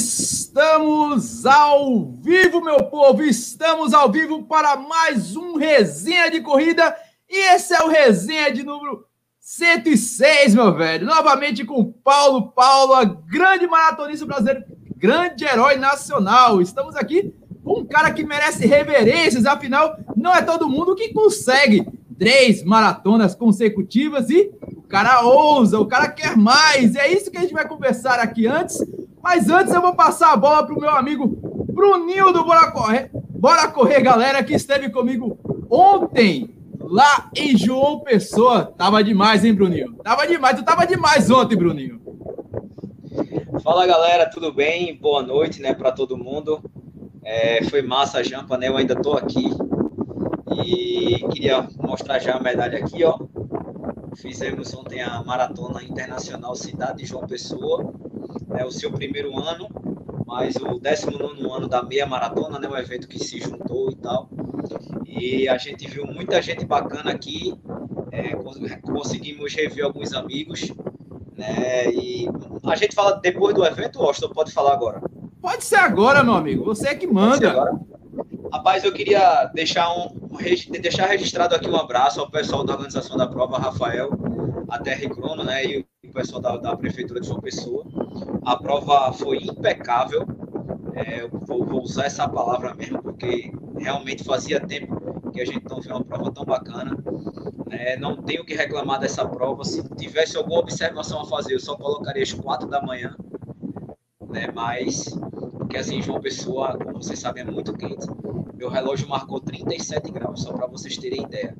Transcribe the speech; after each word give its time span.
Estamos 0.00 1.44
ao 1.44 2.06
vivo, 2.22 2.62
meu 2.62 2.84
povo! 2.84 3.22
Estamos 3.22 3.92
ao 3.92 4.10
vivo 4.10 4.42
para 4.44 4.74
mais 4.74 5.36
um 5.36 5.58
resenha 5.58 6.30
de 6.30 6.40
corrida 6.40 6.96
e 7.28 7.54
esse 7.54 7.74
é 7.74 7.82
o 7.82 7.88
resenha 7.88 8.50
de 8.50 8.62
número 8.62 9.04
106, 9.38 10.54
meu 10.54 10.74
velho. 10.74 11.04
Novamente 11.04 11.66
com 11.66 11.92
Paulo 11.92 12.50
Paulo, 12.52 12.94
a 12.94 13.04
grande 13.04 13.66
maratonista 13.66 14.24
brasileiro, 14.24 14.64
grande 14.96 15.44
herói 15.44 15.76
nacional. 15.76 16.62
Estamos 16.62 16.96
aqui 16.96 17.34
com 17.62 17.80
um 17.80 17.84
cara 17.84 18.10
que 18.10 18.24
merece 18.24 18.66
reverências, 18.66 19.44
afinal, 19.44 19.98
não 20.16 20.34
é 20.34 20.40
todo 20.40 20.66
mundo 20.66 20.96
que 20.96 21.12
consegue 21.12 21.86
três 22.18 22.64
maratonas 22.64 23.34
consecutivas 23.34 24.30
e 24.30 24.50
o 24.62 24.82
cara 24.82 25.20
ousa, 25.26 25.78
o 25.78 25.84
cara 25.84 26.08
quer 26.08 26.38
mais. 26.38 26.96
É 26.96 27.06
isso 27.12 27.30
que 27.30 27.36
a 27.36 27.42
gente 27.42 27.52
vai 27.52 27.68
conversar 27.68 28.18
aqui 28.18 28.46
antes. 28.46 28.78
Mas 29.22 29.48
antes 29.48 29.74
eu 29.74 29.82
vou 29.82 29.94
passar 29.94 30.32
a 30.32 30.36
bola 30.36 30.64
para 30.64 30.74
o 30.74 30.80
meu 30.80 30.90
amigo 30.90 31.26
Bruninho 31.72 32.32
do 32.32 32.44
Bora 32.44 32.70
Correr. 32.70 33.10
Bora 33.12 33.68
Correr, 33.68 34.02
galera, 34.02 34.42
que 34.42 34.54
esteve 34.54 34.90
comigo 34.90 35.38
ontem 35.70 36.54
lá 36.78 37.30
em 37.36 37.56
João 37.56 38.00
Pessoa. 38.00 38.72
Tava 38.76 39.02
demais, 39.04 39.44
hein, 39.44 39.54
Bruninho? 39.54 39.94
Tava 40.02 40.26
demais. 40.26 40.56
Tu 40.56 40.64
tava 40.64 40.86
demais 40.86 41.30
ontem, 41.30 41.56
Bruninho. 41.56 42.00
Fala, 43.62 43.86
galera, 43.86 44.28
tudo 44.28 44.52
bem? 44.52 44.96
Boa 44.96 45.22
noite, 45.22 45.60
né, 45.60 45.74
para 45.74 45.92
todo 45.92 46.16
mundo. 46.16 46.62
É, 47.22 47.62
foi 47.64 47.82
massa 47.82 48.18
a 48.18 48.22
jampa, 48.22 48.56
né? 48.56 48.68
Eu 48.68 48.76
ainda 48.76 48.96
tô 48.96 49.12
aqui. 49.12 49.50
E 50.64 51.26
queria 51.32 51.68
mostrar 51.78 52.18
já 52.18 52.36
a 52.36 52.40
medalha 52.40 52.78
aqui, 52.78 53.04
ó. 53.04 53.18
Fizemos 54.16 54.74
ontem 54.74 55.00
a 55.00 55.22
Maratona 55.22 55.82
Internacional 55.82 56.54
Cidade 56.56 56.98
de 56.98 57.06
João 57.06 57.26
Pessoa. 57.26 57.92
É 58.56 58.64
o 58.64 58.70
seu 58.70 58.90
primeiro 58.90 59.38
ano, 59.38 59.68
mas 60.26 60.56
o 60.56 60.78
19 60.78 61.50
ano 61.50 61.68
da 61.68 61.82
meia 61.82 62.06
maratona, 62.06 62.58
né? 62.58 62.68
Um 62.68 62.76
evento 62.76 63.08
que 63.08 63.18
se 63.18 63.40
juntou 63.40 63.90
e 63.90 63.96
tal. 63.96 64.28
E 65.06 65.48
a 65.48 65.58
gente 65.58 65.88
viu 65.88 66.06
muita 66.06 66.40
gente 66.40 66.64
bacana 66.64 67.10
aqui. 67.10 67.54
É, 68.12 68.34
conseguimos 68.82 69.54
rever 69.54 69.84
alguns 69.84 70.12
amigos. 70.12 70.72
Né? 71.36 71.90
E 71.92 72.28
a 72.64 72.76
gente 72.76 72.94
fala 72.94 73.12
depois 73.12 73.54
do 73.54 73.64
evento, 73.64 74.00
Austin, 74.00 74.28
pode 74.28 74.52
falar 74.52 74.74
agora? 74.74 75.00
Pode 75.40 75.64
ser 75.64 75.76
agora, 75.76 76.22
meu 76.22 76.34
amigo. 76.34 76.64
Você 76.64 76.88
é 76.88 76.94
que 76.94 77.06
manda. 77.06 77.80
Rapaz, 78.52 78.84
eu 78.84 78.92
queria 78.92 79.44
deixar, 79.54 79.90
um, 79.92 80.08
deixar 80.80 81.06
registrado 81.06 81.54
aqui 81.54 81.68
um 81.68 81.76
abraço 81.76 82.20
ao 82.20 82.30
pessoal 82.30 82.64
da 82.64 82.72
organização 82.72 83.16
da 83.16 83.26
prova, 83.26 83.58
Rafael, 83.58 84.10
a 84.68 84.78
TR 84.78 85.08
Crono, 85.08 85.44
né, 85.44 85.64
e 85.64 85.78
o 85.78 85.84
pessoal 86.10 86.40
da, 86.40 86.56
da 86.56 86.76
Prefeitura 86.76 87.20
de 87.20 87.26
João 87.26 87.40
Pessoa. 87.40 87.84
A 88.44 88.56
prova 88.56 89.12
foi 89.12 89.38
impecável, 89.38 90.26
é, 90.94 91.26
vou, 91.28 91.64
vou, 91.64 91.82
usar 91.82 92.06
essa 92.06 92.28
palavra 92.28 92.74
mesmo, 92.74 93.02
porque 93.02 93.52
realmente 93.78 94.24
fazia 94.24 94.60
tempo 94.60 95.30
que 95.30 95.40
a 95.40 95.44
gente 95.44 95.64
não 95.68 95.80
vê 95.80 95.90
uma 95.90 96.04
prova 96.04 96.30
tão 96.32 96.44
bacana. 96.44 96.96
É, 97.70 97.98
não 97.98 98.22
tenho 98.22 98.44
que 98.44 98.54
reclamar 98.54 98.98
dessa 98.98 99.26
prova. 99.26 99.64
Se 99.64 99.82
tivesse 99.96 100.36
alguma 100.36 100.58
observação 100.58 101.22
a 101.22 101.26
fazer, 101.26 101.54
eu 101.54 101.60
só 101.60 101.76
colocaria 101.76 102.22
às 102.22 102.32
quatro 102.32 102.68
da 102.68 102.82
manhã, 102.82 103.16
né, 104.28 104.48
mas 104.54 105.16
porque 105.70 105.78
assim, 105.78 106.02
João 106.02 106.20
Pessoa, 106.20 106.76
como 106.76 107.00
vocês 107.00 107.20
sabem, 107.20 107.44
é 107.44 107.46
muito 107.46 107.72
quente. 107.74 108.04
Meu 108.56 108.68
relógio 108.68 109.08
marcou 109.08 109.38
37 109.38 110.10
graus, 110.10 110.42
só 110.42 110.52
para 110.52 110.66
vocês 110.66 110.96
terem 110.96 111.22
ideia. 111.22 111.54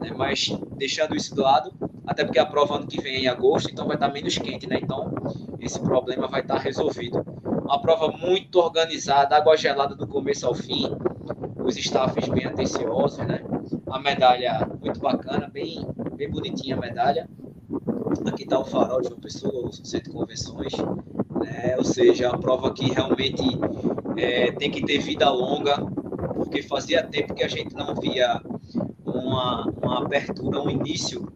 Né? 0.00 0.10
Mas 0.16 0.48
deixando 0.78 1.14
isso 1.14 1.34
do 1.34 1.42
lado, 1.42 1.70
até 2.06 2.24
porque 2.24 2.38
a 2.38 2.46
prova 2.46 2.76
ano 2.76 2.86
que 2.86 3.00
vem 3.00 3.14
é 3.14 3.20
em 3.20 3.28
agosto, 3.28 3.70
então 3.70 3.86
vai 3.86 3.96
estar 3.96 4.08
menos 4.08 4.36
quente, 4.38 4.66
né? 4.66 4.78
Então 4.82 5.12
esse 5.60 5.80
problema 5.80 6.26
vai 6.28 6.40
estar 6.40 6.58
resolvido. 6.58 7.24
Uma 7.62 7.80
prova 7.80 8.08
muito 8.08 8.58
organizada, 8.58 9.36
água 9.36 9.56
gelada 9.56 9.94
do 9.94 10.06
começo 10.06 10.46
ao 10.46 10.54
fim, 10.54 10.96
os 11.62 11.76
staffs 11.76 12.28
bem 12.28 12.46
atenciosos, 12.46 13.18
né? 13.18 13.40
A 13.88 13.98
medalha 13.98 14.68
muito 14.80 14.98
bacana, 15.00 15.48
bem, 15.48 15.86
bem 16.16 16.30
bonitinha 16.30 16.76
a 16.76 16.80
medalha. 16.80 17.28
Aqui 18.26 18.42
está 18.42 18.58
o 18.58 18.64
farol 18.64 19.00
de 19.00 19.08
uma 19.08 19.20
pessoa, 19.20 19.68
o 19.68 19.72
centro 19.72 20.10
de 20.10 20.16
convenções, 20.16 20.72
né? 21.36 21.76
ou 21.76 21.84
seja, 21.84 22.28
a 22.28 22.36
prova 22.36 22.72
que 22.72 22.90
realmente 22.92 23.42
é, 24.16 24.50
tem 24.52 24.70
que 24.70 24.84
ter 24.84 24.98
vida 24.98 25.30
longa, 25.30 25.76
porque 26.34 26.62
fazia 26.62 27.02
tempo 27.02 27.34
que 27.34 27.44
a 27.44 27.48
gente 27.48 27.74
não 27.74 27.94
via 27.94 28.40
uma, 29.04 29.66
uma 29.82 29.98
abertura, 30.02 30.60
um 30.60 30.68
início, 30.68 31.32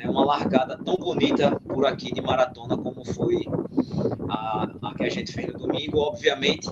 né, 0.00 0.08
uma 0.08 0.24
largada 0.24 0.78
tão 0.78 0.96
bonita 0.96 1.60
por 1.68 1.86
aqui 1.86 2.12
de 2.12 2.22
maratona 2.22 2.76
como 2.76 3.04
foi 3.04 3.44
a, 4.30 4.66
a 4.82 4.94
que 4.94 5.04
a 5.04 5.10
gente 5.10 5.30
fez 5.32 5.52
no 5.52 5.58
domingo. 5.58 5.98
Obviamente, 5.98 6.68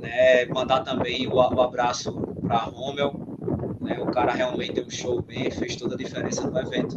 né, 0.00 0.44
mandar 0.46 0.80
também 0.80 1.26
o, 1.26 1.36
o 1.36 1.62
abraço 1.62 2.12
para 2.46 2.58
Rommel, 2.58 3.14
né, 3.80 3.98
o 3.98 4.06
cara 4.10 4.32
realmente 4.32 4.74
deu 4.74 4.84
um 4.84 4.90
show 4.90 5.22
bem, 5.22 5.50
fez 5.50 5.74
toda 5.76 5.94
a 5.94 5.98
diferença 5.98 6.48
no 6.48 6.58
evento. 6.58 6.96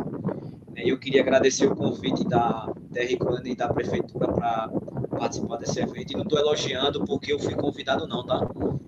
Né, 0.76 0.84
eu 0.84 1.00
queria 1.00 1.22
agradecer 1.22 1.66
o 1.66 1.76
convite 1.76 2.26
da 2.26 2.70
TR 2.92 3.18
Crone 3.18 3.52
e 3.52 3.56
da 3.56 3.70
Prefeitura 3.70 4.28
para 4.28 4.70
participar 5.18 5.58
desse 5.58 5.80
evento. 5.80 6.12
E 6.12 6.16
não 6.16 6.24
estou 6.24 6.40
elogiando 6.40 7.06
porque 7.06 7.32
eu 7.32 7.40
fui 7.40 7.56
convidado, 7.56 8.06
não, 8.06 8.26
tá? 8.26 8.46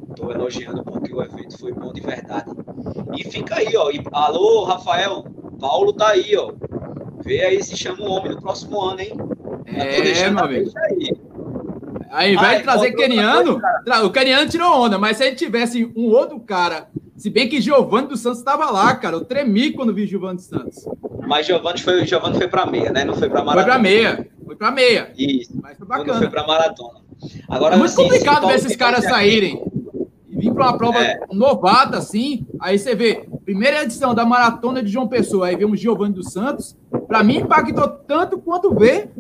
Estou 0.10 0.32
elogiando 0.32 0.84
porque 0.84 1.14
o 1.14 1.22
evento 1.22 1.58
foi 1.58 1.72
bom 1.72 1.94
de 1.94 2.02
verdade. 2.02 2.52
E 3.18 3.24
fica 3.24 3.56
aí, 3.56 3.76
ó. 3.78 3.90
E, 3.92 4.02
alô, 4.12 4.64
Rafael, 4.64 5.24
Paulo 5.60 5.94
tá 5.94 6.10
aí, 6.10 6.36
ó. 6.36 6.52
Vê 7.26 7.44
aí 7.44 7.64
se 7.64 7.76
chama 7.76 8.04
o 8.04 8.12
homem 8.12 8.34
no 8.34 8.42
próximo 8.42 8.80
ano, 8.80 9.02
hein? 9.02 9.14
É, 9.66 10.30
meu 10.30 10.44
amigo. 10.44 10.72
Aí. 10.78 11.12
Aí 12.12 12.36
vai 12.36 12.58
Ai, 12.58 12.64
trazer 12.64 12.94
Keniano. 12.94 13.60
O 14.04 14.10
Keniano 14.12 14.48
tirou 14.48 14.72
onda, 14.80 15.00
mas 15.00 15.18
se 15.18 15.26
gente 15.26 15.38
tivesse 15.38 15.92
um 15.96 16.06
outro 16.06 16.40
cara, 16.40 16.88
se 17.18 17.32
bem 17.32 17.50
que 17.50 17.60
Giovanni 17.60 18.08
dos 18.08 18.20
Santos 18.20 18.40
estava 18.40 18.70
lá, 18.70 18.96
cara, 18.96 19.16
eu 19.16 19.26
tremi 19.26 19.72
quando 19.72 19.92
vi 19.94 20.06
Giovanni 20.06 20.36
dos 20.36 20.46
Santos. 20.46 20.86
Mas 21.28 21.48
Giovanni 21.48 21.82
foi, 21.82 22.06
Giovanni 22.06 22.38
foi 22.38 22.48
para 22.48 22.68
meia, 22.68 22.92
né? 22.92 23.04
Não 23.04 23.16
foi 23.16 23.28
para 23.28 23.44
maratona. 23.44 23.64
Foi 23.64 23.72
para 23.74 23.82
meia. 23.82 24.28
Foi 24.46 24.56
para 24.56 24.72
meia. 24.72 25.12
Isso. 25.18 25.60
Mas 25.62 25.78
foi 25.78 25.88
bacana. 25.88 26.20
Foi 26.20 26.30
para 26.30 26.46
maratona. 26.46 27.00
Agora, 27.50 27.74
é 27.74 27.78
muito 27.78 27.92
assim, 27.92 28.04
complicado 28.04 28.48
ver 28.48 28.56
esses 28.56 28.76
caras 28.76 29.04
saírem 29.04 29.64
e 29.74 29.75
vir 30.46 30.54
para 30.54 30.66
uma 30.66 30.78
prova 30.78 31.04
é. 31.04 31.20
novata 31.32 31.98
assim. 31.98 32.46
Aí 32.60 32.78
você 32.78 32.96
vê, 32.96 33.28
primeira 33.44 33.84
edição 33.84 34.14
da 34.14 34.26
maratona 34.26 34.82
de 34.82 34.92
João 34.92 35.08
Pessoa, 35.08 35.48
aí 35.48 35.56
vemos 35.56 35.80
Giovanni 35.80 36.14
dos 36.14 36.32
Santos. 36.32 36.76
Para 37.08 37.24
mim, 37.24 37.38
impactou 37.38 37.88
tanto 37.88 38.38
quanto 38.38 38.74
ver 38.74 39.12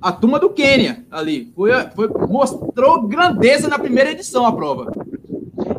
a 0.00 0.12
turma 0.12 0.38
do 0.38 0.50
Quênia 0.50 1.04
ali. 1.10 1.52
Foi, 1.54 1.70
foi, 1.94 2.08
mostrou 2.28 3.06
grandeza 3.06 3.68
na 3.68 3.78
primeira 3.78 4.10
edição 4.10 4.44
a 4.46 4.52
prova. 4.52 4.92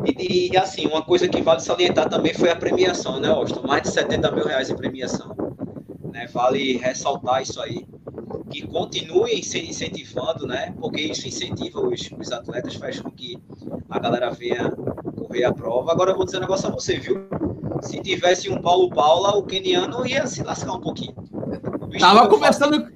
E, 0.06 0.50
e, 0.50 0.56
assim, 0.56 0.86
uma 0.86 1.02
coisa 1.02 1.28
que 1.28 1.40
vale 1.42 1.60
salientar 1.60 2.08
também 2.08 2.34
foi 2.34 2.50
a 2.50 2.56
premiação, 2.56 3.20
né, 3.20 3.28
Austin? 3.28 3.60
Mais 3.66 3.82
de 3.82 3.90
70 3.90 4.30
mil 4.32 4.46
reais 4.46 4.70
em 4.70 4.76
premiação. 4.76 5.34
Né? 6.12 6.26
Vale 6.32 6.78
ressaltar 6.78 7.42
isso 7.42 7.60
aí. 7.60 7.86
Que 8.50 8.66
continuem 8.66 9.42
se 9.42 9.58
incentivando, 9.58 10.46
né? 10.46 10.74
Porque 10.78 11.00
isso 11.00 11.26
incentiva 11.26 11.80
os, 11.80 12.10
os 12.18 12.32
atletas, 12.32 12.74
faz 12.74 13.00
com 13.00 13.10
que 13.10 13.38
a 13.88 13.98
galera 13.98 14.30
venha 14.30 14.70
correr 15.16 15.44
a 15.44 15.52
prova. 15.52 15.92
Agora 15.92 16.12
eu 16.12 16.16
vou 16.16 16.24
dizer 16.24 16.38
um 16.38 16.40
negócio 16.40 16.68
a 16.68 16.72
você, 16.72 16.98
viu? 16.98 17.26
Se 17.82 18.00
tivesse 18.00 18.50
um 18.50 18.60
Paulo 18.60 18.90
Paula, 18.90 19.36
o 19.36 19.42
keniano 19.42 20.06
ia 20.06 20.26
se 20.26 20.42
lascar 20.42 20.74
um 20.74 20.80
pouquinho. 20.80 21.14
Tava 21.98 22.28
conversando, 22.28 22.86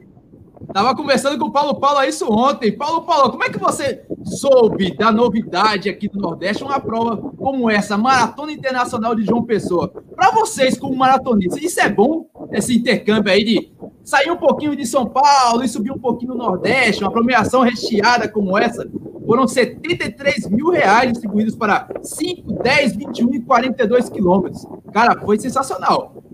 Tava 0.73 0.95
conversando 0.95 1.39
com 1.39 1.47
o 1.47 1.53
Paulo 1.53 1.81
Paulo 1.81 2.05
isso 2.05 2.31
ontem. 2.31 2.71
Paulo 2.71 3.03
Paulo, 3.03 3.31
como 3.31 3.43
é 3.43 3.49
que 3.49 3.59
você 3.59 4.05
soube 4.23 4.95
da 4.95 5.11
novidade 5.11 5.89
aqui 5.89 6.09
do 6.09 6.21
Nordeste, 6.21 6.63
uma 6.63 6.79
prova 6.79 7.17
como 7.17 7.71
essa, 7.71 7.97
Maratona 7.97 8.53
Internacional 8.53 9.15
de 9.15 9.25
João 9.25 9.45
Pessoa? 9.45 9.89
Para 10.15 10.31
vocês, 10.31 10.79
como 10.79 10.95
maratonistas, 10.95 11.63
isso 11.63 11.81
é 11.81 11.89
bom, 11.89 12.27
esse 12.53 12.77
intercâmbio 12.77 13.33
aí 13.33 13.45
de 13.45 13.73
sair 14.09 14.31
um 14.31 14.37
pouquinho 14.37 14.75
de 14.75 14.87
São 14.87 15.05
Paulo 15.05 15.63
e 15.63 15.69
subir 15.69 15.93
um 15.93 15.99
pouquinho 15.99 16.33
no 16.33 16.39
Nordeste, 16.39 17.05
uma 17.05 17.13
premiação 17.13 17.61
recheada 17.61 18.27
como 18.27 18.57
essa? 18.57 18.89
Foram 19.27 19.47
73 19.47 20.49
mil 20.49 20.71
reais 20.71 21.13
distribuídos 21.13 21.55
para 21.55 21.87
5, 22.01 22.63
10, 22.63 22.97
21 22.97 23.35
e 23.35 23.41
42 23.43 24.09
quilômetros. 24.09 24.67
Cara, 24.95 25.21
foi 25.21 25.39
sensacional. 25.39 26.25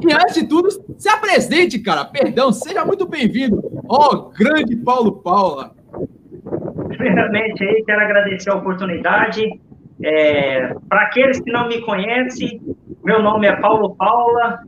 E 0.00 0.12
antes 0.12 0.34
de 0.34 0.46
tudo, 0.46 0.68
se 0.96 1.08
apresente, 1.08 1.80
cara. 1.80 2.04
Perdão, 2.04 2.52
seja 2.52 2.84
muito 2.84 3.08
bem-vindo. 3.08 3.60
Ó, 3.88 4.10
oh, 4.12 4.30
grande 4.30 4.76
Paulo 4.76 5.16
Paula. 5.22 5.74
Primeiramente, 6.86 7.64
aí, 7.64 7.82
quero 7.84 8.00
agradecer 8.00 8.50
a 8.50 8.54
oportunidade. 8.54 9.60
É, 10.00 10.72
Para 10.88 11.02
aqueles 11.02 11.40
que 11.40 11.50
não 11.50 11.66
me 11.66 11.80
conhecem, 11.80 12.60
meu 13.04 13.22
nome 13.22 13.46
é 13.46 13.54
Paulo 13.56 13.94
Paula, 13.94 14.60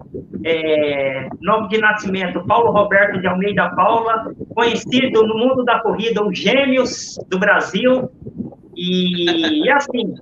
é, 0.49 1.29
nome 1.41 1.67
de 1.69 1.79
nascimento 1.79 2.47
Paulo 2.47 2.71
Roberto 2.71 3.21
de 3.21 3.27
Almeida 3.27 3.69
Paula, 3.71 4.33
conhecido 4.55 5.27
no 5.27 5.37
mundo 5.37 5.65
da 5.65 5.81
corrida, 5.81 6.25
os 6.25 6.39
Gêmeos 6.39 7.19
do 7.29 7.37
Brasil. 7.37 8.09
E, 8.77 9.65
e 9.65 9.71
assim, 9.71 10.15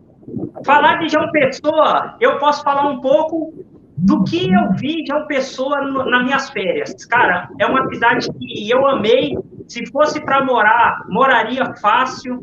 falar 0.64 0.96
de 0.96 1.10
João 1.10 1.30
Pessoa, 1.30 2.16
eu 2.18 2.38
posso 2.38 2.62
falar 2.62 2.88
um 2.88 3.02
pouco 3.02 3.52
do 3.98 4.24
que 4.24 4.50
eu 4.50 4.72
vi 4.72 5.04
de 5.04 5.12
uma 5.12 5.26
pessoa 5.26 5.82
no, 5.82 6.08
nas 6.08 6.24
minhas 6.24 6.48
férias. 6.48 7.04
Cara, 7.04 7.50
é 7.60 7.66
uma 7.66 7.86
cidade 7.92 8.26
que 8.32 8.70
eu 8.70 8.86
amei, 8.86 9.36
Se 9.68 9.84
fosse 9.90 10.24
para 10.24 10.42
morar, 10.42 11.04
moraria 11.06 11.74
fácil, 11.76 12.42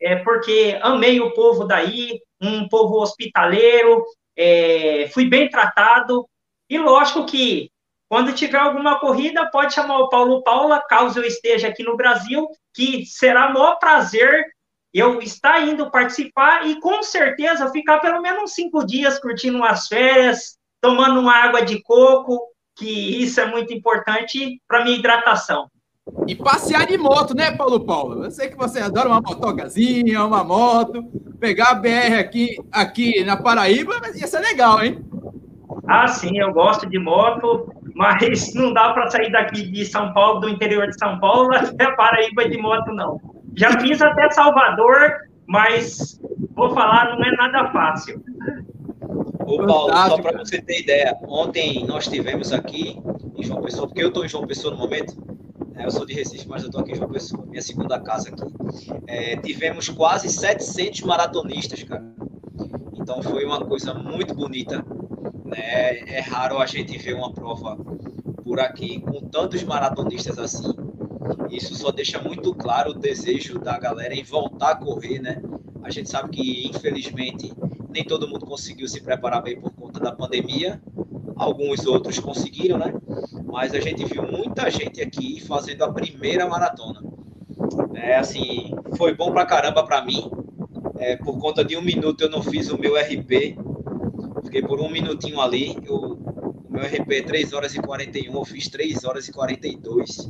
é, 0.00 0.16
porque 0.16 0.76
amei 0.82 1.20
o 1.20 1.32
povo 1.34 1.64
daí, 1.66 2.18
um 2.40 2.66
povo 2.68 3.00
hospitaleiro, 3.00 4.02
é, 4.36 5.08
fui 5.14 5.28
bem 5.28 5.48
tratado. 5.48 6.26
E 6.72 6.78
lógico 6.78 7.26
que 7.26 7.70
quando 8.08 8.32
tiver 8.32 8.56
alguma 8.56 8.98
corrida, 8.98 9.44
pode 9.44 9.74
chamar 9.74 9.98
o 9.98 10.08
Paulo 10.08 10.42
Paula, 10.42 10.80
caso 10.80 11.18
eu 11.18 11.24
esteja 11.24 11.68
aqui 11.68 11.82
no 11.82 11.98
Brasil, 11.98 12.48
que 12.72 13.04
será 13.04 13.52
maior 13.52 13.74
prazer 13.74 14.42
eu 14.94 15.20
estar 15.20 15.68
indo 15.68 15.90
participar 15.90 16.66
e 16.66 16.80
com 16.80 17.02
certeza 17.02 17.70
ficar 17.70 18.00
pelo 18.00 18.22
menos 18.22 18.54
cinco 18.54 18.86
dias 18.86 19.18
curtindo 19.18 19.58
umas 19.58 19.86
férias, 19.86 20.56
tomando 20.80 21.20
uma 21.20 21.34
água 21.34 21.62
de 21.62 21.82
coco, 21.82 22.40
que 22.74 23.22
isso 23.22 23.38
é 23.38 23.44
muito 23.44 23.74
importante 23.74 24.58
para 24.66 24.82
minha 24.82 24.96
hidratação. 24.96 25.68
E 26.26 26.34
passear 26.34 26.86
de 26.86 26.96
moto, 26.96 27.36
né, 27.36 27.54
Paulo 27.54 27.84
Paulo? 27.84 28.24
Eu 28.24 28.30
sei 28.30 28.48
que 28.48 28.56
você 28.56 28.80
adora 28.80 29.10
uma 29.10 29.20
motocazinha, 29.20 30.24
uma 30.24 30.42
moto, 30.42 31.04
pegar 31.38 31.72
a 31.72 31.74
BR 31.74 32.18
aqui, 32.18 32.56
aqui 32.72 33.22
na 33.24 33.36
Paraíba, 33.36 34.00
ia 34.14 34.26
ser 34.26 34.40
legal, 34.40 34.82
hein? 34.82 35.04
Ah, 35.86 36.08
sim, 36.08 36.38
eu 36.38 36.52
gosto 36.52 36.88
de 36.88 36.98
moto, 36.98 37.72
mas 37.94 38.54
não 38.54 38.72
dá 38.72 38.92
para 38.92 39.10
sair 39.10 39.30
daqui 39.30 39.62
de 39.62 39.84
São 39.84 40.12
Paulo, 40.12 40.40
do 40.40 40.48
interior 40.48 40.86
de 40.86 40.98
São 40.98 41.18
Paulo, 41.18 41.52
até 41.54 41.90
Paraíba 41.92 42.48
de 42.48 42.58
moto, 42.58 42.92
não. 42.92 43.20
Já 43.54 43.78
fiz 43.80 44.00
até 44.00 44.30
Salvador, 44.30 45.12
mas 45.46 46.20
vou 46.54 46.70
falar, 46.70 47.16
não 47.16 47.24
é 47.24 47.36
nada 47.36 47.70
fácil. 47.70 48.22
Ô, 49.40 49.66
Paulo, 49.66 49.92
só 49.92 50.18
para 50.18 50.38
você 50.38 50.62
ter 50.62 50.80
ideia, 50.80 51.16
ontem 51.26 51.84
nós 51.84 52.06
tivemos 52.06 52.52
aqui 52.52 52.98
em 53.36 53.42
João 53.42 53.60
Pessoa, 53.60 53.86
porque 53.86 54.02
eu 54.02 54.08
estou 54.08 54.24
em 54.24 54.28
João 54.28 54.46
Pessoa 54.46 54.72
no 54.72 54.78
momento, 54.78 55.14
né, 55.74 55.84
eu 55.84 55.90
sou 55.90 56.06
de 56.06 56.14
Recife, 56.14 56.48
mas 56.48 56.62
eu 56.62 56.68
estou 56.68 56.80
aqui 56.80 56.92
em 56.92 56.94
João 56.94 57.10
Pessoa, 57.10 57.44
minha 57.46 57.62
segunda 57.62 57.98
casa 57.98 58.30
aqui. 58.30 58.42
É, 59.06 59.36
tivemos 59.36 59.88
quase 59.88 60.28
700 60.28 61.02
maratonistas, 61.02 61.82
cara. 61.82 62.04
Então 62.94 63.20
foi 63.22 63.44
uma 63.44 63.60
coisa 63.64 63.92
muito 63.92 64.34
bonita. 64.34 64.84
Né? 65.44 65.98
É 66.08 66.20
raro 66.20 66.58
a 66.58 66.66
gente 66.66 66.96
ver 66.98 67.14
uma 67.14 67.32
prova 67.32 67.76
por 68.44 68.60
aqui 68.60 69.00
com 69.00 69.20
tantos 69.28 69.62
maratonistas 69.62 70.38
assim. 70.38 70.72
Isso 71.50 71.74
só 71.74 71.90
deixa 71.90 72.20
muito 72.20 72.54
claro 72.54 72.90
o 72.90 72.94
desejo 72.94 73.58
da 73.58 73.78
galera 73.78 74.14
em 74.14 74.22
voltar 74.22 74.70
a 74.70 74.76
correr, 74.76 75.20
né? 75.20 75.40
A 75.82 75.90
gente 75.90 76.08
sabe 76.08 76.30
que, 76.30 76.68
infelizmente, 76.68 77.52
nem 77.90 78.04
todo 78.04 78.28
mundo 78.28 78.46
conseguiu 78.46 78.88
se 78.88 79.00
preparar 79.00 79.42
bem 79.42 79.60
por 79.60 79.72
conta 79.72 80.00
da 80.00 80.12
pandemia. 80.12 80.80
Alguns 81.36 81.86
outros 81.86 82.18
conseguiram, 82.18 82.78
né? 82.78 82.92
Mas 83.44 83.74
a 83.74 83.80
gente 83.80 84.04
viu 84.04 84.22
muita 84.22 84.70
gente 84.70 85.02
aqui 85.02 85.40
fazendo 85.40 85.82
a 85.84 85.92
primeira 85.92 86.48
maratona. 86.48 87.02
É 87.94 88.16
assim, 88.16 88.74
foi 88.96 89.14
bom 89.14 89.32
pra 89.32 89.44
caramba 89.44 89.84
pra 89.84 90.04
mim. 90.04 90.30
É, 90.98 91.16
por 91.16 91.38
conta 91.38 91.64
de 91.64 91.76
um 91.76 91.82
minuto 91.82 92.22
eu 92.22 92.30
não 92.30 92.42
fiz 92.42 92.70
o 92.70 92.78
meu 92.78 92.94
RP. 92.96 93.58
Fiquei 94.52 94.68
por 94.68 94.82
um 94.82 94.90
minutinho 94.90 95.40
ali. 95.40 95.78
Eu, 95.82 95.96
o 95.96 96.66
meu 96.68 96.82
RP 96.82 97.10
é 97.10 97.22
3 97.22 97.54
horas 97.54 97.74
e 97.74 97.80
41, 97.80 98.34
eu 98.34 98.44
fiz 98.44 98.68
3 98.68 99.02
horas 99.02 99.26
e 99.26 99.32
42. 99.32 100.28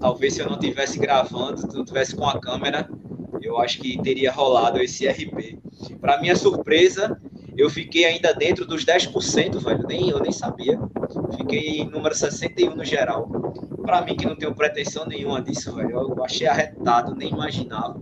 Talvez 0.00 0.32
se 0.32 0.40
eu 0.40 0.48
não 0.48 0.58
tivesse 0.58 0.98
gravando, 0.98 1.60
se 1.60 1.76
não 1.76 1.84
tivesse 1.84 2.16
com 2.16 2.24
a 2.24 2.40
câmera, 2.40 2.88
eu 3.42 3.58
acho 3.58 3.80
que 3.80 4.00
teria 4.00 4.32
rolado 4.32 4.80
esse 4.80 5.06
RP. 5.06 5.58
Para 6.00 6.18
minha 6.22 6.34
surpresa, 6.34 7.20
eu 7.54 7.68
fiquei 7.68 8.06
ainda 8.06 8.32
dentro 8.32 8.64
dos 8.64 8.82
10%, 8.86 9.62
velho. 9.62 9.86
Nem, 9.86 10.08
eu 10.08 10.20
nem 10.20 10.32
sabia. 10.32 10.80
Fiquei 11.36 11.80
em 11.80 11.90
número 11.90 12.14
61 12.14 12.74
no 12.74 12.84
geral. 12.84 13.28
Para 13.82 14.00
mim, 14.00 14.16
que 14.16 14.24
não 14.24 14.36
tenho 14.36 14.54
pretensão 14.54 15.04
nenhuma 15.04 15.42
disso, 15.42 15.74
velho. 15.74 15.90
Eu 15.90 16.24
achei 16.24 16.46
arretado, 16.46 17.14
nem 17.14 17.28
imaginava. 17.28 18.00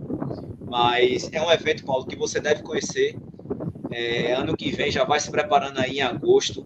Mas 0.69 1.29
é 1.33 1.41
um 1.41 1.51
evento, 1.51 1.83
Paulo, 1.83 2.05
que 2.05 2.15
você 2.15 2.39
deve 2.39 2.63
conhecer. 2.63 3.19
É, 3.91 4.33
ano 4.33 4.55
que 4.55 4.71
vem 4.71 4.91
já 4.91 5.03
vai 5.03 5.19
se 5.19 5.31
preparando 5.31 5.79
aí 5.79 5.97
em 5.97 6.01
agosto. 6.01 6.65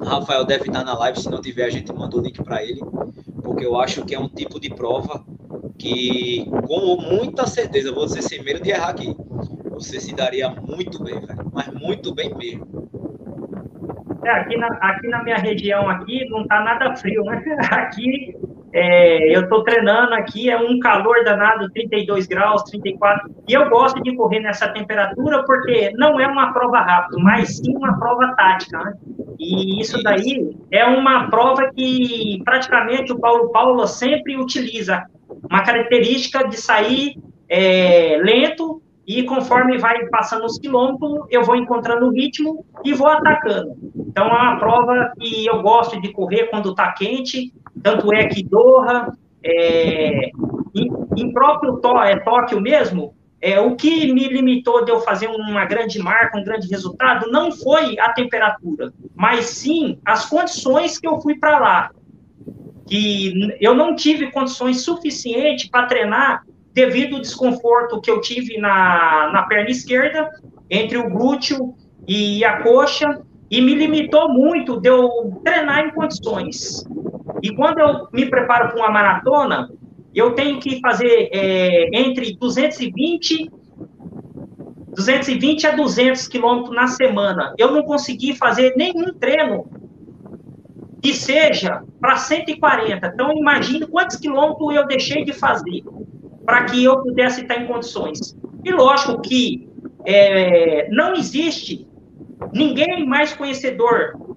Rafael 0.00 0.44
deve 0.44 0.68
estar 0.68 0.84
na 0.84 0.96
live, 0.98 1.20
se 1.20 1.30
não 1.30 1.40
tiver, 1.40 1.64
a 1.64 1.70
gente 1.70 1.92
manda 1.92 2.16
o 2.16 2.20
link 2.20 2.42
para 2.42 2.64
ele 2.64 2.80
porque 3.50 3.66
eu 3.66 3.78
acho 3.78 4.04
que 4.04 4.14
é 4.14 4.18
um 4.18 4.28
tipo 4.28 4.60
de 4.60 4.72
prova 4.72 5.24
que, 5.76 6.46
com 6.66 6.96
muita 7.00 7.46
certeza, 7.46 7.92
vou 7.92 8.06
dizer 8.06 8.22
sem 8.22 8.42
medo 8.42 8.62
de 8.62 8.70
errar 8.70 8.90
aqui, 8.90 9.14
você 9.70 10.00
se 10.00 10.14
daria 10.14 10.48
muito 10.48 11.02
bem, 11.02 11.20
velho, 11.20 11.50
mas 11.52 11.66
muito 11.68 12.14
bem 12.14 12.34
mesmo. 12.34 12.88
É, 14.24 14.30
aqui, 14.30 14.56
na, 14.56 14.66
aqui 14.68 15.08
na 15.08 15.24
minha 15.24 15.36
região 15.36 15.88
aqui 15.88 16.26
não 16.30 16.46
tá 16.46 16.62
nada 16.62 16.96
frio, 16.96 17.24
né? 17.24 17.42
Aqui 17.70 18.36
é, 18.72 19.36
eu 19.36 19.48
tô 19.48 19.62
treinando 19.62 20.14
aqui, 20.14 20.48
é 20.48 20.56
um 20.56 20.78
calor 20.78 21.24
danado, 21.24 21.70
32 21.70 22.26
graus, 22.26 22.62
34, 22.64 23.30
e 23.48 23.52
eu 23.52 23.68
gosto 23.68 24.00
de 24.02 24.14
correr 24.14 24.40
nessa 24.40 24.68
temperatura 24.68 25.44
porque 25.44 25.92
não 25.96 26.20
é 26.20 26.26
uma 26.26 26.52
prova 26.52 26.80
rápida, 26.80 27.18
mas 27.20 27.56
sim 27.56 27.76
uma 27.76 27.98
prova 27.98 28.34
tática, 28.36 28.78
né? 28.78 28.94
E 29.38 29.80
isso 29.80 30.02
daí 30.02 30.56
é 30.70 30.84
uma 30.84 31.28
prova 31.28 31.70
que 31.74 32.40
praticamente 32.44 33.12
o 33.12 33.18
Paulo 33.18 33.50
Paulo 33.50 33.86
sempre 33.86 34.36
utiliza, 34.36 35.04
uma 35.48 35.62
característica 35.62 36.46
de 36.46 36.56
sair 36.56 37.14
é, 37.48 38.18
lento 38.22 38.80
e 39.06 39.24
conforme 39.24 39.76
vai 39.76 40.06
passando 40.06 40.44
os 40.44 40.56
quilômetros, 40.56 41.26
eu 41.30 41.42
vou 41.42 41.56
encontrando 41.56 42.06
o 42.06 42.12
ritmo 42.12 42.64
e 42.84 42.92
vou 42.94 43.08
atacando. 43.08 43.74
Então 43.96 44.28
é 44.28 44.30
uma 44.30 44.56
prova 44.60 45.12
que 45.18 45.46
eu 45.46 45.60
gosto 45.62 46.00
de 46.00 46.12
correr 46.12 46.46
quando 46.46 46.70
está 46.70 46.92
quente, 46.92 47.52
tanto 47.82 48.12
é 48.12 48.26
que 48.26 48.42
Doha, 48.42 49.12
é, 49.42 50.30
em, 50.74 50.90
em 51.16 51.32
próprio 51.32 51.80
é, 52.04 52.18
Tóquio 52.20 52.60
mesmo, 52.60 53.14
é, 53.40 53.58
o 53.58 53.74
que 53.74 54.12
me 54.12 54.28
limitou 54.28 54.84
de 54.84 54.92
eu 54.92 55.00
fazer 55.00 55.28
uma 55.28 55.64
grande 55.64 55.98
marca, 55.98 56.38
um 56.38 56.44
grande 56.44 56.68
resultado, 56.68 57.30
não 57.30 57.50
foi 57.50 57.98
a 57.98 58.12
temperatura, 58.12 58.92
mas 59.14 59.46
sim 59.46 59.98
as 60.04 60.26
condições 60.26 60.98
que 60.98 61.08
eu 61.08 61.20
fui 61.20 61.38
para 61.38 61.58
lá. 61.58 61.90
Que 62.86 63.56
eu 63.60 63.74
não 63.74 63.94
tive 63.94 64.30
condições 64.30 64.82
suficientes 64.82 65.70
para 65.70 65.86
treinar 65.86 66.44
devido 66.74 67.16
ao 67.16 67.22
desconforto 67.22 68.00
que 68.00 68.10
eu 68.10 68.20
tive 68.20 68.58
na, 68.58 69.30
na 69.32 69.42
perna 69.44 69.70
esquerda, 69.70 70.30
entre 70.68 70.98
o 70.98 71.08
glúteo 71.08 71.74
e 72.06 72.44
a 72.44 72.62
coxa, 72.62 73.22
e 73.50 73.60
me 73.60 73.74
limitou 73.74 74.28
muito 74.28 74.80
de 74.80 74.88
eu 74.88 75.40
treinar 75.42 75.86
em 75.86 75.90
condições. 75.90 76.84
E 77.42 77.54
quando 77.54 77.78
eu 77.78 78.08
me 78.12 78.26
preparo 78.26 78.68
para 78.68 78.78
uma 78.78 78.90
maratona, 78.90 79.70
eu 80.14 80.32
tenho 80.32 80.58
que 80.58 80.80
fazer 80.80 81.28
é, 81.32 81.90
entre 81.92 82.36
220 82.36 83.50
220 84.90 85.66
a 85.66 85.70
200 85.76 86.28
quilômetros 86.28 86.74
na 86.74 86.86
semana. 86.88 87.54
Eu 87.56 87.70
não 87.70 87.82
consegui 87.82 88.34
fazer 88.34 88.74
nenhum 88.76 89.14
treino 89.14 89.66
que 91.00 91.14
seja 91.14 91.82
para 92.00 92.16
140. 92.16 93.06
Então, 93.06 93.32
imagine 93.32 93.86
quantos 93.86 94.16
quilômetros 94.16 94.74
eu 94.74 94.86
deixei 94.86 95.24
de 95.24 95.32
fazer 95.32 95.82
para 96.44 96.64
que 96.64 96.82
eu 96.84 97.00
pudesse 97.02 97.42
estar 97.42 97.62
em 97.62 97.66
condições. 97.66 98.36
E 98.64 98.70
lógico 98.70 99.20
que 99.20 99.68
é, 100.04 100.88
não 100.90 101.14
existe 101.14 101.86
ninguém 102.52 103.06
mais 103.06 103.32
conhecedor 103.32 104.29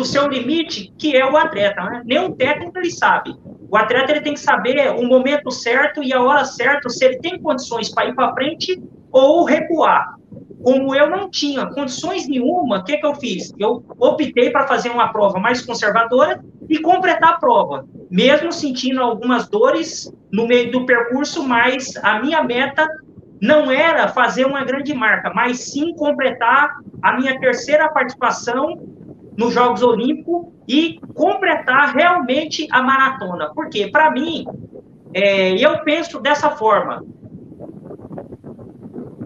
do 0.00 0.04
seu 0.06 0.26
limite 0.26 0.90
que 0.96 1.14
é 1.14 1.30
o 1.30 1.36
atleta. 1.36 1.82
Né? 1.84 2.02
Nenhum 2.06 2.32
técnico 2.32 2.78
ele 2.78 2.90
sabe. 2.90 3.36
O 3.70 3.76
atleta 3.76 4.12
ele 4.12 4.22
tem 4.22 4.32
que 4.32 4.40
saber 4.40 4.90
o 4.92 5.06
momento 5.06 5.50
certo 5.50 6.02
e 6.02 6.10
a 6.12 6.22
hora 6.22 6.44
certa, 6.46 6.88
se 6.88 7.04
ele 7.04 7.18
tem 7.18 7.38
condições 7.38 7.90
para 7.90 8.08
ir 8.08 8.14
para 8.14 8.32
frente 8.32 8.82
ou 9.12 9.44
recuar. 9.44 10.16
Como 10.62 10.94
eu 10.94 11.08
não 11.08 11.30
tinha 11.30 11.66
condições 11.66 12.26
nenhuma, 12.26 12.78
o 12.78 12.84
que, 12.84 12.96
que 12.96 13.06
eu 13.06 13.14
fiz? 13.14 13.52
Eu 13.58 13.84
optei 13.98 14.50
para 14.50 14.66
fazer 14.66 14.90
uma 14.90 15.08
prova 15.12 15.38
mais 15.38 15.60
conservadora 15.60 16.42
e 16.68 16.78
completar 16.78 17.34
a 17.34 17.38
prova, 17.38 17.86
mesmo 18.10 18.52
sentindo 18.52 19.02
algumas 19.02 19.48
dores 19.48 20.12
no 20.30 20.46
meio 20.46 20.70
do 20.70 20.86
percurso, 20.86 21.46
mas 21.46 21.94
a 22.02 22.20
minha 22.20 22.42
meta 22.42 22.86
não 23.40 23.70
era 23.70 24.08
fazer 24.08 24.46
uma 24.46 24.64
grande 24.64 24.94
marca, 24.94 25.32
mas 25.34 25.60
sim 25.60 25.94
completar 25.94 26.76
a 27.02 27.16
minha 27.16 27.38
terceira 27.40 27.88
participação 27.88 28.78
nos 29.40 29.54
Jogos 29.54 29.82
Olímpicos 29.82 30.48
e 30.68 31.00
completar 31.14 31.94
realmente 31.94 32.68
a 32.70 32.82
maratona. 32.82 33.50
Porque, 33.54 33.90
para 33.90 34.10
mim, 34.10 34.44
é, 35.14 35.52
eu 35.54 35.82
penso 35.82 36.20
dessa 36.20 36.50
forma, 36.50 37.02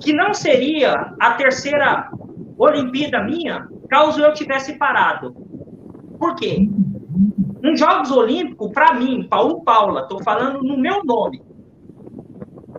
que 0.00 0.12
não 0.12 0.33
seria 0.33 1.14
a 1.18 1.33
terceira 1.33 2.11
Olimpíada 2.56 3.23
minha 3.25 3.66
caso 3.88 4.21
eu 4.21 4.33
tivesse 4.33 4.78
parado. 4.78 5.35
Por 6.16 6.37
quê? 6.37 6.68
Nos 7.61 7.80
Jogos 7.80 8.12
Olímpicos, 8.12 8.71
para 8.71 8.94
mim, 8.94 9.26
Paulo 9.28 9.64
Paula, 9.64 10.02
estou 10.02 10.23
falando 10.23 10.62
no 10.62 10.78
meu 10.78 11.02
nome, 11.04 11.42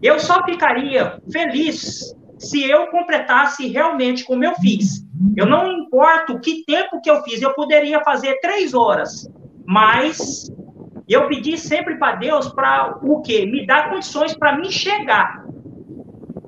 eu 0.02 0.20
só 0.20 0.44
ficaria 0.46 1.20
feliz 1.32 2.16
se 2.38 2.64
eu 2.64 2.88
completasse 2.88 3.68
realmente 3.68 4.24
como 4.24 4.46
eu 4.46 4.54
fiz. 4.56 5.05
Eu 5.36 5.46
não 5.46 5.72
importo 5.72 6.40
que 6.40 6.64
tempo 6.66 7.02
que 7.02 7.10
eu 7.10 7.22
fiz, 7.24 7.42
eu 7.42 7.54
poderia 7.54 8.02
fazer 8.04 8.40
três 8.42 8.74
horas, 8.74 9.30
mas 9.66 10.52
eu 11.08 11.28
pedi 11.28 11.58
sempre 11.58 11.96
para 11.98 12.16
Deus 12.16 12.50
para 12.50 12.98
o 13.02 13.22
quê? 13.22 13.46
Me 13.46 13.66
dar 13.66 13.90
condições 13.90 14.36
para 14.36 14.58
me 14.58 14.72
chegar. 14.72 15.46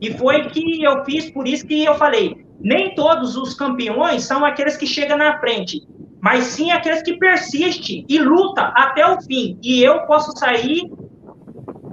E 0.01 0.11
foi 0.13 0.47
que 0.49 0.83
eu 0.83 1.03
fiz, 1.05 1.29
por 1.31 1.47
isso 1.47 1.65
que 1.65 1.83
eu 1.83 1.95
falei, 1.95 2.45
nem 2.59 2.93
todos 2.93 3.35
os 3.35 3.53
campeões 3.53 4.23
são 4.23 4.43
aqueles 4.43 4.75
que 4.75 4.85
chegam 4.85 5.17
na 5.17 5.39
frente, 5.39 5.87
mas 6.21 6.45
sim 6.45 6.71
aqueles 6.71 7.01
que 7.01 7.17
persistem 7.17 8.05
e 8.07 8.19
lutam 8.19 8.71
até 8.75 9.05
o 9.05 9.21
fim. 9.21 9.57
E 9.63 9.81
eu 9.81 10.01
posso 10.01 10.37
sair 10.37 10.91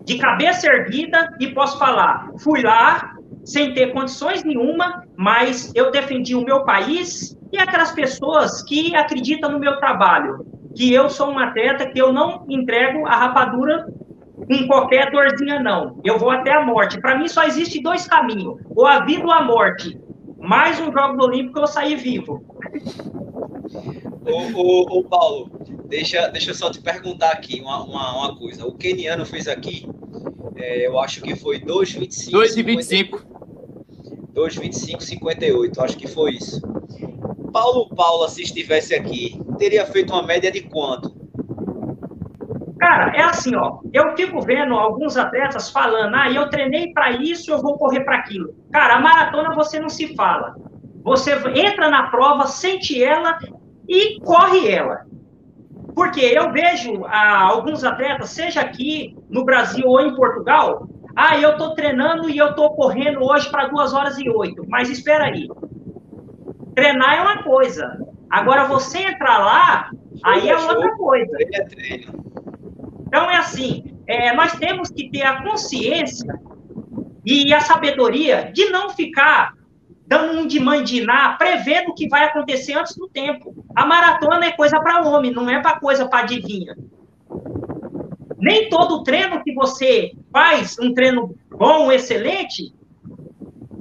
de 0.04 0.18
cabeça 0.18 0.66
erguida 0.66 1.34
e 1.40 1.48
posso 1.48 1.78
falar, 1.78 2.30
fui 2.38 2.62
lá 2.62 3.13
sem 3.44 3.74
ter 3.74 3.92
condições 3.92 4.42
nenhuma, 4.42 5.04
mas 5.16 5.70
eu 5.74 5.90
defendi 5.90 6.34
o 6.34 6.44
meu 6.44 6.64
país 6.64 7.36
e 7.52 7.58
aquelas 7.58 7.92
pessoas 7.92 8.62
que 8.62 8.94
acreditam 8.96 9.52
no 9.52 9.58
meu 9.58 9.76
trabalho, 9.76 10.46
que 10.74 10.92
eu 10.92 11.08
sou 11.08 11.30
um 11.30 11.38
atleta 11.38 11.86
que 11.86 12.00
eu 12.00 12.12
não 12.12 12.44
entrego 12.48 13.06
a 13.06 13.14
rapadura 13.14 13.86
com 14.34 14.66
qualquer 14.66 15.10
dorzinha, 15.10 15.60
não. 15.60 16.00
Eu 16.04 16.18
vou 16.18 16.30
até 16.30 16.52
a 16.52 16.64
morte. 16.64 17.00
Para 17.00 17.18
mim 17.18 17.28
só 17.28 17.44
existe 17.44 17.80
dois 17.80 18.06
caminhos: 18.06 18.60
ou 18.74 18.86
a 18.86 19.04
vida 19.04 19.24
ou 19.24 19.30
a 19.30 19.42
morte. 19.42 19.98
Mais 20.38 20.78
um 20.80 20.92
Jogo 20.92 21.24
Olímpico 21.24 21.58
eu 21.58 21.66
sair 21.66 21.96
vivo. 21.96 22.44
Ô, 24.26 24.58
ô, 24.58 24.98
ô, 24.98 25.04
Paulo, 25.04 25.50
deixa, 25.86 26.28
deixa 26.28 26.50
eu 26.50 26.54
só 26.54 26.70
te 26.70 26.80
perguntar 26.80 27.30
aqui 27.30 27.60
uma, 27.60 27.82
uma, 27.82 28.16
uma 28.16 28.36
coisa. 28.36 28.66
O 28.66 28.74
Keniano 28.74 29.24
fez 29.24 29.48
aqui, 29.48 29.88
é, 30.56 30.86
eu 30.86 30.98
acho 30.98 31.22
que 31.22 31.34
foi 31.36 31.60
2,25. 31.60 32.30
2,25. 32.30 33.33
2,25, 34.34 35.00
58, 35.00 35.80
acho 35.82 35.96
que 35.96 36.08
foi 36.08 36.32
isso. 36.32 36.60
Paulo 37.52 37.88
Paula, 37.94 38.28
se 38.28 38.42
estivesse 38.42 38.94
aqui, 38.94 39.40
teria 39.58 39.86
feito 39.86 40.12
uma 40.12 40.24
média 40.24 40.50
de 40.50 40.62
quanto? 40.62 41.14
Cara, 42.78 43.16
é 43.16 43.22
assim, 43.22 43.54
ó. 43.54 43.78
Eu 43.92 44.14
fico 44.16 44.42
vendo 44.42 44.74
alguns 44.74 45.16
atletas 45.16 45.70
falando, 45.70 46.14
ah, 46.16 46.30
eu 46.30 46.50
treinei 46.50 46.92
para 46.92 47.12
isso, 47.12 47.50
eu 47.50 47.62
vou 47.62 47.78
correr 47.78 48.00
para 48.00 48.16
aquilo. 48.16 48.54
Cara, 48.72 48.96
a 48.96 49.00
maratona 49.00 49.54
você 49.54 49.78
não 49.78 49.88
se 49.88 50.14
fala. 50.16 50.56
Você 51.02 51.32
entra 51.54 51.88
na 51.88 52.08
prova, 52.10 52.46
sente 52.46 53.02
ela 53.02 53.38
e 53.88 54.18
corre 54.20 54.68
ela. 54.68 55.06
Porque 55.94 56.20
eu 56.20 56.50
vejo 56.50 57.04
ah, 57.06 57.42
alguns 57.42 57.84
atletas, 57.84 58.30
seja 58.30 58.60
aqui 58.60 59.16
no 59.30 59.44
Brasil 59.44 59.86
ou 59.86 60.00
em 60.00 60.14
Portugal, 60.14 60.88
ah, 61.16 61.38
eu 61.38 61.52
estou 61.52 61.74
treinando 61.74 62.28
e 62.28 62.36
eu 62.36 62.50
estou 62.50 62.74
correndo 62.74 63.22
hoje 63.22 63.48
para 63.48 63.68
duas 63.68 63.92
horas 63.94 64.18
e 64.18 64.28
oito. 64.28 64.64
Mas 64.68 64.90
espera 64.90 65.24
aí. 65.26 65.48
Treinar 66.74 67.14
é 67.14 67.20
uma 67.20 67.42
coisa. 67.42 67.98
Agora 68.28 68.64
você 68.64 68.98
entrar 68.98 69.38
lá, 69.38 69.90
aí 70.24 70.48
é 70.48 70.56
outra 70.56 70.96
coisa. 70.96 71.36
Então 73.06 73.30
é 73.30 73.36
assim, 73.36 73.96
é, 74.06 74.34
nós 74.34 74.54
temos 74.56 74.90
que 74.90 75.08
ter 75.08 75.22
a 75.22 75.42
consciência 75.42 76.38
e 77.24 77.54
a 77.54 77.60
sabedoria 77.60 78.50
de 78.52 78.70
não 78.70 78.90
ficar 78.90 79.54
dando 80.06 80.38
um 80.38 80.46
de 80.46 80.60
mandinar, 80.60 81.38
prevendo 81.38 81.90
o 81.90 81.94
que 81.94 82.08
vai 82.08 82.24
acontecer 82.24 82.74
antes 82.74 82.96
do 82.96 83.08
tempo. 83.08 83.54
A 83.74 83.86
maratona 83.86 84.46
é 84.46 84.52
coisa 84.52 84.78
para 84.80 85.02
homem, 85.02 85.32
não 85.32 85.48
é 85.48 85.60
para 85.62 85.78
coisa 85.78 86.06
para 86.06 86.20
adivinha. 86.20 86.76
Nem 88.38 88.68
todo 88.68 89.02
treino 89.02 89.42
que 89.42 89.54
você 89.54 90.12
faz, 90.32 90.76
um 90.78 90.92
treino 90.92 91.34
bom, 91.50 91.90
excelente, 91.92 92.74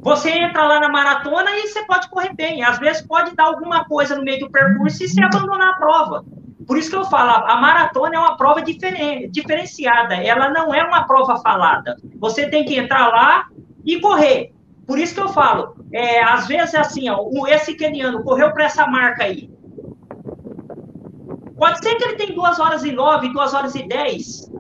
você 0.03 0.31
entra 0.31 0.67
lá 0.67 0.81
na 0.81 0.89
maratona 0.89 1.49
e 1.51 1.67
você 1.67 1.85
pode 1.85 2.09
correr 2.09 2.33
bem. 2.33 2.61
Às 2.61 2.77
vezes 2.77 3.01
pode 3.01 3.33
dar 3.35 3.45
alguma 3.45 3.85
coisa 3.85 4.15
no 4.15 4.23
meio 4.23 4.41
do 4.41 4.51
percurso 4.51 5.01
e 5.01 5.07
se 5.07 5.23
abandonar 5.23 5.69
a 5.69 5.77
prova. 5.77 6.25
Por 6.67 6.77
isso 6.77 6.89
que 6.89 6.95
eu 6.95 7.05
falo, 7.05 7.45
a 7.45 7.55
maratona 7.59 8.15
é 8.15 8.19
uma 8.19 8.35
prova 8.35 8.61
diferen, 8.61 9.29
diferenciada. 9.31 10.15
Ela 10.15 10.49
não 10.49 10.73
é 10.73 10.83
uma 10.83 11.03
prova 11.03 11.37
falada. 11.37 11.95
Você 12.19 12.49
tem 12.49 12.65
que 12.65 12.77
entrar 12.77 13.07
lá 13.07 13.47
e 13.85 13.99
correr. 14.01 14.53
Por 14.85 14.99
isso 14.99 15.15
que 15.15 15.21
eu 15.21 15.29
falo, 15.29 15.75
é, 15.93 16.21
às 16.21 16.47
vezes 16.47 16.73
é 16.73 16.79
assim, 16.79 17.09
ó, 17.09 17.25
esse 17.47 17.73
keniano 17.73 18.23
correu 18.23 18.51
para 18.51 18.65
essa 18.65 18.85
marca 18.85 19.23
aí. 19.23 19.49
Pode 21.63 21.79
ser 21.79 21.95
que 21.95 22.03
ele 22.03 22.17
tem 22.17 22.35
duas 22.35 22.59
horas 22.59 22.83
e 22.83 22.91
nove, 22.91 23.31
duas 23.31 23.53
horas 23.53 23.73
e 23.73 23.87
dez. 23.87 24.51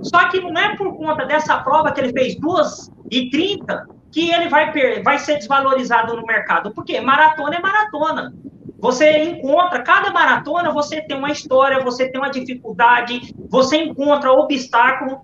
Só 0.00 0.30
que 0.30 0.40
não 0.40 0.58
é 0.58 0.74
por 0.74 0.96
conta 0.96 1.26
dessa 1.26 1.58
prova 1.58 1.92
que 1.92 2.00
ele 2.00 2.10
fez 2.10 2.40
2 2.40 2.90
e 3.10 3.28
30 3.28 3.86
que 4.10 4.30
ele 4.32 4.48
vai, 4.48 4.72
vai 5.02 5.18
ser 5.18 5.34
desvalorizado 5.34 6.16
no 6.16 6.24
mercado. 6.24 6.72
Porque 6.72 6.98
maratona 7.02 7.56
é 7.56 7.60
maratona. 7.60 8.32
Você 8.78 9.24
encontra, 9.24 9.82
cada 9.82 10.10
maratona 10.10 10.72
você 10.72 11.02
tem 11.02 11.18
uma 11.18 11.30
história, 11.30 11.84
você 11.84 12.10
tem 12.10 12.18
uma 12.18 12.30
dificuldade, 12.30 13.34
você 13.50 13.76
encontra 13.76 14.32
obstáculo. 14.32 15.20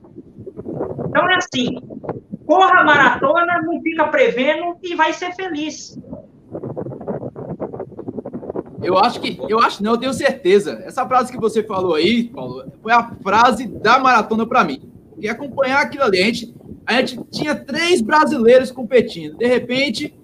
Então 1.09 1.31
é 1.31 1.37
assim, 1.37 1.81
corra 2.45 2.81
a 2.81 2.85
maratona, 2.85 3.63
não 3.63 3.81
fica 3.81 4.09
prevendo 4.09 4.77
e 4.83 4.95
vai 4.95 5.15
ser 5.15 5.35
feliz. 5.35 5.99
Eu 8.83 8.99
acho 8.99 9.21
que, 9.21 9.39
eu 9.49 9.61
acho 9.61 9.83
não, 9.83 9.93
eu 9.93 9.99
tenho 9.99 10.13
certeza. 10.13 10.83
Essa 10.85 11.07
frase 11.07 11.33
que 11.33 11.41
você 11.41 11.63
falou 11.63 11.95
aí, 11.95 12.25
Paulo, 12.25 12.65
foi 12.83 12.93
a 12.93 13.11
frase 13.23 13.67
da 13.67 13.99
maratona 13.99 14.47
para 14.47 14.65
mim. 14.65 14.83
E 15.19 15.29
acompanhar 15.29 15.83
aquilo 15.83 16.05
ali, 16.05 16.21
a 16.21 16.25
gente, 16.25 16.55
a 16.85 16.93
gente 16.95 17.21
tinha 17.31 17.55
três 17.55 18.01
brasileiros 18.01 18.71
competindo. 18.71 19.37
De 19.37 19.47
repente, 19.47 20.15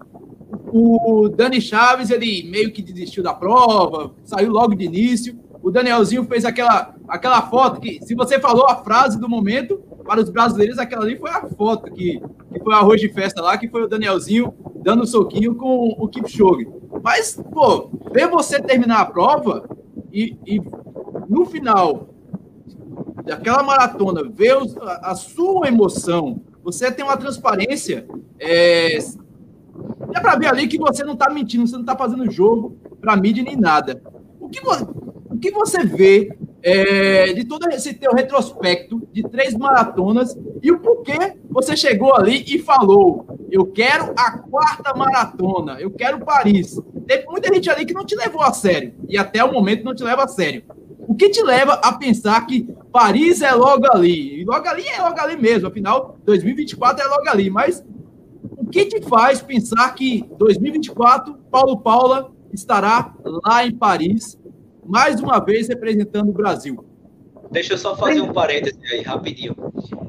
o 0.72 1.28
Dani 1.28 1.60
Chaves, 1.60 2.10
ele 2.10 2.48
meio 2.50 2.72
que 2.72 2.82
desistiu 2.82 3.22
da 3.22 3.32
prova, 3.32 4.12
saiu 4.24 4.50
logo 4.50 4.74
de 4.74 4.84
início. 4.84 5.38
O 5.62 5.70
Danielzinho 5.70 6.24
fez 6.24 6.44
aquela, 6.44 6.94
aquela 7.06 7.42
foto 7.42 7.80
que, 7.80 8.00
se 8.04 8.14
você 8.14 8.40
falou 8.40 8.66
a 8.66 8.76
frase 8.76 9.20
do 9.20 9.28
momento, 9.28 9.78
para 10.04 10.20
os 10.20 10.30
brasileiros, 10.30 10.78
aquela 10.78 11.04
ali 11.04 11.18
foi 11.18 11.30
a 11.30 11.46
foto 11.48 11.92
que, 11.92 12.20
que 12.52 12.60
foi 12.60 12.74
arroz 12.74 13.00
de 13.00 13.08
festa 13.10 13.42
lá, 13.42 13.58
que 13.58 13.68
foi 13.68 13.82
o 13.82 13.88
Danielzinho 13.88 14.54
dando 14.76 15.02
um 15.02 15.06
soquinho 15.06 15.54
com 15.54 15.94
o 15.98 16.08
Kipchoge. 16.08 16.66
Mas, 17.02 17.40
pô, 17.52 17.90
ver 18.12 18.28
você 18.28 18.60
terminar 18.60 19.00
a 19.00 19.06
prova 19.06 19.68
e, 20.12 20.36
e 20.46 20.62
no 21.28 21.44
final 21.46 22.08
daquela 23.24 23.62
maratona, 23.62 24.22
ver 24.28 24.56
os, 24.56 24.76
a, 24.78 25.10
a, 25.10 25.14
sua 25.14 25.68
emoção, 25.68 26.40
você 26.62 26.90
tem 26.90 27.04
uma 27.04 27.16
transparência. 27.16 28.06
É, 28.38 28.96
é 28.96 30.20
para 30.20 30.36
ver 30.36 30.46
ali 30.46 30.66
que 30.66 30.78
você 30.78 31.04
não 31.04 31.12
está 31.12 31.28
mentindo, 31.28 31.66
você 31.66 31.74
não 31.74 31.82
está 31.82 31.96
fazendo 31.96 32.30
jogo 32.30 32.76
para 33.00 33.16
mídia 33.16 33.42
nem 33.44 33.56
nada. 33.56 34.02
O 34.40 34.48
que, 34.48 34.60
o 34.66 35.38
que 35.38 35.50
você 35.50 35.84
vê 35.84 36.36
é, 36.62 37.32
de 37.32 37.44
todo 37.44 37.68
esse 37.70 37.94
teu 37.94 38.12
retrospecto 38.12 39.06
de 39.12 39.22
três 39.22 39.54
maratonas 39.54 40.36
e 40.62 40.72
o 40.72 40.80
porquê 40.80 41.36
você 41.48 41.76
chegou 41.76 42.14
ali 42.14 42.44
e 42.46 42.58
falou: 42.58 43.26
eu 43.50 43.66
quero 43.66 44.12
a 44.16 44.38
quarta 44.38 44.94
maratona, 44.94 45.80
eu 45.80 45.90
quero 45.90 46.24
Paris. 46.24 46.80
Teve 47.06 47.26
muita 47.26 47.52
gente 47.54 47.70
ali 47.70 47.86
que 47.86 47.94
não 47.94 48.04
te 48.04 48.16
levou 48.16 48.42
a 48.42 48.52
sério 48.52 48.94
e 49.08 49.16
até 49.16 49.42
o 49.42 49.52
momento 49.52 49.84
não 49.84 49.94
te 49.94 50.02
leva 50.02 50.24
a 50.24 50.28
sério. 50.28 50.62
O 51.00 51.14
que 51.14 51.30
te 51.30 51.42
leva 51.42 51.74
a 51.74 51.92
pensar 51.92 52.44
que 52.46 52.68
Paris 52.92 53.40
é 53.40 53.52
logo 53.52 53.86
ali? 53.90 54.40
E 54.40 54.44
logo 54.44 54.68
ali 54.68 54.86
é 54.86 55.00
logo 55.00 55.18
ali 55.18 55.36
mesmo, 55.36 55.68
afinal, 55.68 56.18
2024 56.24 57.02
é 57.02 57.06
logo 57.06 57.28
ali. 57.28 57.48
Mas 57.48 57.82
o 58.56 58.66
que 58.66 58.84
te 58.84 59.00
faz 59.08 59.40
pensar 59.40 59.94
que 59.94 60.28
2024 60.36 61.34
Paulo 61.50 61.78
Paula 61.78 62.30
estará 62.52 63.14
lá 63.24 63.64
em 63.64 63.74
Paris 63.74 64.38
mais 64.88 65.20
uma 65.20 65.38
vez 65.38 65.68
representando 65.68 66.30
o 66.30 66.32
Brasil. 66.32 66.82
Deixa 67.50 67.74
eu 67.74 67.78
só 67.78 67.94
fazer 67.94 68.22
um 68.22 68.32
parêntese 68.32 68.78
aí, 68.90 69.02
rapidinho. 69.02 69.54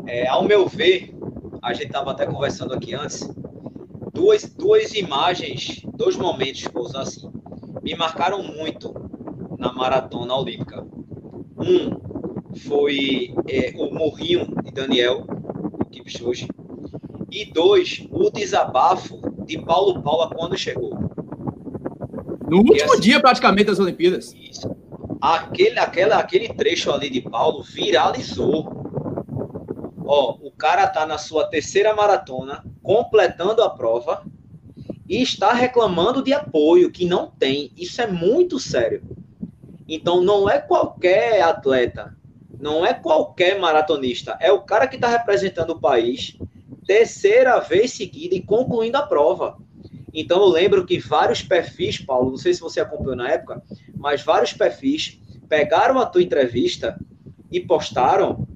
É, 0.08 0.26
ao 0.28 0.44
meu 0.44 0.68
ver, 0.68 1.14
a 1.62 1.74
gente 1.74 1.88
estava 1.88 2.12
até 2.12 2.26
conversando 2.26 2.74
aqui 2.74 2.96
antes, 2.96 3.30
duas, 4.14 4.46
duas 4.46 4.94
imagens, 4.94 5.82
dois 5.96 6.16
momentos, 6.16 6.64
vou 6.74 6.84
usar 6.84 7.02
assim, 7.02 7.30
me 7.84 7.94
marcaram 7.96 8.42
muito 8.42 8.94
na 9.58 9.74
maratona 9.74 10.34
olímpica. 10.34 10.86
Um 11.58 12.56
foi 12.56 13.34
é, 13.50 13.74
o 13.78 13.94
morrinho 13.94 14.48
de 14.64 14.72
Daniel, 14.72 15.26
o 15.74 15.86
Kipchoge, 15.86 16.48
e 17.30 17.46
dois, 17.52 18.08
o 18.12 18.30
desabafo 18.30 19.20
de 19.46 19.60
Paulo 19.60 20.02
Paula 20.02 20.30
quando 20.30 20.58
chegou. 20.58 20.98
No 22.50 22.58
último 22.58 22.94
assim, 22.94 23.02
dia, 23.02 23.20
praticamente, 23.20 23.66
das 23.66 23.80
Olimpíadas. 23.80 24.34
Isso. 24.34 24.76
Aquele, 25.22 25.80
aquele, 25.80 26.14
aquele 26.14 26.54
trecho 26.54 26.92
ali 26.92 27.10
de 27.10 27.22
Paulo 27.22 27.62
viralizou. 27.62 28.68
Ó, 30.06 30.38
o 30.42 30.52
cara 30.52 30.88
tá 30.88 31.06
na 31.06 31.18
sua 31.18 31.46
terceira 31.46 31.94
maratona, 31.94 32.64
completando 32.82 33.62
a 33.62 33.70
prova, 33.70 34.24
e 35.08 35.22
está 35.22 35.54
reclamando 35.54 36.24
de 36.24 36.34
apoio 36.34 36.92
que 36.92 37.06
não 37.06 37.28
tem. 37.28 37.72
Isso 37.78 38.02
é 38.02 38.08
muito 38.08 38.60
sério. 38.60 39.04
Então, 39.88 40.22
não 40.22 40.50
é 40.50 40.60
qualquer 40.60 41.42
atleta, 41.42 42.16
não 42.60 42.86
é 42.86 42.94
qualquer 42.94 43.60
maratonista, 43.60 44.38
é 44.40 44.52
o 44.52 44.62
cara 44.62 44.88
que 44.88 44.96
está 44.96 45.08
representando 45.08 45.72
o 45.72 45.80
país, 45.80 46.38
terceira 46.86 47.60
vez 47.60 47.92
seguida 47.94 48.36
e 48.36 48.42
concluindo 48.42 48.98
a 48.98 49.02
prova. 49.02 49.58
Então, 50.14 50.40
eu 50.42 50.48
lembro 50.48 50.86
que 50.86 51.00
vários 51.00 51.42
perfis, 51.42 52.00
Paulo, 52.00 52.32
não 52.32 52.38
sei 52.38 52.54
se 52.54 52.62
você 52.62 52.80
acompanhou 52.80 53.16
na 53.16 53.30
época, 53.30 53.62
mas 53.96 54.24
vários 54.24 54.54
perfis 54.54 55.20
pegaram 55.48 56.00
a 56.00 56.06
tua 56.06 56.22
entrevista 56.22 57.00
e 57.52 57.60
postaram 57.60 58.48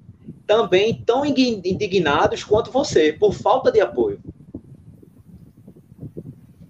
também 0.46 1.04
tão 1.06 1.26
indignados 1.26 2.44
quanto 2.44 2.72
você, 2.72 3.14
por 3.14 3.34
falta 3.34 3.72
de 3.72 3.80
apoio. 3.80 4.20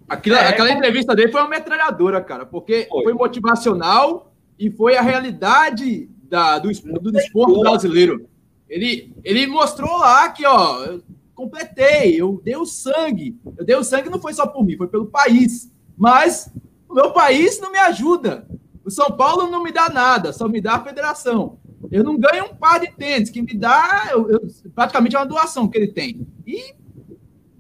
Aquilo, 0.08 0.36
é, 0.36 0.48
aquela 0.48 0.72
entrevista 0.72 1.16
dele 1.16 1.32
foi 1.32 1.42
uma 1.42 1.50
metralhadora, 1.50 2.22
cara, 2.22 2.46
porque 2.46 2.88
foi, 2.90 3.04
foi 3.04 3.14
motivacional 3.14 4.32
e 4.60 4.70
foi 4.70 4.96
a 4.96 5.02
realidade 5.02 6.08
da, 6.24 6.60
do, 6.60 6.70
do, 6.70 7.18
esporte 7.18 7.60
brasileiro. 7.60 8.30
Ele, 8.70 9.14
ele 9.24 9.48
mostrou 9.48 9.98
lá 9.98 10.30
que, 10.30 10.46
ó, 10.46 11.00
completei, 11.34 12.20
eu 12.20 12.42
dei 12.44 12.56
o 12.56 12.66
sangue. 12.66 13.40
Eu 13.58 13.66
dei 13.66 13.76
o 13.76 13.84
sangue 13.84 14.10
não 14.10 14.20
foi 14.20 14.34
só 14.34 14.48
por 14.48 14.64
mim, 14.64 14.78
foi 14.78 14.88
pelo 14.88 15.08
país. 15.08 15.72
Mas 15.98 16.52
o 16.88 16.94
meu 16.94 17.12
país 17.12 17.60
não 17.60 17.72
me 17.72 17.80
ajuda. 17.80 18.48
O 18.84 18.92
São 18.92 19.12
Paulo 19.12 19.50
não 19.50 19.64
me 19.64 19.72
dá 19.72 19.90
nada, 19.90 20.34
só 20.34 20.48
me 20.48 20.60
dá 20.60 20.76
a 20.76 20.84
federação. 20.84 21.58
Eu 21.92 22.04
não 22.04 22.18
ganho 22.18 22.46
um 22.46 22.56
par 22.56 22.80
de 22.80 22.88
tênis, 22.92 23.30
que 23.30 23.42
me 23.42 23.56
dá 23.58 24.10
eu, 24.12 24.30
eu, 24.30 24.42
praticamente 24.74 25.16
é 25.16 25.20
uma 25.20 25.26
doação 25.26 25.68
que 25.68 25.78
ele 25.78 25.88
tem. 25.88 26.26
E, 26.46 26.74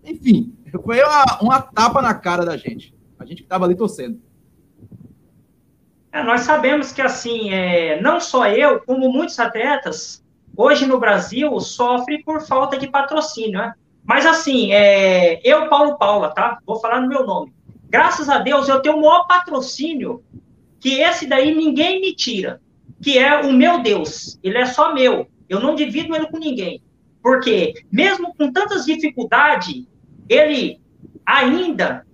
enfim, 0.03 0.53
foi 0.83 1.01
uma, 1.01 1.39
uma 1.41 1.61
tapa 1.61 2.01
na 2.01 2.13
cara 2.13 2.45
da 2.45 2.57
gente. 2.57 2.93
A 3.19 3.25
gente 3.25 3.37
que 3.37 3.43
estava 3.43 3.65
ali 3.65 3.75
torcendo. 3.75 4.19
É, 6.11 6.23
nós 6.23 6.41
sabemos 6.41 6.91
que, 6.91 7.01
assim, 7.01 7.51
é, 7.51 7.99
não 8.01 8.19
só 8.19 8.47
eu, 8.47 8.79
como 8.81 9.11
muitos 9.11 9.39
atletas, 9.39 10.22
hoje 10.55 10.85
no 10.85 10.99
Brasil, 10.99 11.59
sofrem 11.59 12.23
por 12.23 12.41
falta 12.41 12.77
de 12.77 12.87
patrocínio, 12.87 13.59
né? 13.59 13.73
Mas, 14.03 14.25
assim, 14.25 14.73
é, 14.73 15.39
eu, 15.43 15.69
Paulo 15.69 15.97
Paula, 15.97 16.29
tá? 16.29 16.59
Vou 16.65 16.79
falar 16.79 17.01
no 17.01 17.07
meu 17.07 17.25
nome. 17.25 17.53
Graças 17.89 18.27
a 18.27 18.39
Deus, 18.39 18.67
eu 18.67 18.81
tenho 18.81 18.97
o 18.97 19.01
maior 19.01 19.25
patrocínio, 19.27 20.23
que 20.79 20.99
esse 20.99 21.25
daí 21.25 21.55
ninguém 21.55 22.01
me 22.01 22.13
tira, 22.13 22.61
que 23.01 23.17
é 23.17 23.41
o 23.41 23.53
meu 23.53 23.81
Deus. 23.81 24.37
Ele 24.43 24.57
é 24.57 24.65
só 24.65 24.93
meu. 24.93 25.27
Eu 25.47 25.59
não 25.59 25.75
divido 25.75 26.15
ele 26.15 26.27
com 26.27 26.37
ninguém. 26.37 26.81
Porque, 27.21 27.85
mesmo 27.91 28.35
com 28.35 28.51
tantas 28.51 28.85
dificuldades, 28.85 29.85
ele 30.27 30.81
ainda 31.25 32.05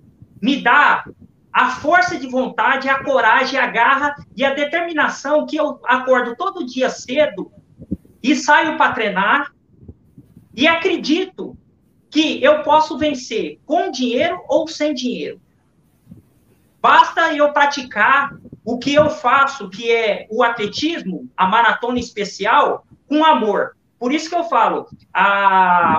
me 0.41 0.61
dá 0.61 1.03
a 1.51 1.71
força 1.71 2.17
de 2.17 2.27
vontade, 2.27 2.87
a 2.87 3.03
coragem, 3.03 3.59
a 3.59 3.67
garra 3.67 4.15
e 4.35 4.45
a 4.45 4.53
determinação 4.53 5.47
que 5.47 5.55
eu 5.55 5.79
acordo 5.85 6.35
todo 6.35 6.65
dia 6.65 6.89
cedo 6.89 7.51
e 8.21 8.35
saio 8.35 8.77
para 8.77 8.93
treinar 8.93 9.53
e 10.55 10.67
acredito 10.67 11.57
que 12.09 12.43
eu 12.43 12.63
posso 12.63 12.97
vencer 12.97 13.59
com 13.65 13.91
dinheiro 13.91 14.43
ou 14.47 14.67
sem 14.67 14.93
dinheiro. 14.93 15.39
Basta 16.81 17.33
eu 17.33 17.51
praticar 17.53 18.35
o 18.63 18.77
que 18.77 18.93
eu 18.93 19.09
faço, 19.09 19.69
que 19.69 19.91
é 19.91 20.27
o 20.29 20.43
atletismo, 20.43 21.29
a 21.35 21.47
maratona 21.47 21.99
especial, 21.99 22.85
com 23.07 23.23
amor. 23.23 23.75
Por 23.97 24.13
isso 24.13 24.29
que 24.29 24.35
eu 24.35 24.45
falo, 24.45 24.87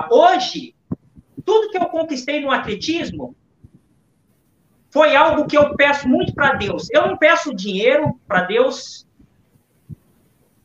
hoje, 0.09 0.75
tudo 1.45 1.69
que 1.69 1.77
eu 1.77 1.85
conquistei 1.85 2.41
no 2.41 2.51
atletismo 2.51 3.35
foi 4.89 5.15
algo 5.15 5.47
que 5.47 5.57
eu 5.57 5.75
peço 5.75 6.07
muito 6.07 6.33
para 6.33 6.53
Deus. 6.53 6.87
Eu 6.91 7.07
não 7.07 7.17
peço 7.17 7.55
dinheiro 7.55 8.19
para 8.27 8.43
Deus. 8.43 9.07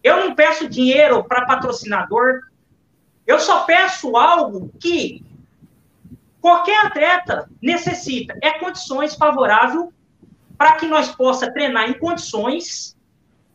Eu 0.07 0.21
não 0.21 0.37
peço 0.37 0.69
dinheiro 0.69 1.25
para 1.25 1.47
patrocinador. 1.47 2.43
Eu 3.27 3.41
só 3.41 3.65
peço 3.65 4.17
algo 4.17 4.71
que 4.79 5.27
qualquer 6.41 6.87
atleta 6.87 7.51
necessita. 7.61 8.39
É 8.41 8.53
condições 8.53 9.17
favoráveis 9.17 9.89
para 10.57 10.77
que 10.77 10.87
nós 10.87 11.09
possa 11.09 11.53
treinar 11.53 11.91
em 11.91 11.99
condições 11.99 12.97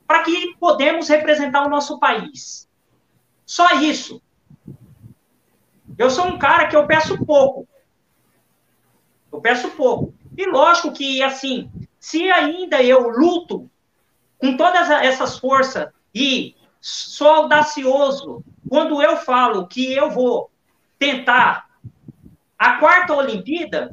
para 0.06 0.24
que 0.24 0.54
podemos 0.60 1.08
representar 1.08 1.66
o 1.66 1.70
nosso 1.70 1.98
país. 2.00 2.68
Só 3.46 3.76
isso. 3.76 4.22
Eu 5.98 6.10
sou 6.10 6.28
um 6.28 6.38
cara 6.38 6.68
que 6.68 6.76
eu 6.76 6.86
peço 6.86 7.26
pouco. 7.26 7.66
Eu 9.32 9.40
peço 9.40 9.70
pouco. 9.70 10.14
E 10.38 10.46
lógico 10.48 10.92
que, 10.92 11.24
assim, 11.24 11.72
se 11.98 12.30
ainda 12.30 12.84
eu 12.84 13.08
luto 13.08 13.72
com 14.38 14.58
todas 14.58 14.90
essas 14.90 15.40
forças 15.40 15.88
e 16.14 16.56
sou 16.80 17.30
audacioso 17.30 18.44
quando 18.68 19.02
eu 19.02 19.18
falo 19.18 19.68
que 19.68 19.94
eu 19.94 20.10
vou 20.10 20.50
tentar 20.98 21.70
a 22.58 22.78
quarta 22.78 23.16
Olimpíada, 23.16 23.92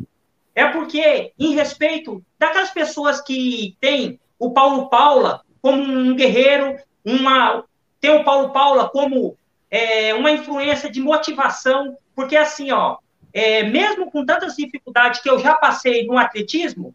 é 0.54 0.66
porque, 0.66 1.32
em 1.38 1.54
respeito 1.54 2.22
daquelas 2.38 2.70
pessoas 2.70 3.20
que 3.20 3.76
têm 3.80 4.20
o 4.38 4.52
Paulo 4.52 4.88
Paula 4.88 5.42
como 5.62 5.82
um 5.82 6.14
guerreiro, 6.14 6.76
uma, 7.04 7.64
tem 8.00 8.10
o 8.10 8.24
Paulo 8.24 8.50
Paula 8.50 8.88
como 8.88 9.36
é, 9.70 10.14
uma 10.14 10.30
influência 10.30 10.90
de 10.90 11.00
motivação, 11.00 11.96
porque 12.14 12.36
assim, 12.36 12.70
ó, 12.70 12.98
é, 13.32 13.62
mesmo 13.64 14.10
com 14.10 14.24
tantas 14.24 14.56
dificuldades 14.56 15.20
que 15.20 15.30
eu 15.30 15.38
já 15.38 15.54
passei 15.54 16.06
no 16.06 16.18
atletismo, 16.18 16.94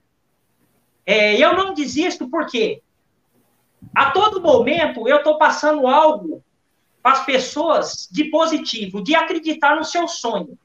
é, 1.05 1.35
eu 1.37 1.55
não 1.55 1.73
desisto 1.73 2.29
porque 2.29 2.81
a 3.95 4.11
todo 4.11 4.41
momento 4.41 5.07
eu 5.07 5.17
estou 5.17 5.37
passando 5.37 5.87
algo 5.87 6.43
para 7.01 7.13
as 7.13 7.25
pessoas 7.25 8.07
de 8.11 8.25
positivo, 8.25 9.03
de 9.03 9.13
acreditar 9.15 9.75
no 9.75 9.83
seu 9.83 10.07
sonho. 10.07 10.57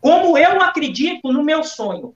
Como 0.00 0.36
eu 0.36 0.60
acredito 0.62 1.32
no 1.32 1.42
meu 1.42 1.62
sonho. 1.62 2.14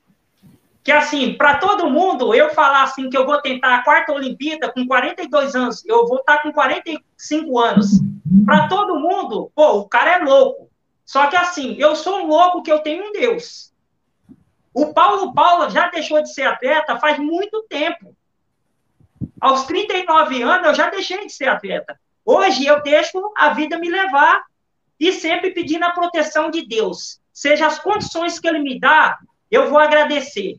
Que 0.82 0.92
assim, 0.92 1.32
para 1.32 1.56
todo 1.56 1.88
mundo, 1.88 2.34
eu 2.34 2.50
falar 2.50 2.82
assim 2.82 3.08
que 3.08 3.16
eu 3.16 3.24
vou 3.24 3.40
tentar 3.40 3.76
a 3.76 3.82
quarta 3.82 4.12
Olimpíada 4.12 4.70
com 4.70 4.86
42 4.86 5.54
anos, 5.54 5.84
eu 5.86 6.06
vou 6.06 6.18
estar 6.18 6.36
tá 6.36 6.42
com 6.42 6.52
45 6.52 7.58
anos 7.58 8.00
para 8.44 8.68
todo 8.68 9.00
mundo, 9.00 9.50
pô, 9.54 9.78
o 9.78 9.88
cara 9.88 10.16
é 10.16 10.18
louco. 10.18 10.68
Só 11.04 11.26
que 11.26 11.36
assim, 11.36 11.74
eu 11.78 11.96
sou 11.96 12.20
um 12.20 12.26
louco 12.26 12.62
que 12.62 12.70
eu 12.70 12.80
tenho 12.80 13.08
um 13.08 13.12
Deus. 13.12 13.73
O 14.74 14.92
Paulo 14.92 15.32
Paula 15.32 15.70
já 15.70 15.88
deixou 15.88 16.20
de 16.20 16.34
ser 16.34 16.42
atleta 16.42 16.98
faz 16.98 17.16
muito 17.18 17.62
tempo. 17.68 18.14
Aos 19.40 19.64
39 19.64 20.42
anos, 20.42 20.66
eu 20.66 20.74
já 20.74 20.90
deixei 20.90 21.24
de 21.24 21.32
ser 21.32 21.48
atleta. 21.48 21.98
Hoje, 22.24 22.66
eu 22.66 22.82
deixo 22.82 23.32
a 23.36 23.50
vida 23.50 23.78
me 23.78 23.88
levar 23.88 24.42
e 24.98 25.12
sempre 25.12 25.52
pedindo 25.52 25.84
a 25.84 25.90
proteção 25.90 26.50
de 26.50 26.66
Deus. 26.66 27.20
Seja 27.32 27.66
as 27.66 27.78
condições 27.78 28.40
que 28.40 28.48
ele 28.48 28.58
me 28.58 28.80
dá, 28.80 29.18
eu 29.50 29.70
vou 29.70 29.78
agradecer. 29.78 30.56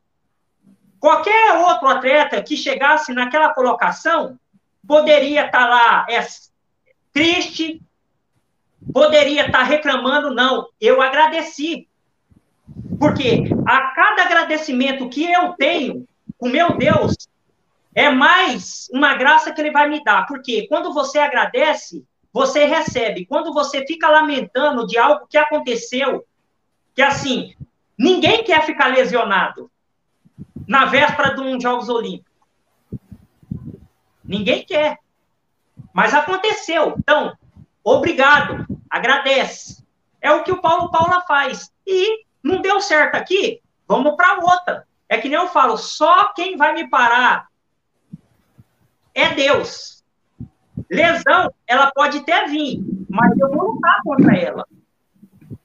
Qualquer 0.99 1.57
outro 1.57 1.87
atleta 1.87 2.41
que 2.41 2.55
chegasse 2.55 3.13
naquela 3.13 3.53
colocação 3.53 4.39
poderia 4.87 5.45
estar 5.45 5.67
lá 5.67 6.05
é, 6.09 6.25
triste, 7.11 7.81
poderia 8.93 9.47
estar 9.47 9.63
reclamando, 9.63 10.33
não. 10.33 10.69
Eu 10.79 11.01
agradeci. 11.01 11.87
Porque 13.05 13.43
a 13.67 13.91
cada 13.91 14.23
agradecimento 14.23 15.07
que 15.07 15.31
eu 15.31 15.53
tenho 15.53 16.07
com 16.39 16.49
meu 16.49 16.75
Deus, 16.75 17.15
é 17.93 18.09
mais 18.09 18.89
uma 18.91 19.13
graça 19.13 19.53
que 19.53 19.61
ele 19.61 19.69
vai 19.69 19.87
me 19.87 20.03
dar. 20.03 20.25
Porque 20.25 20.67
quando 20.67 20.91
você 20.91 21.19
agradece, 21.19 22.03
você 22.33 22.65
recebe. 22.65 23.27
Quando 23.27 23.53
você 23.53 23.85
fica 23.85 24.09
lamentando 24.09 24.87
de 24.87 24.97
algo 24.97 25.27
que 25.27 25.37
aconteceu, 25.37 26.25
que 26.95 27.01
assim, 27.03 27.53
ninguém 27.95 28.43
quer 28.43 28.65
ficar 28.65 28.87
lesionado 28.87 29.69
na 30.67 30.85
véspera 30.85 31.35
de 31.35 31.41
um 31.41 31.61
Jogos 31.61 31.89
Olímpicos. 31.89 32.33
Ninguém 34.23 34.65
quer. 34.65 34.97
Mas 35.93 36.11
aconteceu. 36.11 36.95
Então, 36.97 37.37
obrigado, 37.83 38.65
agradece. 38.89 39.85
É 40.19 40.31
o 40.31 40.41
que 40.41 40.51
o 40.51 40.59
Paulo 40.59 40.89
Paula 40.89 41.21
faz. 41.21 41.71
E 41.85 42.25
não 42.45 42.61
deu 42.61 42.79
certo 42.79 43.15
aqui, 43.15 43.59
vamos 43.87 44.15
para 44.15 44.39
outra. 44.39 44.87
É 45.09 45.17
que 45.17 45.27
nem 45.27 45.37
eu 45.37 45.47
falo, 45.47 45.77
só 45.77 46.31
quem 46.33 46.55
vai 46.55 46.73
me 46.73 46.87
parar 46.87 47.47
é 49.15 49.33
Deus. 49.33 50.03
Lesão, 50.89 51.51
ela 51.65 51.91
pode 51.91 52.19
até 52.19 52.45
vir, 52.45 52.79
mas 53.09 53.35
eu 53.39 53.49
vou 53.49 53.71
lutar 53.71 53.99
contra 54.03 54.37
ela. 54.37 54.67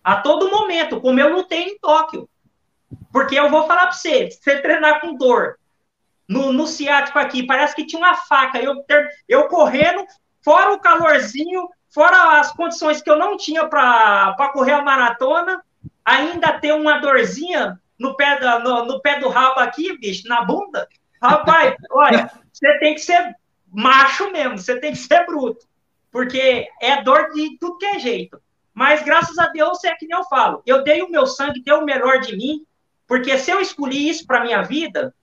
A 0.03 0.17
todo 0.17 0.51
momento, 0.51 1.01
como 1.01 1.21
eu 1.21 1.35
lutei 1.35 1.65
em 1.65 1.79
Tóquio. 1.79 2.27
Porque 3.13 3.39
eu 3.39 3.51
vou 3.51 3.67
falar 3.67 3.83
para 3.83 3.93
você, 3.93 4.31
você 4.31 4.63
treinar 4.63 5.01
com 5.01 5.17
dor 5.17 5.59
no, 6.27 6.53
no 6.53 6.67
ciático 6.67 7.19
aqui, 7.19 7.45
parece 7.45 7.75
que 7.75 7.85
tinha 7.85 8.01
uma 8.01 8.15
faca. 8.15 8.59
Eu, 8.59 8.85
eu 9.29 9.49
correndo, 9.49 10.07
fora 10.43 10.73
o 10.73 10.79
calorzinho, 10.79 11.69
fora 11.93 12.41
as 12.41 12.53
condições 12.53 13.03
que 13.03 13.11
eu 13.11 13.19
não 13.19 13.37
tinha 13.37 13.67
para 13.67 14.51
correr 14.53 14.73
a 14.73 14.83
maratona, 14.83 15.63
ainda 16.05 16.59
ter 16.59 16.73
uma 16.73 16.99
dorzinha 16.99 17.81
no 17.99 18.17
pé, 18.17 18.39
da, 18.39 18.59
no, 18.59 18.87
no 18.87 19.01
pé 19.01 19.19
do 19.19 19.29
rabo 19.29 19.61
aqui, 19.61 19.97
bicho, 19.99 20.27
na 20.27 20.43
bunda. 20.43 20.89
Rapaz, 21.23 21.75
olha, 21.93 22.31
você 22.53 22.79
tem 22.79 22.95
que 22.95 23.01
ser 23.01 23.37
macho 23.71 24.31
mesmo, 24.33 24.59
você 24.59 24.79
tem 24.81 24.93
que 24.93 24.99
ser 24.99 25.25
bruto, 25.27 25.67
porque 26.11 26.67
é 26.81 27.03
dor 27.03 27.31
de 27.33 27.59
tudo 27.59 27.79
que 27.79 27.87
é 27.87 27.99
jeito. 27.99 28.41
Mas 28.73 29.03
graças 29.03 29.39
a 29.39 29.49
Deus 29.49 29.85
é 29.85 29.95
que 29.95 30.07
nem 30.07 30.17
eu 30.17 30.25
falo, 30.25 30.63
eu 30.65 30.83
dei 30.83 31.03
o 31.03 31.11
meu 31.11 31.27
sangue, 31.27 31.63
dei 31.63 31.75
o 31.75 31.85
melhor 31.85 32.21
de 32.21 32.37
mim, 32.37 32.65
porque 33.07 33.37
se 33.37 33.51
eu 33.51 33.61
escolhi 33.61 34.09
isso 34.09 34.27
para 34.27 34.43
minha 34.43 34.63
vida, 34.63 35.15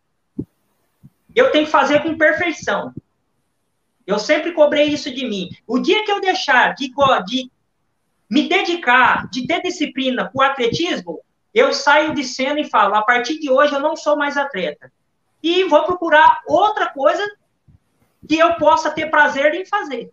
eu 1.34 1.52
tenho 1.52 1.66
que 1.66 1.72
fazer 1.72 2.04
com 2.04 2.18
perfeição. 2.18 2.94
Eu 4.06 4.20
sempre 4.20 4.54
cobrei 4.54 4.86
isso 4.86 5.14
de 5.14 5.26
mim. 5.26 5.50
O 5.66 5.80
dia 5.80 6.04
que 6.06 6.12
eu 6.12 6.22
deixar 6.22 6.74
de, 6.74 6.92
de 7.26 7.52
me 8.30 8.50
dedicar, 8.50 9.30
de 9.30 9.48
ter 9.48 9.62
disciplina 9.62 10.30
com 10.32 10.40
o 10.40 10.44
atletismo, 10.44 11.22
eu 11.54 11.74
saio 11.74 12.14
de 12.14 12.24
cena 12.24 12.60
e 12.60 12.70
falo: 12.70 12.96
a 12.96 13.02
partir 13.02 13.40
de 13.40 13.50
hoje 13.50 13.74
eu 13.74 13.80
não 13.80 13.96
sou 13.96 14.18
mais 14.18 14.38
atleta. 14.38 14.92
E 15.42 15.64
vou 15.64 15.84
procurar 15.84 16.42
outra 16.48 16.88
coisa 16.88 17.24
que 18.28 18.38
eu 18.38 18.56
possa 18.56 18.92
ter 18.92 19.10
prazer 19.10 19.54
em 19.54 19.66
fazer. 19.66 20.12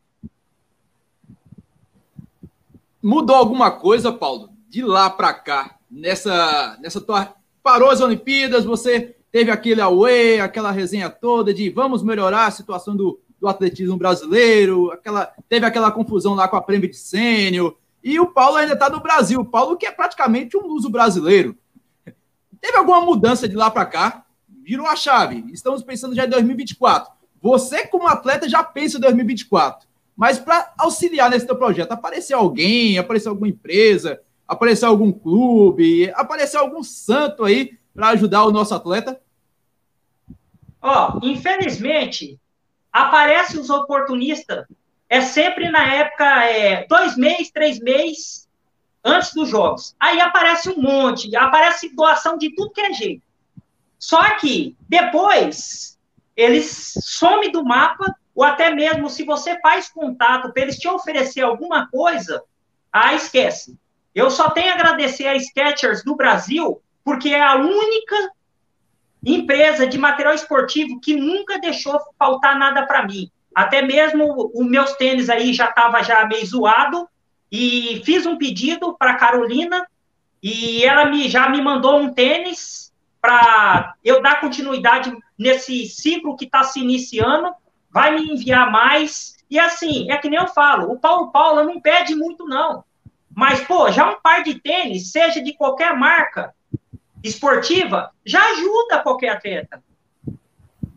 Mudou 3.03 3.37
alguma 3.37 3.71
coisa, 3.71 4.13
Paulo, 4.13 4.51
de 4.69 4.83
lá 4.83 5.11
para 5.11 5.35
cá, 5.35 5.77
nessa, 5.91 6.79
nessa 6.81 7.01
tua. 7.01 7.35
Parou 7.63 7.91
as 7.91 8.01
Olimpíadas, 8.01 8.65
você 8.65 9.17
teve 9.33 9.51
aquele 9.51 9.81
away, 9.81 10.41
aquela 10.41 10.71
resenha 10.71 11.11
toda 11.11 11.53
de 11.53 11.69
vamos 11.69 12.03
melhorar 12.03 12.47
a 12.47 12.51
situação 12.51 12.95
do, 12.95 13.21
do 13.41 13.49
atletismo 13.49 13.97
brasileiro, 13.97 14.91
aquela, 14.93 15.33
teve 15.49 15.67
aquela 15.67 15.91
confusão 15.91 16.35
lá 16.35 16.47
com 16.47 16.57
a 16.57 16.63
Prêmio 16.63 16.89
de 16.89 16.97
Sênior, 16.97 17.77
e 18.05 18.21
o 18.21 18.27
Paulo 18.27 18.59
ainda 18.59 18.75
está 18.75 18.91
no 18.91 19.01
Brasil. 19.01 19.41
O 19.41 19.47
Paulo, 19.47 19.79
que 19.79 19.87
é 19.87 19.91
praticamente 19.91 20.59
um 20.59 20.67
luso 20.67 20.91
brasileiro. 20.91 21.57
Teve 22.61 22.77
alguma 22.77 23.01
mudança 23.01 23.49
de 23.49 23.57
lá 23.57 23.71
para 23.71 23.87
cá? 23.87 24.27
Virou 24.63 24.87
a 24.87 24.95
chave. 24.95 25.43
Estamos 25.51 25.83
pensando 25.83 26.15
já 26.15 26.27
em 26.27 26.29
2024. 26.29 27.11
Você, 27.41 27.87
como 27.87 28.07
atleta, 28.07 28.47
já 28.47 28.63
pensa 28.63 28.99
em 28.99 29.01
2024. 29.01 29.89
Mas 30.15 30.39
para 30.39 30.75
auxiliar 30.79 31.31
nesse 31.31 31.47
teu 31.47 31.57
projeto, 31.57 31.93
apareceu 31.93 32.39
alguém, 32.39 32.99
apareceu 32.99 33.33
alguma 33.33 33.49
empresa, 33.49 34.21
apareceu 34.47 34.91
algum 34.91 35.11
clube, 35.11 36.11
apareceu 36.15 36.61
algum 36.61 36.83
santo 36.83 37.43
aí 37.43 37.79
para 37.95 38.09
ajudar 38.09 38.45
o 38.45 38.53
nosso 38.53 38.75
atleta? 38.75 39.19
Ó, 40.81 41.15
oh, 41.15 41.27
infelizmente, 41.27 42.39
aparecem 42.93 43.59
os 43.59 43.71
oportunistas 43.71 44.67
é 45.15 45.21
sempre 45.21 45.71
na 45.71 45.95
época, 45.95 46.25
é, 46.45 46.87
dois 46.89 47.17
meses, 47.17 47.49
três 47.49 47.79
meses 47.79 48.49
antes 49.05 49.33
dos 49.33 49.49
jogos. 49.49 49.95
Aí 50.01 50.21
aparece 50.21 50.69
um 50.71 50.77
monte, 50.77 51.37
aparece 51.37 51.95
doação 51.95 52.37
de 52.37 52.53
tudo 52.53 52.73
que 52.73 52.81
é 52.81 52.93
jeito. 52.93 53.23
Só 53.97 54.37
que 54.39 54.77
depois 54.89 55.97
eles 56.37 56.95
somem 57.01 57.53
do 57.53 57.65
mapa, 57.65 58.13
ou 58.35 58.43
até 58.43 58.75
mesmo 58.75 59.09
se 59.09 59.25
você 59.25 59.57
faz 59.61 59.89
contato 59.89 60.53
para 60.53 60.63
eles 60.63 60.79
te 60.79 60.89
oferecer 60.89 61.43
alguma 61.43 61.87
coisa, 61.87 62.43
ah, 62.93 63.15
esquece. 63.15 63.79
Eu 64.13 64.33
só 64.33 64.51
tenho 64.51 64.73
a 64.73 64.75
agradecer 64.75 65.29
a 65.29 65.39
Skechers 65.39 66.03
do 66.03 66.17
Brasil, 66.17 66.83
porque 67.05 67.29
é 67.29 67.41
a 67.41 67.55
única 67.55 68.17
empresa 69.25 69.87
de 69.87 69.97
material 69.97 70.35
esportivo 70.35 71.01
que 71.01 71.15
nunca 71.15 71.61
deixou 71.61 72.01
faltar 72.19 72.59
nada 72.59 72.85
para 72.85 73.07
mim. 73.07 73.31
Até 73.55 73.83
mesmo 73.83 74.51
os 74.55 74.67
meus 74.67 74.93
tênis 74.95 75.31
aí 75.31 75.53
já 75.53 75.69
estava 75.69 76.03
já 76.03 76.27
meio 76.27 76.45
zoado 76.45 77.09
e 77.51 78.03
fiz 78.05 78.27
um 78.27 78.37
pedido 78.37 78.97
para 78.99 79.15
Carolina 79.15 79.87
e 80.43 80.85
ela 80.85 81.07
me, 81.07 81.29
já 81.29 81.49
me 81.49 81.63
mandou 81.63 81.99
um 81.99 82.13
tênis 82.13 82.93
para 83.21 83.95
eu 84.05 84.21
dar 84.21 84.41
continuidade 84.41 85.17
nesse 85.39 85.87
ciclo 85.87 86.37
que 86.37 86.45
está 86.45 86.63
se 86.63 86.81
iniciando. 86.81 87.55
Vai 87.91 88.15
me 88.15 88.33
enviar 88.33 88.71
mais. 88.71 89.37
E 89.49 89.59
assim, 89.59 90.11
é 90.11 90.19
que 90.19 90.29
nem 90.29 90.39
eu 90.39 90.49
falo, 90.49 90.93
o 90.93 90.99
Paulo 90.99 91.31
Paula 91.31 91.65
não 91.65 91.81
pede 91.81 92.15
muito, 92.15 92.45
não. 92.45 92.85
Mas, 93.35 93.61
pô, 93.63 93.91
já 93.91 94.11
um 94.11 94.21
par 94.21 94.43
de 94.43 94.61
tênis, 94.61 95.11
seja 95.11 95.43
de 95.43 95.55
qualquer 95.55 95.97
marca 95.97 96.55
esportiva, 97.23 98.11
já 98.25 98.45
ajuda 98.51 99.03
qualquer 99.03 99.31
atleta. 99.31 99.83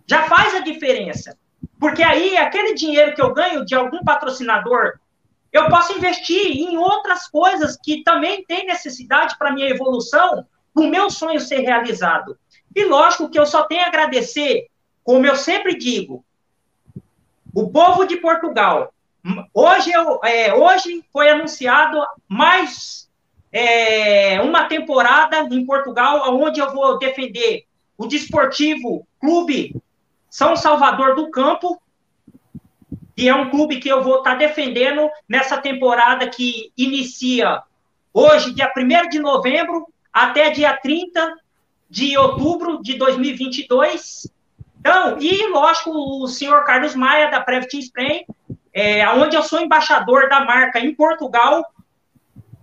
Já 0.05 0.23
faz 0.23 0.55
a 0.55 0.59
diferença. 0.59 1.37
Porque 1.79 2.01
aí, 2.03 2.37
aquele 2.37 2.73
dinheiro 2.73 3.13
que 3.13 3.21
eu 3.21 3.33
ganho 3.33 3.65
de 3.65 3.75
algum 3.75 4.03
patrocinador, 4.03 4.99
eu 5.51 5.69
posso 5.69 5.93
investir 5.93 6.57
em 6.57 6.77
outras 6.77 7.27
coisas 7.27 7.77
que 7.81 8.03
também 8.03 8.43
têm 8.43 8.65
necessidade 8.65 9.37
para 9.37 9.51
minha 9.51 9.69
evolução, 9.69 10.45
para 10.73 10.83
o 10.83 10.87
meu 10.87 11.09
sonho 11.09 11.39
ser 11.39 11.59
realizado. 11.59 12.37
E 12.75 12.85
lógico 12.85 13.29
que 13.29 13.39
eu 13.39 13.45
só 13.45 13.63
tenho 13.63 13.83
a 13.83 13.87
agradecer, 13.87 14.67
como 15.03 15.25
eu 15.25 15.35
sempre 15.35 15.77
digo, 15.77 16.23
o 17.53 17.69
povo 17.69 18.05
de 18.05 18.17
Portugal. 18.17 18.93
Hoje, 19.53 19.91
eu, 19.91 20.19
é, 20.23 20.53
hoje 20.53 21.03
foi 21.11 21.29
anunciado 21.29 21.99
mais 22.27 23.09
é, 23.51 24.39
uma 24.41 24.65
temporada 24.65 25.39
em 25.51 25.65
Portugal, 25.65 26.35
onde 26.35 26.59
eu 26.59 26.71
vou 26.71 26.99
defender 26.99 27.65
o 27.97 28.05
Desportivo 28.05 29.07
Clube 29.19 29.75
são 30.37 30.55
Salvador 30.55 31.15
do 31.15 31.31
Campo, 31.31 31.81
que 33.15 33.27
é 33.27 33.33
um 33.33 33.49
clube 33.49 33.79
que 33.79 33.89
eu 33.89 34.03
vou 34.03 34.19
estar 34.19 34.33
tá 34.33 34.37
defendendo 34.37 35.09
nessa 35.27 35.57
temporada 35.57 36.29
que 36.29 36.71
inicia 36.77 37.63
hoje, 38.13 38.53
dia 38.53 38.71
1 38.77 39.09
de 39.09 39.17
novembro, 39.17 39.87
até 40.13 40.51
dia 40.51 40.77
30 40.77 41.33
de 41.89 42.15
outubro 42.19 42.83
de 42.83 42.99
2022. 42.99 44.31
Então, 44.79 45.17
e 45.19 45.47
lógico, 45.47 45.89
o 45.89 46.27
senhor 46.27 46.63
Carlos 46.65 46.93
Maia, 46.93 47.31
da 47.31 47.41
Previt 47.41 47.79
Spray, 47.79 48.27
é, 48.71 49.09
onde 49.09 49.35
eu 49.35 49.41
sou 49.41 49.59
embaixador 49.59 50.29
da 50.29 50.45
marca 50.45 50.79
em 50.79 50.93
Portugal. 50.93 51.65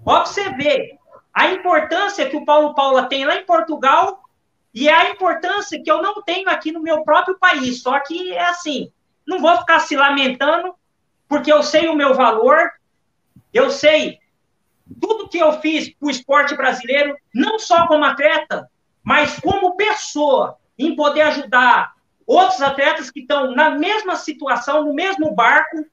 Ó, 0.07 0.25
você 0.25 0.49
ver 0.51 0.97
a 1.35 1.49
importância 1.49 2.31
que 2.31 2.37
o 2.37 2.45
Paulo 2.45 2.73
Paula 2.73 3.09
tem 3.09 3.25
lá 3.25 3.35
em 3.35 3.45
Portugal 3.45 4.24
e 4.75 4.89
é 4.89 4.93
a 4.93 5.11
importância 5.11 5.81
que 5.81 5.91
eu 5.91 6.03
não 6.03 6.21
tenho 6.23 6.49
aqui 6.51 6.73
no 6.73 6.83
meu 6.83 7.05
próprio 7.05 7.39
país. 7.39 7.81
Só 7.81 8.01
que 8.01 8.33
é 8.33 8.47
assim, 8.47 8.91
não 9.25 9.39
vou 9.39 9.57
ficar 9.59 9.79
se 9.79 9.97
lamentando, 9.97 10.75
porque 11.29 11.53
eu 11.53 11.63
sei 11.63 11.89
o 11.89 11.95
meu 11.95 12.15
valor, 12.15 12.73
eu 13.53 13.71
sei 13.71 14.19
tudo 15.01 15.29
que 15.29 15.39
eu 15.39 15.61
fiz 15.61 15.89
para 15.95 16.07
o 16.07 16.11
esporte 16.11 16.57
brasileiro, 16.57 17.17
não 17.33 17.59
só 17.59 17.87
como 17.87 18.05
atleta, 18.05 18.69
mas 19.03 19.39
como 19.39 19.77
pessoa, 19.77 20.59
em 20.79 20.97
poder 20.97 21.23
ajudar 21.23 21.95
outros 22.27 22.61
atletas 22.61 23.11
que 23.11 23.21
estão 23.21 23.53
na 23.53 23.71
mesma 23.71 24.17
situação, 24.17 24.85
no 24.85 24.95
mesmo 24.95 25.35
barco. 25.35 25.85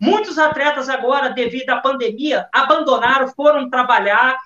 Muitos 0.00 0.38
atletas 0.38 0.88
agora, 0.88 1.30
devido 1.30 1.70
à 1.70 1.80
pandemia, 1.80 2.48
abandonaram, 2.52 3.28
foram 3.28 3.68
trabalhar, 3.70 4.38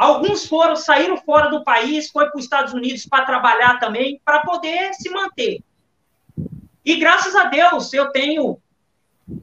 Alguns 0.00 0.46
foram, 0.46 0.76
saíram 0.76 1.18
fora 1.18 1.50
do 1.50 1.62
país, 1.62 2.08
foi 2.08 2.24
para 2.30 2.38
os 2.38 2.44
Estados 2.44 2.72
Unidos 2.72 3.04
para 3.04 3.26
trabalhar 3.26 3.78
também, 3.78 4.18
para 4.24 4.40
poder 4.40 4.94
se 4.94 5.10
manter. 5.10 5.62
E 6.82 6.96
graças 6.96 7.36
a 7.36 7.44
Deus 7.44 7.92
eu 7.92 8.10
tenho 8.10 8.58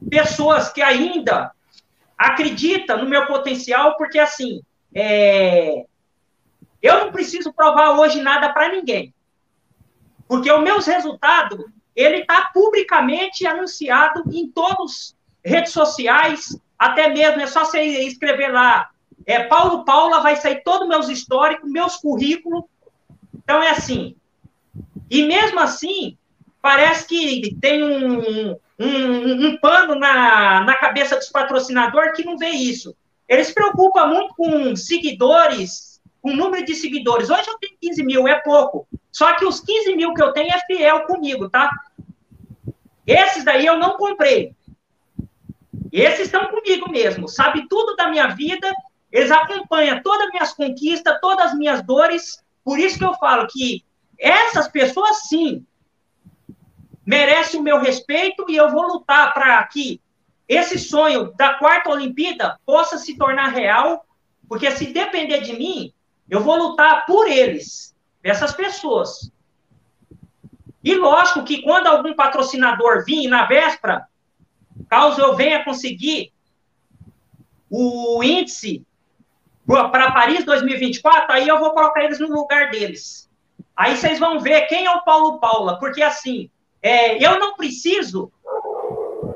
pessoas 0.10 0.74
que 0.74 0.82
ainda 0.82 1.52
acreditam 2.17 2.98
no 2.98 3.08
meu 3.08 3.28
potencial, 3.28 3.96
porque 3.98 4.17
assim, 4.17 4.63
é... 4.96 5.86
eu 6.82 7.02
não 7.02 7.12
preciso 7.12 7.54
provar 7.54 7.91
hoje 7.91 8.20
nada 8.20 8.52
para 8.52 8.72
ninguém. 8.72 9.13
Porque 10.28 10.52
os 10.52 10.63
meus 10.63 10.88
resultados, 10.88 11.65
ele 11.96 12.22
está 12.22 12.50
publicamente 12.52 13.46
anunciado 13.46 14.24
em 14.34 14.50
todas 14.50 15.15
as 15.46 15.52
redes 15.52 15.72
sociais, 15.72 16.60
até 16.80 17.10
mesmo, 17.10 17.41
é 17.41 17.46
só 17.46 17.63
você 17.63 17.80
escrever 17.80 18.52
lá 18.52 18.89
é, 19.28 19.44
Paulo 19.44 19.84
Paula 19.84 20.22
vai 20.22 20.38
sair 20.38 20.63
todos 20.63 20.88
meus 20.88 21.10
históricos, 21.10 21.70
meus 21.70 21.98
currículos. 21.98 22.63
Então 23.36 23.62
é 23.62 23.72
assim. 23.72 24.16
E 25.10 25.24
mesmo 25.24 25.60
assim, 25.60 26.18
parece 26.62 27.06
que 27.06 27.54
tem 27.60 27.84
um, 27.84 28.58
um, 28.80 29.48
um 29.48 29.58
pano 29.58 29.96
na, 29.96 30.63
na 30.63 30.76
cabeça 30.76 31.18
dos 31.18 31.28
patrocinadores 31.28 32.16
que 32.16 32.24
não 32.24 32.38
vê 32.38 32.52
isso. 32.52 32.96
Eles 33.28 33.48
se 33.48 33.54
preocupam 33.54 34.08
muito 34.08 34.34
com 34.34 34.74
seguidores, 34.78 36.02
com 36.22 36.34
número 36.34 36.66
de 36.66 36.74
seguidores. 36.74 37.30
Hoje 37.30 37.50
eu 37.50 37.58
tenho 37.60 37.78
15 37.82 38.04
mil, 38.06 38.28
é 38.30 38.40
pouco. 38.40 38.88
Só 39.12 39.34
que 39.34 39.44
os 39.44 39.60
15 39.60 39.94
mil 39.98 40.13
que 40.13 40.24
eu 40.24 40.32
tenho 40.32 40.54
é 40.54 40.60
fiel 40.66 41.02
comigo, 41.02 41.50
tá? 41.50 41.70
Esses 43.06 43.44
daí 43.44 43.66
eu 43.66 43.78
não 43.78 43.98
comprei. 43.98 44.56
Esses 45.92 46.28
estão 46.28 46.48
comigo 46.48 46.90
mesmo, 46.90 47.28
sabe 47.28 47.68
tudo 47.68 47.96
da 47.98 48.10
minha 48.10 48.28
vida 48.28 48.72
eles 49.12 49.32
acompanham 49.32 50.02
todas 50.02 50.28
as 50.28 50.32
minhas 50.32 50.54
conquistas, 50.54 51.17
todas 51.22 51.48
as 51.48 51.58
minhas 51.58 51.82
dores. 51.84 52.43
Por 52.63 52.78
isso 52.80 52.98
que 52.98 53.06
eu 53.06 53.13
falo 53.15 53.48
que 53.48 53.84
essas 54.20 54.67
pessoas, 54.67 55.28
sim, 55.28 55.65
merecem 57.06 57.60
o 57.60 57.63
meu 57.63 57.80
respeito 57.80 58.46
e 58.50 58.56
eu 58.56 58.70
vou 58.70 58.86
lutar 58.86 59.34
para 59.34 59.63
que 59.67 60.02
esse 60.48 60.78
sonho 60.78 61.34
da 61.38 61.54
quarta 61.56 61.89
Olimpíada 61.89 62.60
possa 62.65 62.98
se 62.98 63.17
tornar 63.17 63.50
real, 63.50 64.06
porque 64.48 64.70
se 64.72 64.88
depender 64.88 65.41
de 65.41 65.54
mim, 65.54 65.93
eu 66.30 66.41
vou 66.41 66.56
lutar 66.56 67.06
por 67.06 67.28
eles, 67.28 67.96
essas 68.24 68.54
pessoas. 68.54 69.32
E 70.84 70.96
lógico 70.96 71.43
que 71.43 71.62
quando 71.62 71.88
algum 71.88 72.13
patrocinador 72.13 73.04
vir 73.06 73.28
na 73.28 73.46
véspera, 73.46 74.08
caso 74.89 75.22
eu 75.22 75.36
venha 75.36 75.63
conseguir 75.63 76.32
o 77.70 78.24
índice 78.24 78.86
para 79.68 80.12
Paris 80.12 80.46
2024, 80.46 81.34
aí 81.34 81.48
eu 81.48 81.60
vou 81.60 81.72
colocar 81.72 82.04
eles 82.04 82.20
no 82.20 82.28
lugar 82.28 82.72
deles. 82.72 83.30
Aí 83.76 83.96
vocês 83.96 84.18
vão 84.18 84.40
ver 84.40 84.62
quem 84.62 84.86
é 84.86 84.92
o 84.92 85.04
Paulo 85.04 85.40
Paula, 85.40 85.78
porque 85.78 86.02
assim, 86.02 86.50
é, 86.82 87.24
eu 87.24 87.38
não 87.40 87.56
preciso 87.56 88.32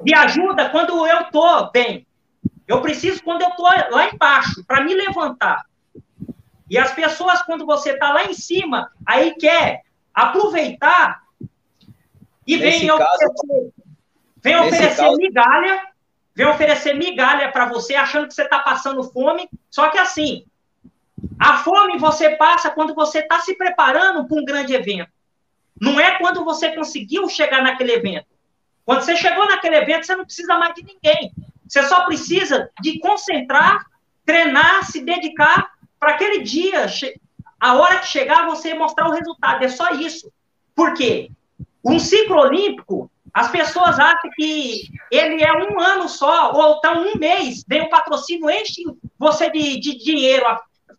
me 0.02 0.16
ajuda 0.16 0.70
quando 0.70 1.06
eu 1.06 1.26
tô 1.26 1.70
bem. 1.72 2.08
Eu 2.68 2.82
preciso 2.82 3.22
quando 3.24 3.42
eu 3.42 3.52
tô 3.52 3.64
lá 3.64 4.10
embaixo, 4.12 4.64
para 4.66 4.84
me 4.84 4.94
levantar. 4.94 5.66
E 6.70 6.78
as 6.78 6.94
pessoas, 6.94 7.42
quando 7.42 7.66
você 7.66 7.98
tá 7.98 8.14
lá 8.14 8.24
em 8.24 8.34
cima, 8.34 8.90
aí 9.06 9.36
quer 9.36 9.84
aproveitar 10.14 11.22
e 12.48 12.58
vem 12.58 12.88
caso, 12.88 13.04
oferecer, 13.04 13.74
vem 14.42 14.56
oferecer 14.56 15.04
caso... 15.04 15.18
migalha, 15.18 15.91
vem 16.42 16.50
oferecer 16.50 16.96
migalha 16.96 17.52
para 17.52 17.68
você, 17.68 17.94
achando 17.94 18.28
que 18.28 18.34
você 18.34 18.42
está 18.42 18.58
passando 18.58 19.04
fome. 19.04 19.48
Só 19.70 19.90
que 19.90 19.98
assim, 20.00 20.44
a 21.40 21.60
fome 21.60 22.00
você 22.00 22.32
passa 22.32 22.72
quando 22.72 22.96
você 22.96 23.20
está 23.20 23.40
se 23.40 23.56
preparando 23.56 24.28
para 24.28 24.38
um 24.38 24.44
grande 24.44 24.74
evento. 24.74 25.12
Não 25.80 26.00
é 26.00 26.18
quando 26.18 26.44
você 26.44 26.72
conseguiu 26.72 27.30
chegar 27.30 27.62
naquele 27.62 27.94
evento. 27.94 28.26
Quando 28.84 29.02
você 29.04 29.16
chegou 29.16 29.48
naquele 29.48 29.76
evento, 29.76 30.06
você 30.06 30.16
não 30.16 30.26
precisa 30.26 30.58
mais 30.58 30.74
de 30.74 30.84
ninguém. 30.84 31.32
Você 31.68 31.84
só 31.84 32.06
precisa 32.06 32.72
de 32.82 33.00
concentrar, 33.00 33.86
treinar, 34.26 34.86
se 34.86 35.02
dedicar 35.02 35.72
para 36.00 36.14
aquele 36.14 36.42
dia, 36.42 36.88
a 37.60 37.76
hora 37.76 38.00
que 38.00 38.08
chegar, 38.08 38.48
você 38.48 38.74
mostrar 38.74 39.08
o 39.08 39.12
resultado. 39.12 39.64
É 39.64 39.70
só 39.70 39.92
isso. 39.92 40.32
Por 40.76 40.96
quê? 40.96 41.30
Um 41.86 42.00
ciclo 42.00 42.40
olímpico, 42.40 43.12
as 43.34 43.50
pessoas 43.50 43.98
acham 43.98 44.30
que 44.36 44.90
ele 45.10 45.44
é 45.44 45.54
um 45.54 45.80
ano 45.80 46.10
só, 46.10 46.52
ou 46.54 46.78
então 46.78 47.02
um 47.02 47.18
mês, 47.18 47.64
vem 47.68 47.84
o 47.84 47.90
patrocínio, 47.90 48.50
enche 48.50 48.84
você 49.18 49.50
de, 49.50 49.80
de 49.80 49.98
dinheiro, 49.98 50.46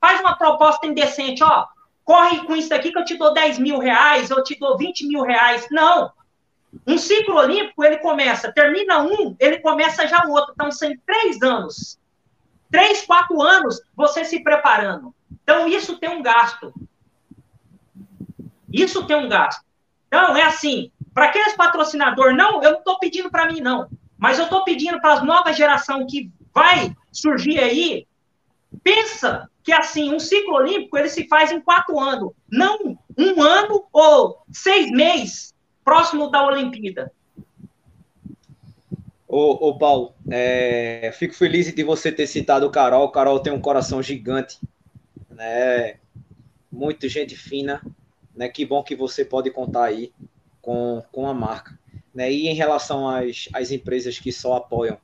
faz 0.00 0.20
uma 0.20 0.36
proposta 0.36 0.86
indecente, 0.86 1.44
ó, 1.44 1.66
corre 2.04 2.44
com 2.44 2.56
isso 2.56 2.70
daqui 2.70 2.90
que 2.90 2.98
eu 2.98 3.04
te 3.04 3.16
dou 3.16 3.32
10 3.32 3.58
mil 3.58 3.78
reais, 3.78 4.30
eu 4.30 4.42
te 4.42 4.58
dou 4.58 4.76
20 4.76 5.06
mil 5.06 5.22
reais. 5.22 5.66
Não. 5.70 6.10
Um 6.86 6.96
ciclo 6.96 7.36
olímpico, 7.36 7.84
ele 7.84 7.98
começa, 7.98 8.50
termina 8.50 9.02
um, 9.02 9.36
ele 9.38 9.58
começa 9.58 10.08
já 10.08 10.24
o 10.26 10.30
outro. 10.32 10.52
Então, 10.54 10.72
são 10.72 10.92
três 11.06 11.40
anos. 11.42 11.98
Três, 12.70 13.04
quatro 13.04 13.40
anos 13.42 13.80
você 13.94 14.24
se 14.24 14.42
preparando. 14.42 15.14
Então, 15.42 15.68
isso 15.68 15.98
tem 15.98 16.08
um 16.08 16.22
gasto. 16.22 16.72
Isso 18.72 19.06
tem 19.06 19.16
um 19.16 19.28
gasto. 19.28 19.62
Então, 20.08 20.34
é 20.36 20.42
assim, 20.42 20.90
para 21.14 21.26
aqueles 21.26 21.54
patrocinadores, 21.54 22.36
não, 22.36 22.62
eu 22.62 22.72
não 22.72 22.78
estou 22.78 22.98
pedindo 22.98 23.30
para 23.30 23.46
mim, 23.46 23.60
não. 23.60 23.88
Mas 24.18 24.38
eu 24.38 24.44
estou 24.44 24.64
pedindo 24.64 25.00
para 25.00 25.14
as 25.14 25.22
novas 25.24 25.56
gerações 25.56 26.10
que 26.10 26.30
vai 26.54 26.94
surgir 27.10 27.58
aí, 27.58 28.06
pensa 28.82 29.48
que, 29.62 29.72
assim, 29.72 30.12
um 30.12 30.18
ciclo 30.18 30.54
olímpico, 30.54 30.96
ele 30.96 31.08
se 31.08 31.26
faz 31.28 31.52
em 31.52 31.60
quatro 31.60 31.98
anos. 31.98 32.32
Não 32.50 32.98
um 33.18 33.42
ano 33.42 33.86
ou 33.92 34.42
seis 34.50 34.90
meses 34.90 35.54
próximo 35.84 36.30
da 36.30 36.46
Olimpíada. 36.46 37.12
Ô, 39.28 39.68
ô 39.68 39.78
Paulo, 39.78 40.14
é, 40.30 41.10
fico 41.14 41.34
feliz 41.34 41.72
de 41.74 41.82
você 41.82 42.12
ter 42.12 42.26
citado 42.26 42.66
o 42.66 42.70
Carol. 42.70 43.04
O 43.04 43.10
Carol 43.10 43.40
tem 43.40 43.52
um 43.52 43.60
coração 43.60 44.02
gigante, 44.02 44.58
né? 45.30 45.96
Muito 46.70 47.08
gente 47.08 47.34
fina, 47.34 47.82
né? 48.34 48.48
Que 48.48 48.66
bom 48.66 48.82
que 48.82 48.94
você 48.94 49.24
pode 49.24 49.50
contar 49.50 49.84
aí 49.84 50.12
com, 50.62 51.02
com 51.12 51.28
a 51.28 51.34
marca. 51.34 51.78
Né? 52.14 52.32
E 52.32 52.48
em 52.48 52.54
relação 52.54 53.08
às, 53.08 53.48
às 53.52 53.70
empresas 53.70 54.18
que 54.18 54.32
só 54.32 54.54
apoiam 54.54 54.96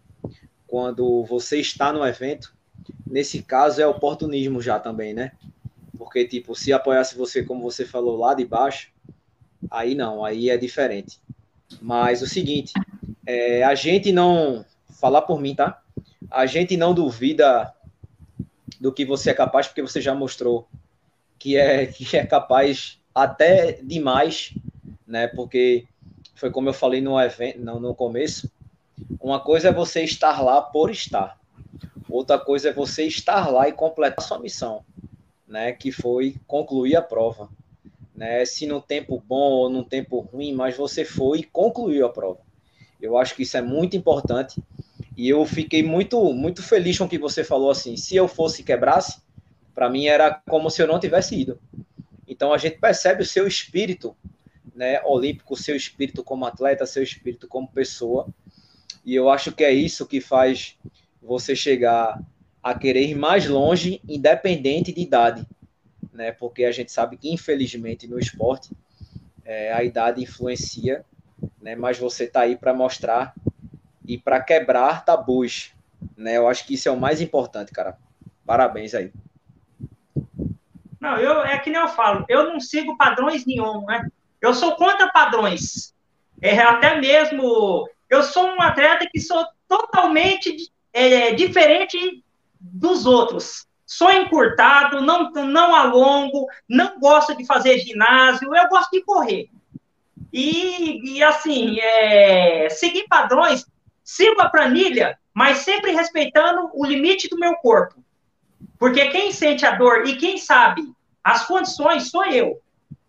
quando 0.67 1.25
você 1.25 1.59
está 1.59 1.93
no 1.93 2.07
evento, 2.07 2.55
nesse 3.07 3.43
caso 3.43 3.81
é 3.81 3.87
oportunismo 3.87 4.63
já 4.63 4.79
também, 4.79 5.15
né? 5.15 5.33
Porque, 5.97 6.27
tipo, 6.27 6.55
se 6.55 6.73
apoiasse 6.73 7.17
você, 7.17 7.43
como 7.43 7.63
você 7.63 7.85
falou, 7.85 8.17
lá 8.17 8.35
de 8.35 8.45
baixo, 8.45 8.91
aí 9.71 9.95
não, 9.95 10.25
aí 10.25 10.51
é 10.51 10.57
diferente. 10.57 11.19
Mas 11.81 12.23
o 12.23 12.27
seguinte, 12.27 12.73
é, 13.27 13.65
a 13.65 13.75
gente 13.75 14.13
não, 14.13 14.65
falar 14.89 15.23
por 15.23 15.41
mim, 15.41 15.55
tá? 15.55 15.83
A 16.31 16.47
gente 16.47 16.77
não 16.77 16.95
duvida 16.95 17.75
do 18.79 18.93
que 18.93 19.05
você 19.05 19.31
é 19.31 19.35
capaz, 19.35 19.67
porque 19.67 19.83
você 19.83 20.01
já 20.01 20.15
mostrou 20.15 20.69
que 21.39 21.57
é, 21.57 21.87
que 21.87 22.17
é 22.17 22.27
capaz 22.27 23.01
até 23.15 23.81
demais, 23.83 24.55
né? 25.09 25.27
Porque 25.27 25.87
foi 26.35 26.51
como 26.51 26.69
eu 26.69 26.75
falei 26.75 27.01
no 27.01 27.19
evento, 27.19 27.59
no, 27.59 27.81
no 27.81 27.95
começo, 27.95 28.51
uma 29.19 29.41
coisa 29.41 29.69
é 29.69 29.73
você 29.73 30.05
estar 30.05 30.41
lá 30.43 30.61
por 30.61 30.91
estar. 30.91 31.39
Outra 32.09 32.39
coisa 32.39 32.69
é 32.69 32.73
você 32.73 33.05
estar 33.05 33.51
lá 33.51 33.69
e 33.69 33.73
completar 33.73 34.25
sua 34.25 34.39
missão, 34.39 34.85
né? 35.47 35.73
Que 35.73 35.91
foi 35.91 36.37
concluir 36.47 36.97
a 36.97 37.03
prova, 37.03 37.49
né? 38.15 38.45
Se 38.45 38.67
no 38.67 38.81
tempo 38.81 39.23
bom 39.27 39.51
ou 39.51 39.71
no 39.71 39.83
tempo 39.83 40.21
ruim, 40.21 40.53
mas 40.55 40.77
você 40.77 41.05
foi 41.05 41.41
e 41.41 41.45
concluiu 41.45 42.07
a 42.07 42.11
prova. 42.11 42.41
Eu 43.01 43.17
acho 43.17 43.35
que 43.35 43.43
isso 43.43 43.57
é 43.57 43.63
muito 43.63 43.97
importante 43.97 44.63
e 45.17 45.29
eu 45.29 45.45
fiquei 45.47 45.83
muito 45.83 46.33
muito 46.33 46.63
feliz 46.63 46.99
com 46.99 47.05
o 47.05 47.09
que 47.09 47.19
você 47.19 47.43
falou 47.43 47.71
assim. 47.71 47.97
Se 47.97 48.17
eu 48.17 48.29
fosse 48.29 48.63
quebrasse, 48.63 49.21
para 49.75 49.89
mim 49.89 50.07
era 50.07 50.43
como 50.49 50.71
se 50.71 50.83
eu 50.83 50.87
não 50.87 50.99
tivesse 50.99 51.35
ido. 51.35 51.59
Então 52.27 52.53
a 52.53 52.59
gente 52.59 52.79
percebe 52.79 53.23
o 53.23 53.27
seu 53.27 53.47
espírito, 53.47 54.17
né, 54.79 55.03
olímpico, 55.05 55.57
seu 55.57 55.75
espírito 55.75 56.23
como 56.23 56.47
atleta, 56.47 56.87
seu 56.87 57.03
espírito 57.03 57.49
como 57.49 57.67
pessoa. 57.67 58.29
E 59.05 59.13
eu 59.13 59.29
acho 59.29 59.51
que 59.51 59.65
é 59.65 59.73
isso 59.73 60.07
que 60.07 60.21
faz 60.21 60.79
você 61.21 61.57
chegar 61.57 62.23
a 62.63 62.75
querer 62.79 63.09
ir 63.09 63.17
mais 63.17 63.49
longe, 63.49 64.01
independente 64.09 64.93
de 64.93 65.01
idade, 65.01 65.45
né? 66.13 66.31
Porque 66.31 66.65
a 66.65 66.71
gente 66.71 66.93
sabe 66.93 67.17
que, 67.17 67.29
infelizmente, 67.29 68.07
no 68.07 68.21
esporte, 68.21 68.71
é, 69.45 69.73
a 69.73 69.83
idade 69.83 70.23
influencia, 70.23 71.05
né? 71.61 71.75
Mas 71.75 71.99
você 71.99 72.25
está 72.25 72.43
aí 72.43 72.57
para 72.57 72.73
mostrar 72.73 73.35
e 74.07 74.17
para 74.17 74.41
quebrar 74.41 75.05
tabus, 75.05 75.73
né? 76.17 76.37
Eu 76.37 76.47
acho 76.47 76.65
que 76.65 76.75
isso 76.75 76.89
é 76.89 76.93
o 76.93 77.01
mais 77.01 77.21
importante, 77.21 77.73
cara. 77.73 77.99
Parabéns 78.47 78.95
aí. 78.95 79.11
Não, 81.01 81.17
eu, 81.17 81.43
é 81.43 81.59
que 81.59 81.69
nem 81.69 81.81
eu 81.81 81.89
falo, 81.89 82.25
eu 82.29 82.45
não 82.45 82.61
sigo 82.61 82.97
padrões 82.97 83.45
nenhum, 83.45 83.85
né? 83.85 84.09
Eu 84.41 84.55
sou 84.55 84.77
contra 84.77 85.09
padrões. 85.09 85.95
É, 86.41 86.59
até 86.61 87.01
mesmo, 87.01 87.89
eu 88.09 88.23
sou 88.23 88.47
um 88.47 88.63
atleta 88.63 89.09
que 89.11 89.21
sou 89.21 89.45
totalmente 89.67 90.71
é, 90.93 91.33
diferente 91.33 92.23
dos 92.61 93.07
outros. 93.07 93.67
Sou 93.85 94.11
encurtado, 94.11 95.01
não, 95.01 95.31
não 95.31 95.75
alongo, 95.75 96.47
não 96.69 96.99
gosto 97.01 97.37
de 97.37 97.47
fazer 97.47 97.79
ginásio, 97.79 98.55
eu 98.55 98.69
gosto 98.69 98.91
de 98.91 99.03
correr. 99.03 99.49
E, 100.33 101.17
e 101.17 101.23
assim, 101.23 101.81
é, 101.81 102.69
seguir 102.69 103.07
padrões, 103.09 103.65
sigo 104.05 104.41
a 104.41 104.49
planilha, 104.49 105.19
mas 105.33 105.59
sempre 105.59 105.93
respeitando 105.93 106.71
o 106.75 106.85
limite 106.85 107.29
do 107.29 107.39
meu 107.39 107.55
corpo. 107.57 108.05
Porque 108.79 109.09
quem 109.09 109.33
sente 109.33 109.65
a 109.65 109.73
dor 109.73 110.07
e 110.07 110.17
quem 110.17 110.37
sabe 110.37 110.83
as 111.25 111.47
condições 111.47 112.11
sou 112.11 112.25
eu. 112.27 112.61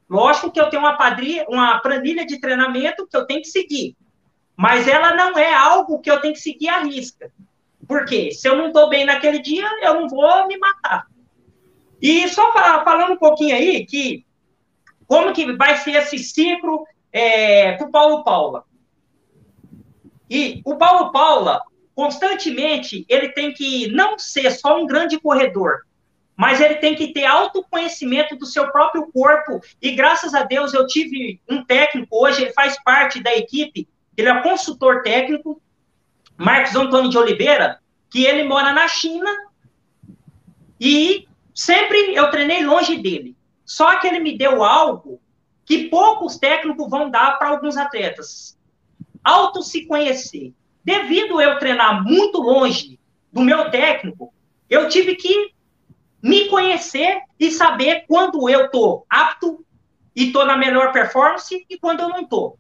Lógico 0.10 0.52
que 0.52 0.60
eu 0.60 0.70
tenho 0.70 0.82
uma, 0.82 0.98
padrinha, 0.98 1.46
uma 1.48 1.80
planilha 1.80 2.26
de 2.26 2.40
treinamento 2.40 3.08
que 3.08 3.16
eu 3.16 3.26
tenho 3.26 3.42
que 3.42 3.48
seguir. 3.48 3.96
Mas 4.58 4.88
ela 4.88 5.16
não 5.16 5.38
é 5.38 5.54
algo 5.54 6.00
que 6.00 6.10
eu 6.10 6.20
tenho 6.20 6.34
que 6.34 6.40
seguir 6.40 6.70
à 6.70 6.80
risca. 6.80 7.32
Por 7.88 8.06
quê? 8.06 8.32
Se 8.32 8.48
eu 8.48 8.56
não 8.56 8.68
estou 8.68 8.90
bem 8.90 9.06
naquele 9.06 9.40
dia, 9.40 9.68
eu 9.82 9.94
não 9.94 10.10
vou 10.10 10.48
me 10.48 10.58
matar. 10.58 11.06
E 12.02 12.28
só 12.30 12.52
falando 12.52 13.14
um 13.14 13.18
pouquinho 13.18 13.56
aí, 13.56 13.86
que 13.86 14.26
como 15.06 15.34
que 15.34 15.54
vai 15.54 15.78
ser 15.78 15.96
esse 15.96 16.18
ciclo 16.18 16.86
é, 17.12 17.74
para 17.74 17.88
o 17.88 17.92
Paulo 17.92 18.24
Paula. 18.24 18.64
E 20.30 20.62
o 20.64 20.76
Paulo 20.76 21.12
Paula, 21.12 21.62
constantemente, 21.96 23.06
ele 23.10 23.30
tem 23.30 23.52
que 23.52 23.92
não 23.92 24.18
ser 24.18 24.52
só 24.52 24.80
um 24.80 24.86
grande 24.86 25.20
corredor, 25.20 25.88
mas 26.40 26.62
ele 26.62 26.76
tem 26.76 26.96
que 26.96 27.12
ter 27.12 27.26
autoconhecimento 27.26 28.34
do 28.38 28.46
seu 28.46 28.72
próprio 28.72 29.12
corpo. 29.12 29.60
E 29.82 29.92
graças 29.92 30.34
a 30.34 30.44
Deus 30.44 30.74
eu 30.74 30.88
tive 30.88 31.42
um 31.50 31.66
técnico 31.66 32.08
hoje, 32.16 32.44
ele 32.44 32.54
faz 32.54 32.82
parte 32.82 33.22
da 33.22 33.36
equipe, 33.36 33.90
ele 34.16 34.30
é 34.30 34.42
consultor 34.42 35.02
técnico, 35.02 35.62
Marcos 36.38 36.74
Antônio 36.74 37.10
de 37.10 37.18
Oliveira, 37.18 37.82
que 38.10 38.24
ele 38.24 38.46
mora 38.46 38.72
na 38.72 38.88
China 38.88 39.30
e 40.80 41.28
sempre 41.54 42.16
eu 42.16 42.32
treinei 42.32 42.66
longe 42.66 42.96
dele. 42.96 43.36
Só 43.66 44.00
que 44.00 44.08
ele 44.08 44.20
me 44.20 44.38
deu 44.38 44.64
algo 44.64 45.20
que 45.66 45.90
poucos 45.90 46.38
técnicos 46.38 46.90
vão 46.90 47.10
dar 47.10 47.38
para 47.38 47.50
alguns 47.50 47.76
atletas. 47.76 48.58
Auto 49.22 49.62
se 49.62 49.86
conhecer. 49.86 50.54
Devido 50.86 51.42
eu 51.42 51.60
treinar 51.60 52.02
muito 52.02 52.38
longe 52.38 52.98
do 53.30 53.42
meu 53.42 53.70
técnico, 53.70 54.34
eu 54.70 54.88
tive 54.88 55.18
que 55.18 55.59
me 56.22 56.50
conhecer 56.50 57.22
e 57.40 57.52
saber 57.52 58.06
quando 58.08 58.50
eu 58.50 58.70
tô 58.70 59.06
apto 59.10 59.66
e 60.16 60.32
tô 60.32 60.44
na 60.46 60.58
melhor 60.58 60.92
performance 60.92 61.66
e 61.70 61.78
quando 61.78 62.02
eu 62.02 62.10
não 62.10 62.26
tô. 62.26 62.58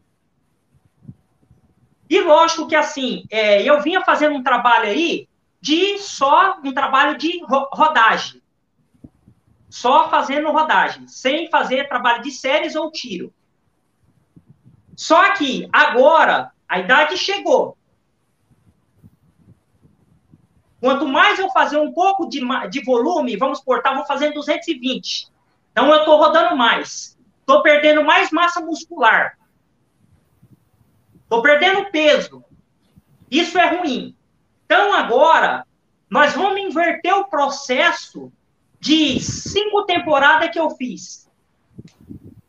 E 2.10 2.22
lógico 2.22 2.67
que 2.67 2.76
assim, 2.76 3.26
é, 3.30 3.62
eu 3.62 3.82
vinha 3.82 4.02
fazendo 4.04 4.36
um 4.36 4.43
trabalho 4.43 4.86
aí 4.86 5.28
de 5.62 6.00
só 6.00 6.60
um 6.63 6.74
trabalho 6.74 7.17
de 7.17 7.41
rodagem. 7.45 8.41
Só 9.69 10.10
fazendo 10.10 10.52
rodagem, 10.52 11.08
sem 11.08 11.50
fazer 11.50 11.88
trabalho 11.88 12.24
de 12.24 12.32
séries 12.32 12.76
ou 12.76 12.91
tiro. 12.91 13.32
Só 14.95 15.34
que 15.34 15.69
agora 15.72 16.52
a 16.67 16.80
idade 16.80 17.15
chegou. 17.17 17.78
Quanto 20.79 21.07
mais 21.07 21.37
eu 21.37 21.49
fazer 21.49 21.77
um 21.77 21.91
pouco 21.91 22.27
de, 22.27 22.41
de 22.69 22.83
volume, 22.83 23.35
vamos 23.35 23.59
portar, 23.59 23.95
vou 23.95 24.05
fazendo 24.05 24.35
220. 24.35 25.27
Então, 25.71 25.89
eu 25.89 25.99
estou 25.99 26.17
rodando 26.17 26.55
mais. 26.55 27.17
Estou 27.41 27.61
perdendo 27.61 28.03
mais 28.03 28.31
massa 28.31 28.61
muscular. 28.61 29.37
Estou 31.23 31.41
perdendo 31.41 31.91
peso. 31.91 32.43
Isso 33.29 33.57
é 33.57 33.75
ruim. 33.75 34.15
Então, 34.65 34.93
agora, 34.93 35.65
nós 36.09 36.33
vamos 36.33 36.59
inverter 36.59 37.13
o 37.13 37.25
processo 37.25 38.31
de 38.79 39.19
cinco 39.19 39.83
temporadas 39.83 40.49
que 40.49 40.59
eu 40.59 40.69
fiz. 40.71 41.29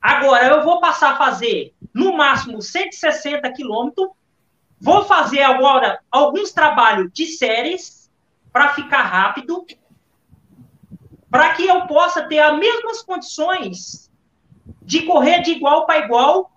Agora, 0.00 0.46
eu 0.46 0.62
vou 0.62 0.80
passar 0.80 1.12
a 1.12 1.16
fazer, 1.16 1.74
no 1.92 2.16
máximo, 2.16 2.62
160 2.62 3.52
quilômetros. 3.52 4.08
Vou 4.80 5.04
fazer 5.04 5.42
agora 5.42 6.00
alguns 6.10 6.52
trabalhos 6.52 7.12
de 7.12 7.26
séries 7.26 7.99
para 8.52 8.74
ficar 8.74 9.02
rápido, 9.02 9.64
para 11.30 11.54
que 11.54 11.66
eu 11.66 11.86
possa 11.86 12.22
ter 12.22 12.40
as 12.40 12.58
mesmas 12.58 13.02
condições 13.02 14.10
de 14.82 15.02
correr 15.02 15.42
de 15.42 15.52
igual 15.52 15.86
para 15.86 16.04
igual 16.04 16.50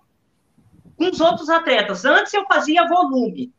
com 0.96 1.08
os 1.08 1.20
outros 1.20 1.48
atletas. 1.48 2.04
Antes 2.04 2.34
eu 2.34 2.44
fazia 2.46 2.88
volume. 2.88 3.52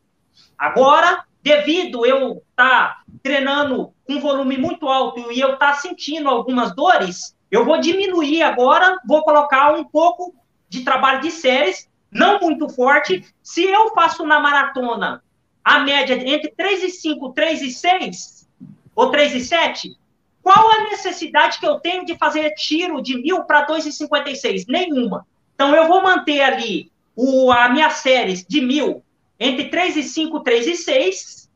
Agora, 0.57 1.23
devido 1.41 2.05
eu 2.05 2.43
estar 2.49 2.95
tá 2.95 3.01
treinando 3.23 3.93
com 4.05 4.19
volume 4.19 4.57
muito 4.57 4.87
alto 4.87 5.31
e 5.31 5.39
eu 5.39 5.53
estar 5.53 5.71
tá 5.71 5.73
sentindo 5.75 6.27
algumas 6.29 6.75
dores, 6.75 7.35
eu 7.49 7.63
vou 7.63 7.79
diminuir 7.79 8.43
agora, 8.43 8.99
vou 9.05 9.23
colocar 9.23 9.73
um 9.73 9.83
pouco 9.83 10.35
de 10.67 10.83
trabalho 10.83 11.21
de 11.21 11.31
séries, 11.31 11.89
não 12.11 12.39
muito 12.39 12.67
forte. 12.67 13.25
Se 13.41 13.63
eu 13.63 13.93
faço 13.93 14.25
na 14.25 14.39
maratona 14.39 15.23
a 15.65 15.79
média 15.79 16.13
entre 16.13 16.51
3 16.51 16.83
e 16.83 16.89
5, 16.91 17.33
3 17.33 17.61
e 17.63 17.71
6, 17.71 18.47
ou 18.95 19.09
3 19.09 19.33
e 19.33 19.39
7, 19.39 19.97
qual 20.43 20.71
a 20.71 20.83
necessidade 20.83 21.59
que 21.59 21.65
eu 21.65 21.79
tenho 21.79 22.05
de 22.05 22.15
fazer 22.15 22.51
tiro 22.51 23.01
de 23.01 23.19
mil 23.19 23.43
para 23.45 23.65
2,56? 23.65 24.65
Nenhuma. 24.67 25.25
Então, 25.55 25.73
eu 25.73 25.87
vou 25.87 26.03
manter 26.03 26.39
ali 26.41 26.91
o, 27.15 27.51
a 27.51 27.67
minha 27.69 27.89
série 27.89 28.45
de 28.47 28.61
mil 28.61 29.03
entre 29.39 29.69
3 29.69 29.97
e 29.97 30.03
5, 30.03 30.39
3 30.41 30.67
e 30.67 30.75
6, 30.75 31.49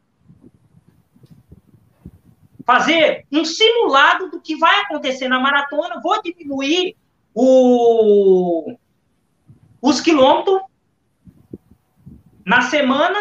fazer 2.65 3.27
um 3.31 3.45
simulado 3.45 4.31
do 4.31 4.41
que 4.41 4.55
vai 4.55 4.81
acontecer 4.81 5.27
na 5.27 5.39
maratona, 5.39 6.01
vou 6.01 6.19
diminuir 6.23 6.95
o, 7.33 8.75
os 9.79 10.01
quilômetros 10.01 10.61
na 12.43 12.63
semana, 12.63 13.19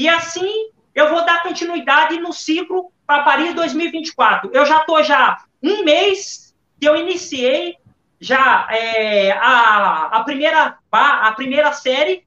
e 0.00 0.08
assim 0.08 0.70
eu 0.94 1.10
vou 1.10 1.26
dar 1.26 1.42
continuidade 1.42 2.18
no 2.18 2.32
ciclo 2.32 2.90
para 3.06 3.22
Paris 3.22 3.54
2024. 3.54 4.50
Eu 4.50 4.64
já 4.64 4.78
estou 4.78 5.02
já 5.04 5.44
um 5.62 5.84
mês 5.84 6.56
que 6.80 6.88
eu 6.88 6.96
iniciei 6.96 7.76
já 8.18 8.66
é, 8.70 9.30
a, 9.32 10.06
a, 10.06 10.24
primeira, 10.24 10.78
a 10.90 11.32
primeira 11.32 11.70
série 11.74 12.26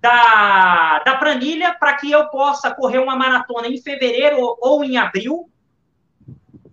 da, 0.00 0.98
da 1.04 1.16
planilha 1.16 1.76
para 1.78 1.94
que 1.94 2.10
eu 2.10 2.28
possa 2.28 2.74
correr 2.74 2.98
uma 2.98 3.14
maratona 3.14 3.68
em 3.68 3.80
fevereiro 3.80 4.40
ou, 4.40 4.58
ou 4.60 4.84
em 4.84 4.96
abril, 4.96 5.48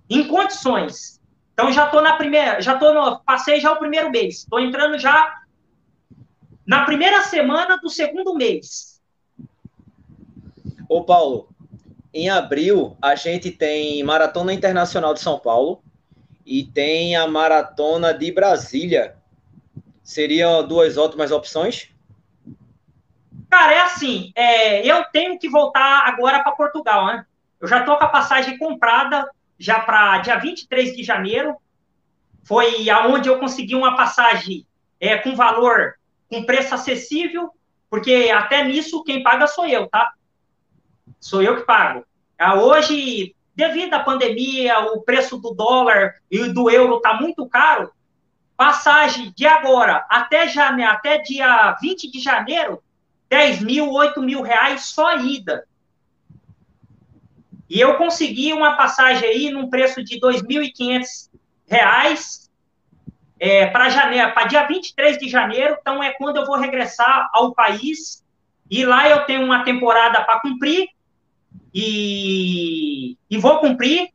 em 0.09 0.27
condições. 0.27 1.21
Então 1.53 1.71
já 1.71 1.85
estou 1.85 2.01
na 2.01 2.13
primeira, 2.13 2.59
já 2.59 2.73
estou 2.73 2.91
no, 2.91 3.19
passei 3.19 3.59
já 3.59 3.71
o 3.71 3.77
primeiro 3.77 4.09
mês, 4.09 4.39
estou 4.39 4.59
entrando 4.59 4.97
já 4.97 5.41
na 6.65 6.85
primeira 6.85 7.21
semana 7.21 7.77
do 7.77 7.87
segundo 7.87 8.33
mês. 8.33 8.92
Ô 10.93 11.03
Paulo, 11.03 11.49
em 12.13 12.29
abril 12.29 12.95
a 13.01 13.15
gente 13.15 13.49
tem 13.49 14.03
Maratona 14.03 14.53
Internacional 14.53 15.15
de 15.15 15.21
São 15.21 15.39
Paulo, 15.39 15.83
e 16.45 16.63
tem 16.65 17.15
a 17.15 17.25
maratona 17.25 18.13
de 18.13 18.31
Brasília. 18.31 19.15
Seriam 20.03 20.67
duas 20.67 20.95
ótimas 20.95 21.31
opções? 21.31 21.89
Cara, 23.49 23.73
é 23.73 23.81
assim, 23.81 24.31
é, 24.35 24.85
eu 24.85 25.03
tenho 25.05 25.39
que 25.39 25.49
voltar 25.49 26.03
agora 26.05 26.43
para 26.43 26.51
Portugal, 26.51 27.07
né? 27.07 27.25
Eu 27.59 27.67
já 27.67 27.79
estou 27.79 27.97
com 27.97 28.03
a 28.03 28.09
passagem 28.09 28.59
comprada 28.59 29.27
já 29.57 29.79
para 29.79 30.19
dia 30.19 30.37
23 30.37 30.95
de 30.95 31.01
janeiro. 31.01 31.55
Foi 32.43 32.87
aonde 32.91 33.29
eu 33.29 33.39
consegui 33.39 33.73
uma 33.73 33.97
passagem 33.97 34.67
é, 34.99 35.17
com 35.17 35.35
valor, 35.35 35.95
com 36.29 36.45
preço 36.45 36.75
acessível, 36.75 37.49
porque 37.89 38.31
até 38.31 38.63
nisso 38.63 39.03
quem 39.03 39.23
paga 39.23 39.47
sou 39.47 39.65
eu, 39.65 39.87
tá? 39.87 40.13
Sou 41.23 41.41
eu 41.41 41.55
que 41.55 41.61
pago. 41.61 42.05
Ah, 42.37 42.55
hoje 42.55 43.33
devido 43.55 43.93
à 43.93 43.99
pandemia, 44.01 44.77
o 44.79 45.01
preço 45.01 45.37
do 45.37 45.53
dólar 45.53 46.15
e 46.29 46.49
do 46.49 46.69
euro 46.69 46.97
está 46.97 47.13
muito 47.13 47.47
caro, 47.47 47.93
passagem 48.57 49.31
de 49.33 49.45
agora 49.45 50.05
até, 50.09 50.49
janeiro, 50.49 50.91
até 50.91 51.19
dia 51.19 51.77
20 51.81 52.11
de 52.11 52.19
janeiro, 52.19 52.83
10 53.29 53.61
mil, 53.61 53.89
8 53.89 54.21
mil 54.21 54.41
reais 54.41 54.87
só 54.87 55.17
ida. 55.17 55.65
E 57.69 57.79
eu 57.79 57.95
consegui 57.95 58.51
uma 58.51 58.75
passagem 58.75 59.29
aí 59.29 59.49
num 59.49 59.69
preço 59.69 60.03
de 60.03 60.19
2.500 60.19 61.29
reais 61.69 62.51
é, 63.39 63.67
para 63.67 63.87
janeiro, 63.87 64.33
para 64.33 64.47
dia 64.47 64.67
23 64.67 65.17
de 65.17 65.29
janeiro, 65.29 65.77
então 65.79 66.03
é 66.03 66.11
quando 66.11 66.35
eu 66.35 66.45
vou 66.45 66.57
regressar 66.57 67.29
ao 67.33 67.53
país, 67.53 68.25
e 68.69 68.85
lá 68.85 69.07
eu 69.07 69.23
tenho 69.23 69.45
uma 69.45 69.63
temporada 69.63 70.21
para 70.21 70.41
cumprir, 70.41 70.89
e, 71.73 73.17
e 73.29 73.37
vou 73.37 73.59
cumprir 73.59 74.09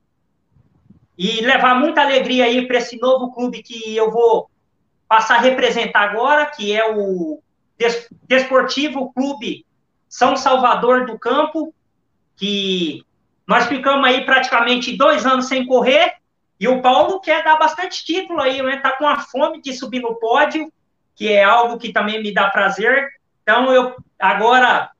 e 1.16 1.40
levar 1.40 1.74
muita 1.74 2.02
alegria 2.02 2.44
aí 2.44 2.66
para 2.66 2.78
esse 2.78 2.96
novo 2.98 3.32
clube 3.32 3.62
que 3.62 3.96
eu 3.96 4.10
vou 4.10 4.48
passar 5.08 5.36
a 5.36 5.40
representar 5.40 6.10
agora, 6.10 6.46
que 6.46 6.72
é 6.72 6.94
o 6.94 7.42
Desportivo 8.22 9.12
Clube 9.12 9.66
São 10.08 10.36
Salvador 10.36 11.06
do 11.06 11.18
Campo, 11.18 11.74
que 12.36 13.04
nós 13.46 13.66
ficamos 13.66 14.06
aí 14.06 14.24
praticamente 14.24 14.96
dois 14.96 15.26
anos 15.26 15.46
sem 15.46 15.66
correr, 15.66 16.14
e 16.60 16.68
o 16.68 16.82
Paulo 16.82 17.20
quer 17.20 17.42
dar 17.42 17.56
bastante 17.56 18.04
título 18.04 18.40
aí, 18.40 18.60
né? 18.62 18.78
Tá 18.78 18.92
com 18.92 19.06
a 19.06 19.18
fome 19.20 19.60
de 19.62 19.72
subir 19.72 20.00
no 20.00 20.16
pódio, 20.16 20.72
que 21.14 21.32
é 21.32 21.42
algo 21.42 21.78
que 21.78 21.92
também 21.92 22.22
me 22.22 22.34
dá 22.34 22.50
prazer. 22.50 23.08
Então, 23.42 23.72
eu 23.72 23.96
agora 24.18 24.90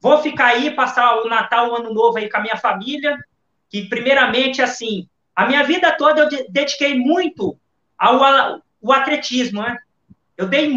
Vou 0.00 0.18
ficar 0.18 0.46
aí, 0.46 0.70
passar 0.70 1.20
o 1.20 1.28
Natal, 1.28 1.70
o 1.70 1.76
Ano 1.76 1.92
Novo 1.92 2.18
aí 2.18 2.28
com 2.28 2.36
a 2.36 2.42
minha 2.42 2.56
família, 2.56 3.16
que 3.68 3.88
primeiramente, 3.88 4.62
assim, 4.62 5.08
a 5.34 5.46
minha 5.46 5.62
vida 5.64 5.92
toda 5.96 6.22
eu 6.22 6.46
dediquei 6.48 6.98
muito 6.98 7.58
ao, 7.96 8.22
ao 8.22 8.62
atletismo, 8.92 9.62
né? 9.62 9.76
Eu 10.36 10.46
dei, 10.46 10.70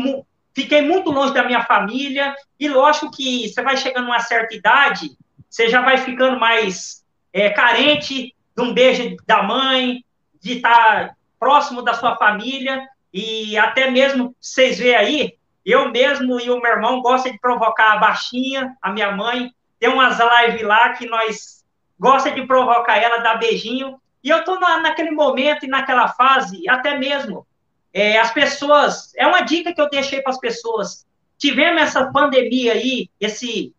fiquei 0.53 0.81
muito 0.81 1.11
longe 1.11 1.33
da 1.33 1.43
minha 1.43 1.63
família, 1.63 2.35
e 2.59 2.67
lógico 2.67 3.11
que 3.11 3.47
você 3.47 3.61
vai 3.61 3.77
chegando 3.77 4.05
a 4.05 4.11
uma 4.11 4.19
certa 4.19 4.55
idade, 4.55 5.17
você 5.49 5.69
já 5.69 5.81
vai 5.81 5.97
ficando 5.97 6.39
mais 6.39 7.05
é, 7.31 7.49
carente 7.49 8.35
de 8.55 8.63
um 8.63 8.73
beijo 8.73 9.15
da 9.25 9.43
mãe, 9.43 10.03
de 10.41 10.57
estar 10.57 11.15
próximo 11.39 11.81
da 11.81 11.93
sua 11.93 12.15
família, 12.15 12.87
e 13.13 13.57
até 13.57 13.89
mesmo 13.89 14.35
vocês 14.39 14.79
verem 14.79 14.95
aí, 14.95 15.37
eu 15.65 15.91
mesmo 15.91 16.39
e 16.39 16.49
o 16.49 16.59
meu 16.59 16.71
irmão 16.71 17.01
gosta 17.01 17.31
de 17.31 17.39
provocar 17.39 17.93
a 17.93 17.97
baixinha, 17.97 18.75
a 18.81 18.91
minha 18.91 19.11
mãe. 19.11 19.53
Tem 19.79 19.89
umas 19.89 20.17
lives 20.19 20.61
lá 20.63 20.93
que 20.93 21.07
nós 21.07 21.63
gosta 21.99 22.31
de 22.31 22.45
provocar 22.45 22.97
ela, 22.97 23.19
dar 23.19 23.37
beijinho. 23.37 23.99
E 24.23 24.29
eu 24.29 24.39
estou 24.39 24.59
na, 24.59 24.81
naquele 24.81 25.11
momento 25.11 25.65
e 25.65 25.69
naquela 25.69 26.07
fase, 26.07 26.67
até 26.69 26.97
mesmo, 26.97 27.45
é, 27.93 28.19
as 28.19 28.31
pessoas. 28.31 29.13
É 29.15 29.25
uma 29.27 29.41
dica 29.41 29.73
que 29.73 29.81
eu 29.81 29.89
deixei 29.89 30.21
para 30.21 30.31
as 30.31 30.39
pessoas. 30.39 31.05
Tivemos 31.37 31.81
essa 31.81 32.11
pandemia 32.11 32.73
aí, 32.73 33.09
esse 33.19 33.73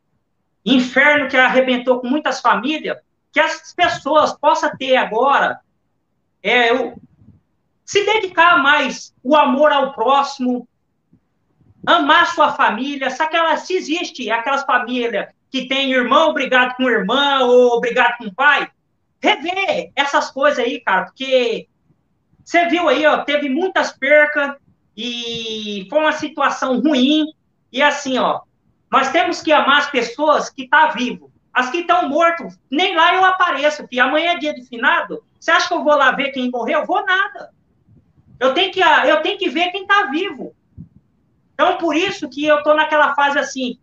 inferno 0.64 1.28
que 1.28 1.36
arrebentou 1.36 2.00
com 2.00 2.08
muitas 2.08 2.40
famílias, 2.40 2.98
que 3.32 3.40
as 3.40 3.72
pessoas 3.72 4.32
possam 4.32 4.76
ter 4.76 4.96
agora 4.96 5.60
é, 6.42 6.72
o, 6.72 6.96
se 7.84 8.04
dedicar 8.04 8.62
mais 8.62 9.14
o 9.22 9.36
amor 9.36 9.72
ao 9.72 9.92
próximo, 9.92 10.68
amar 11.86 12.26
sua 12.28 12.52
família, 12.52 13.10
se, 13.10 13.22
aquela, 13.22 13.56
se 13.56 13.74
existe 13.74 14.30
aquelas 14.30 14.64
famílias 14.64 15.28
que 15.50 15.66
tem 15.66 15.92
irmão 15.92 16.32
brigado 16.32 16.74
com 16.76 16.88
irmã 16.88 17.40
ou 17.40 17.80
brigado 17.80 18.14
com 18.18 18.32
pai, 18.32 18.70
rever 19.20 19.92
essas 19.94 20.30
coisas 20.30 20.64
aí, 20.64 20.80
cara, 20.80 21.04
porque 21.04 21.68
você 22.44 22.66
viu 22.68 22.88
aí, 22.88 23.06
ó, 23.06 23.18
teve 23.18 23.48
muitas 23.48 23.92
percas 23.92 24.56
e 24.96 25.86
foi 25.90 25.98
uma 25.98 26.12
situação 26.12 26.80
ruim 26.80 27.26
e 27.70 27.82
assim, 27.82 28.18
ó, 28.18 28.40
nós 28.90 29.10
temos 29.10 29.40
que 29.40 29.52
amar 29.52 29.78
as 29.78 29.90
pessoas 29.90 30.50
que 30.50 30.64
estão 30.64 30.80
tá 30.80 30.88
vivo. 30.88 31.32
As 31.52 31.70
que 31.70 31.78
estão 31.78 32.08
mortas, 32.08 32.58
nem 32.70 32.96
lá 32.96 33.14
eu 33.14 33.24
apareço, 33.24 33.82
porque 33.82 34.00
amanhã 34.00 34.32
é 34.32 34.38
dia 34.38 34.54
de 34.54 34.64
finado. 34.64 35.22
Você 35.38 35.50
acha 35.50 35.68
que 35.68 35.74
eu 35.74 35.84
vou 35.84 35.94
lá 35.94 36.12
ver 36.12 36.30
quem 36.30 36.50
morreu? 36.50 36.80
Eu 36.80 36.86
vou 36.86 37.04
nada. 37.04 37.50
Eu 38.40 38.54
tenho 38.54 38.72
que, 38.72 38.80
eu 38.80 39.22
tenho 39.22 39.38
que 39.38 39.50
ver 39.50 39.70
quem 39.70 39.82
está 39.82 40.04
vivo. 40.04 40.54
Então, 41.54 41.78
por 41.78 41.94
isso 41.94 42.28
que 42.28 42.44
eu 42.44 42.58
estou 42.58 42.74
naquela 42.74 43.14
fase 43.14 43.38
assim, 43.38 43.78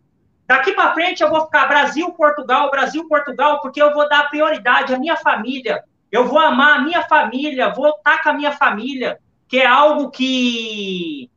Daqui 0.50 0.72
para 0.72 0.96
frente 0.96 1.22
eu 1.22 1.30
vou 1.30 1.46
ficar 1.46 1.68
Brasil, 1.68 2.12
Portugal, 2.14 2.72
Brasil, 2.72 3.08
Portugal, 3.08 3.62
porque 3.62 3.80
eu 3.80 3.94
vou 3.94 4.10
dar 4.10 4.32
prioridade 4.32 4.92
à 4.92 4.98
minha 4.98 5.16
família. 5.16 5.84
Eu 6.12 6.28
vou 6.28 6.40
amar 6.40 6.80
a 6.80 6.82
minha 6.82 7.04
família, 7.04 7.72
vou 7.72 7.90
estar 7.90 8.24
com 8.24 8.30
a 8.30 8.34
minha 8.34 8.52
família, 8.54 9.20
que 9.48 9.60
é 9.60 9.68
algo 9.68 10.10
que 10.10 11.30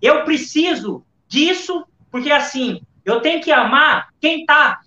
eu 0.00 0.24
preciso 0.24 1.04
disso, 1.28 1.86
porque 2.10 2.32
assim, 2.32 2.80
eu 3.04 3.20
tenho 3.20 3.42
que 3.42 3.52
amar 3.52 4.08
quem 4.18 4.40
está 4.40 4.80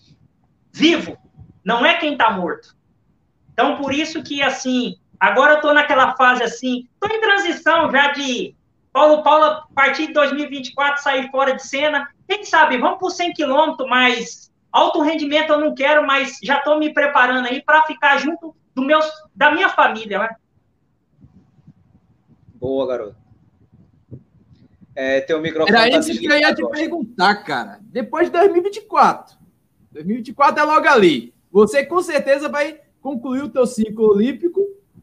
vivo, 0.74 1.16
não 1.64 1.86
é 1.86 2.00
quem 2.00 2.14
está 2.14 2.32
morto. 2.32 2.76
Então, 3.54 3.78
por 3.78 3.93
isso 3.93 4.24
que, 4.24 4.41
assim, 4.41 4.95
agora 5.20 5.52
eu 5.52 5.58
estou 5.58 5.72
naquela 5.72 6.16
fase 6.16 6.41
assim, 6.41 6.88
estou 6.93 7.16
em 7.16 7.22
transição 7.22 7.91
já 7.91 8.12
de 8.12 8.56
Paulo 9.00 9.24
Paulo, 9.24 9.45
a 9.45 9.68
partir 9.74 10.08
de 10.08 10.14
2024, 10.14 11.02
sair 11.02 11.32
fora 11.32 11.56
de 11.56 11.66
cena. 11.66 12.10
Quem 12.28 12.43
sabe, 12.43 12.78
vamos 12.78 13.00
por 13.00 13.12
100 13.12 13.32
quilômetros, 13.32 13.88
mas 13.88 14.52
alto 14.70 15.00
rendimento 15.02 15.54
eu 15.54 15.62
não 15.62 15.74
quero, 15.74 16.06
mas 16.06 16.38
já 16.43 16.58
estou 16.58 16.78
me 16.78 16.93
preparando 16.93 17.47
aí 17.47 17.64
para 17.64 17.84
ficar 17.84 18.18
junto 18.18 18.54
do 18.76 18.82
meus, 18.82 19.10
da 19.34 19.52
minha 19.52 19.70
família, 19.70 20.20
né? 20.20 20.36
Boa, 22.56 22.86
garoto. 22.86 23.16
É, 24.93 25.22
teu 25.22 25.39
microfone. 25.39 25.78
Era 25.78 25.91
tá 25.91 25.97
isso 26.00 26.20
que 26.20 26.26
eu 26.26 26.38
ia 26.38 26.54
te 26.54 26.68
perguntar, 26.68 27.36
cara. 27.36 27.80
Depois 27.84 28.26
de 28.26 28.38
2024. 28.38 29.38
2024 29.93 30.60
é 30.60 30.66
logo 30.66 30.88
ali. 30.89 31.34
Você 31.50 31.86
com 31.86 32.02
certeza 32.02 32.50
vai 32.50 32.82
concluir 33.02 33.43
o 33.43 33.50
teu 33.50 33.66
ciclo 33.66 34.10
olímpico 34.10 34.60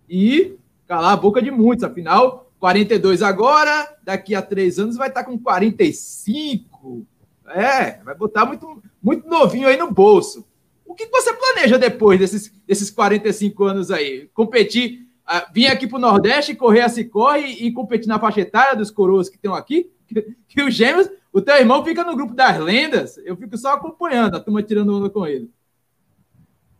e 0.06 0.58
calar 0.86 1.14
a 1.14 1.16
boca 1.16 1.40
de 1.40 1.50
muitos. 1.50 1.82
Afinal, 1.82 2.45
42 2.58 3.22
agora, 3.22 3.96
daqui 4.02 4.34
a 4.34 4.42
três 4.42 4.78
anos 4.78 4.96
vai 4.96 5.08
estar 5.08 5.24
com 5.24 5.38
45. 5.38 7.06
É, 7.48 8.02
vai 8.02 8.14
botar 8.14 8.44
muito, 8.44 8.82
muito 9.02 9.28
novinho 9.28 9.68
aí 9.68 9.76
no 9.76 9.90
bolso. 9.90 10.46
O 10.84 10.94
que 10.94 11.06
você 11.06 11.32
planeja 11.32 11.78
depois 11.78 12.18
desses, 12.18 12.52
desses 12.66 12.90
45 12.90 13.64
anos 13.64 13.90
aí? 13.90 14.28
Competir, 14.32 15.06
uh, 15.28 15.52
vir 15.52 15.66
aqui 15.66 15.86
para 15.86 15.98
o 15.98 16.00
Nordeste, 16.00 16.54
correr 16.54 16.82
a 16.82 16.88
se 16.88 17.04
corre 17.04 17.46
e 17.46 17.72
competir 17.72 18.08
na 18.08 18.18
faixa 18.18 18.40
etária 18.40 18.76
dos 18.76 18.90
coroas 18.90 19.28
que 19.28 19.36
estão 19.36 19.54
aqui? 19.54 19.90
Que, 20.06 20.36
que 20.46 20.62
os 20.62 20.72
gêmeos, 20.72 21.10
o 21.32 21.42
teu 21.42 21.56
irmão 21.56 21.84
fica 21.84 22.04
no 22.04 22.14
grupo 22.14 22.32
das 22.32 22.56
lendas, 22.60 23.18
eu 23.24 23.36
fico 23.36 23.58
só 23.58 23.72
acompanhando 23.72 24.36
a 24.36 24.40
turma 24.40 24.62
tirando 24.62 24.96
onda 24.96 25.10
com 25.10 25.26
ele. 25.26 25.50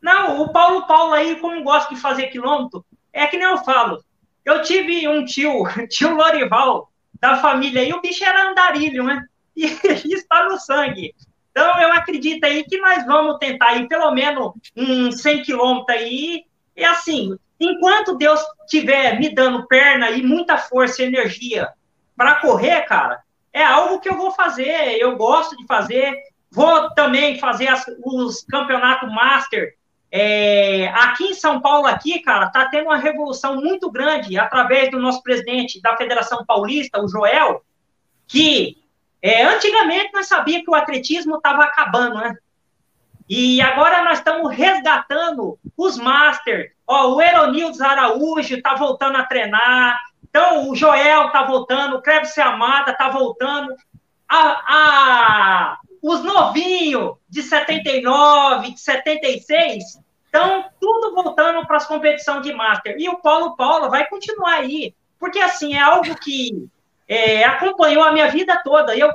Não, 0.00 0.42
o 0.42 0.52
Paulo 0.52 0.86
Paulo 0.86 1.12
aí, 1.12 1.34
como 1.40 1.64
gosta 1.64 1.92
de 1.92 2.00
fazer 2.00 2.28
quilômetro, 2.28 2.86
é 3.12 3.26
que 3.26 3.36
nem 3.36 3.48
eu 3.48 3.58
falo. 3.64 4.00
Eu 4.46 4.62
tive 4.62 5.08
um 5.08 5.24
tio, 5.24 5.64
tio 5.90 6.14
Lorival, 6.14 6.88
da 7.20 7.36
família, 7.38 7.82
e 7.82 7.92
o 7.92 8.00
bicho 8.00 8.24
era 8.24 8.48
andarilho, 8.50 9.02
né? 9.02 9.26
E 9.56 9.64
está 10.14 10.44
no 10.44 10.56
sangue. 10.56 11.12
Então, 11.50 11.80
eu 11.80 11.92
acredito 11.92 12.44
aí 12.44 12.62
que 12.64 12.78
nós 12.78 13.04
vamos 13.04 13.38
tentar 13.38 13.74
ir 13.74 13.88
pelo 13.88 14.12
menos 14.12 14.52
uns 14.76 15.20
100 15.20 15.42
quilômetros 15.42 15.96
aí. 15.96 16.44
E 16.76 16.84
assim, 16.84 17.36
enquanto 17.58 18.16
Deus 18.16 18.40
estiver 18.64 19.18
me 19.18 19.34
dando 19.34 19.66
perna 19.66 20.10
e 20.10 20.22
muita 20.22 20.58
força 20.58 21.02
e 21.02 21.06
energia 21.06 21.70
para 22.14 22.36
correr, 22.36 22.82
cara, 22.82 23.20
é 23.52 23.64
algo 23.64 24.00
que 24.00 24.08
eu 24.08 24.16
vou 24.16 24.30
fazer. 24.32 24.98
Eu 25.00 25.16
gosto 25.16 25.56
de 25.56 25.66
fazer. 25.66 26.14
Vou 26.50 26.90
também 26.94 27.38
fazer 27.38 27.68
as, 27.68 27.84
os 28.04 28.44
campeonatos 28.44 29.10
master 29.10 29.74
é, 30.10 30.88
aqui 30.88 31.24
em 31.24 31.34
São 31.34 31.60
Paulo, 31.60 31.86
aqui, 31.86 32.20
cara, 32.20 32.48
tá 32.48 32.66
tendo 32.68 32.86
uma 32.86 32.96
revolução 32.96 33.56
muito 33.56 33.90
grande 33.90 34.38
através 34.38 34.90
do 34.90 34.98
nosso 34.98 35.22
presidente 35.22 35.80
da 35.80 35.96
Federação 35.96 36.44
Paulista, 36.44 37.02
o 37.02 37.08
Joel, 37.08 37.62
que 38.26 38.78
é, 39.20 39.44
antigamente 39.44 40.12
nós 40.12 40.28
sabíamos 40.28 40.64
que 40.64 40.70
o 40.70 40.74
atletismo 40.74 41.36
estava 41.36 41.64
acabando, 41.64 42.16
né? 42.16 42.36
E 43.28 43.60
agora 43.60 44.04
nós 44.04 44.18
estamos 44.18 44.54
resgatando 44.54 45.58
os 45.76 45.98
Master. 45.98 46.72
Ó, 46.86 47.16
o 47.16 47.20
Eronildes 47.20 47.80
Araújo 47.80 48.54
está 48.54 48.74
voltando 48.74 49.16
a 49.16 49.24
treinar. 49.24 50.00
Então, 50.22 50.70
o 50.70 50.76
Joel 50.76 51.26
está 51.26 51.42
voltando, 51.42 51.96
o 51.96 52.02
Cleber 52.02 52.30
Amada 52.38 52.92
está 52.92 53.08
voltando. 53.08 53.74
A, 54.28 54.38
a, 54.38 55.78
os 56.08 56.22
novinhos 56.22 57.16
de 57.28 57.42
79, 57.42 58.74
de 58.74 58.80
76, 58.80 59.98
então, 60.28 60.66
tudo 60.78 61.14
voltando 61.14 61.66
para 61.66 61.78
as 61.78 61.86
competições 61.86 62.42
de 62.42 62.52
Master. 62.52 62.94
E 62.96 63.08
o 63.08 63.18
Paulo 63.18 63.56
Paulo 63.56 63.90
vai 63.90 64.06
continuar 64.06 64.58
aí, 64.58 64.94
porque 65.18 65.40
assim, 65.40 65.74
é 65.74 65.80
algo 65.80 66.14
que 66.14 66.68
é, 67.08 67.42
acompanhou 67.44 68.04
a 68.04 68.12
minha 68.12 68.30
vida 68.30 68.60
toda. 68.62 68.94
Eu, 68.96 69.10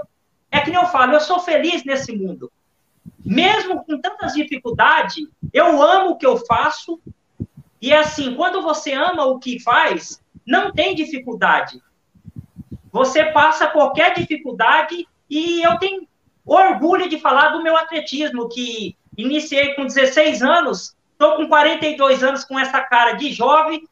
é 0.49 0.59
que 0.59 0.69
nem 0.69 0.81
eu 0.81 0.87
falo, 0.87 1.13
eu 1.13 1.21
sou 1.21 1.39
feliz 1.39 1.85
nesse 1.85 2.11
mundo. 2.13 2.51
Mesmo 3.23 3.85
com 3.85 4.01
tantas 4.01 4.33
dificuldades, 4.33 5.27
eu 5.53 5.81
amo 5.81 6.09
o 6.09 6.17
que 6.17 6.25
eu 6.25 6.37
faço. 6.45 6.99
E 7.81 7.93
assim, 7.93 8.35
quando 8.35 8.61
você 8.61 8.91
ama 8.91 9.25
o 9.25 9.39
que 9.39 9.61
faz, 9.61 10.21
não 10.45 10.73
tem 10.73 10.93
dificuldade. 10.93 11.81
Você 12.91 13.25
passa 13.25 13.67
qualquer 13.67 14.13
dificuldade 14.13 15.07
e 15.29 15.61
eu 15.61 15.77
tenho 15.77 16.05
orgulho 16.53 17.09
de 17.09 17.19
falar 17.19 17.49
do 17.49 17.63
meu 17.63 17.75
atletismo, 17.75 18.49
que 18.49 18.95
iniciei 19.17 19.73
com 19.75 19.85
16 19.85 20.41
anos 20.41 20.95
Estou 21.21 21.35
com 21.35 21.47
42 21.47 22.23
anos 22.23 22.43
com 22.43 22.59
essa 22.59 22.81
cara 22.81 23.11
de 23.11 23.31
jovem. 23.31 23.87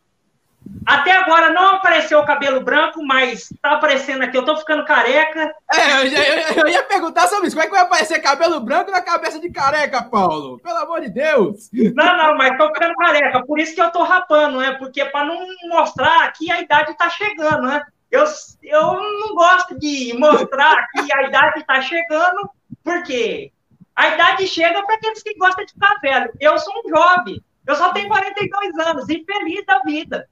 Até 0.84 1.12
agora 1.12 1.52
não 1.52 1.76
apareceu 1.76 2.18
o 2.20 2.26
cabelo 2.26 2.60
branco, 2.60 3.06
mas 3.06 3.52
está 3.52 3.74
aparecendo 3.74 4.24
aqui. 4.24 4.36
Eu 4.36 4.42
estou 4.42 4.58
ficando 4.58 4.84
careca. 4.84 5.54
É, 5.72 6.02
eu, 6.02 6.06
eu, 6.08 6.54
eu, 6.56 6.68
ia 6.68 6.82
perguntar 6.82 7.28
sobre 7.28 7.48
isso. 7.48 7.56
Como 7.56 7.64
é 7.64 7.68
que 7.68 7.76
vai 7.76 7.84
aparecer 7.84 8.20
cabelo 8.20 8.60
branco 8.60 8.90
na 8.90 9.00
cabeça 9.00 9.40
de 9.40 9.52
careca, 9.52 10.02
Paulo? 10.02 10.58
Pelo 10.58 10.78
amor 10.80 11.02
de 11.02 11.10
Deus. 11.10 11.70
Não, 11.72 12.18
não, 12.18 12.36
mas 12.36 12.54
estou 12.54 12.74
ficando 12.74 12.96
careca. 12.96 13.46
Por 13.46 13.60
isso 13.60 13.76
que 13.76 13.82
eu 13.82 13.88
estou 13.88 14.02
rapando, 14.02 14.58
né? 14.58 14.72
Porque 14.80 15.06
para 15.06 15.26
não 15.26 15.46
mostrar 15.68 16.34
que 16.34 16.52
a 16.52 16.60
idade 16.60 16.94
está 16.94 17.12
chegando, 17.12 17.68
né? 17.68 17.84
Eu, 18.12 18.24
eu 18.64 18.94
não 18.94 19.36
gosto 19.36 19.78
de 19.78 20.14
mostrar 20.18 20.88
que 20.92 21.14
a 21.14 21.28
idade 21.28 21.60
está 21.60 21.82
chegando, 21.82 22.50
porque 22.84 23.52
a 23.96 24.16
idade 24.16 24.48
chega 24.48 24.84
para 24.84 24.96
aqueles 24.96 25.22
que 25.22 25.36
gostam 25.36 25.66
de 25.66 25.74
ficar 25.74 26.00
velho. 26.02 26.32
Eu 26.40 26.58
sou 26.58 26.74
um 26.84 26.90
jovem. 26.90 27.44
Eu 27.68 27.76
só 27.76 27.92
tenho 27.94 28.08
42 28.08 28.80
anos 28.80 29.10
e 29.10 29.24
feliz 29.24 29.66
da 29.66 29.80
vida. 29.80 30.28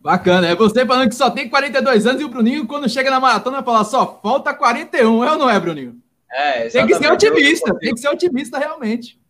Bacana. 0.00 0.46
É 0.46 0.54
você 0.54 0.86
falando 0.86 1.08
que 1.08 1.14
só 1.14 1.30
tem 1.30 1.48
42 1.50 2.06
anos 2.06 2.22
e 2.22 2.24
o 2.24 2.28
Bruninho, 2.28 2.66
quando 2.66 2.88
chega 2.88 3.10
na 3.10 3.20
maratona, 3.20 3.62
fala 3.62 3.84
só 3.84 4.18
falta 4.22 4.54
41. 4.54 5.24
É 5.24 5.32
ou 5.32 5.38
não 5.38 5.50
é, 5.50 5.60
Bruninho? 5.60 6.00
É, 6.30 6.68
tem 6.68 6.86
que 6.86 6.94
ser 6.94 7.12
otimista. 7.12 7.74
Tem 7.78 7.94
que 7.94 8.00
ser 8.00 8.08
otimista 8.08 8.58
realmente. 8.58 9.20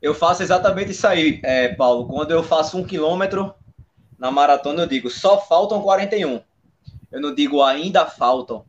Eu 0.00 0.14
faço 0.14 0.42
exatamente 0.42 0.90
isso 0.90 1.06
aí, 1.06 1.40
é, 1.42 1.68
Paulo. 1.68 2.06
Quando 2.06 2.30
eu 2.30 2.42
faço 2.42 2.76
um 2.76 2.84
quilômetro 2.84 3.54
na 4.18 4.30
maratona, 4.30 4.82
eu 4.82 4.86
digo 4.86 5.08
só 5.08 5.40
faltam 5.40 5.80
41. 5.80 6.40
Eu 7.12 7.20
não 7.20 7.34
digo 7.34 7.62
ainda 7.62 8.06
faltam. 8.06 8.64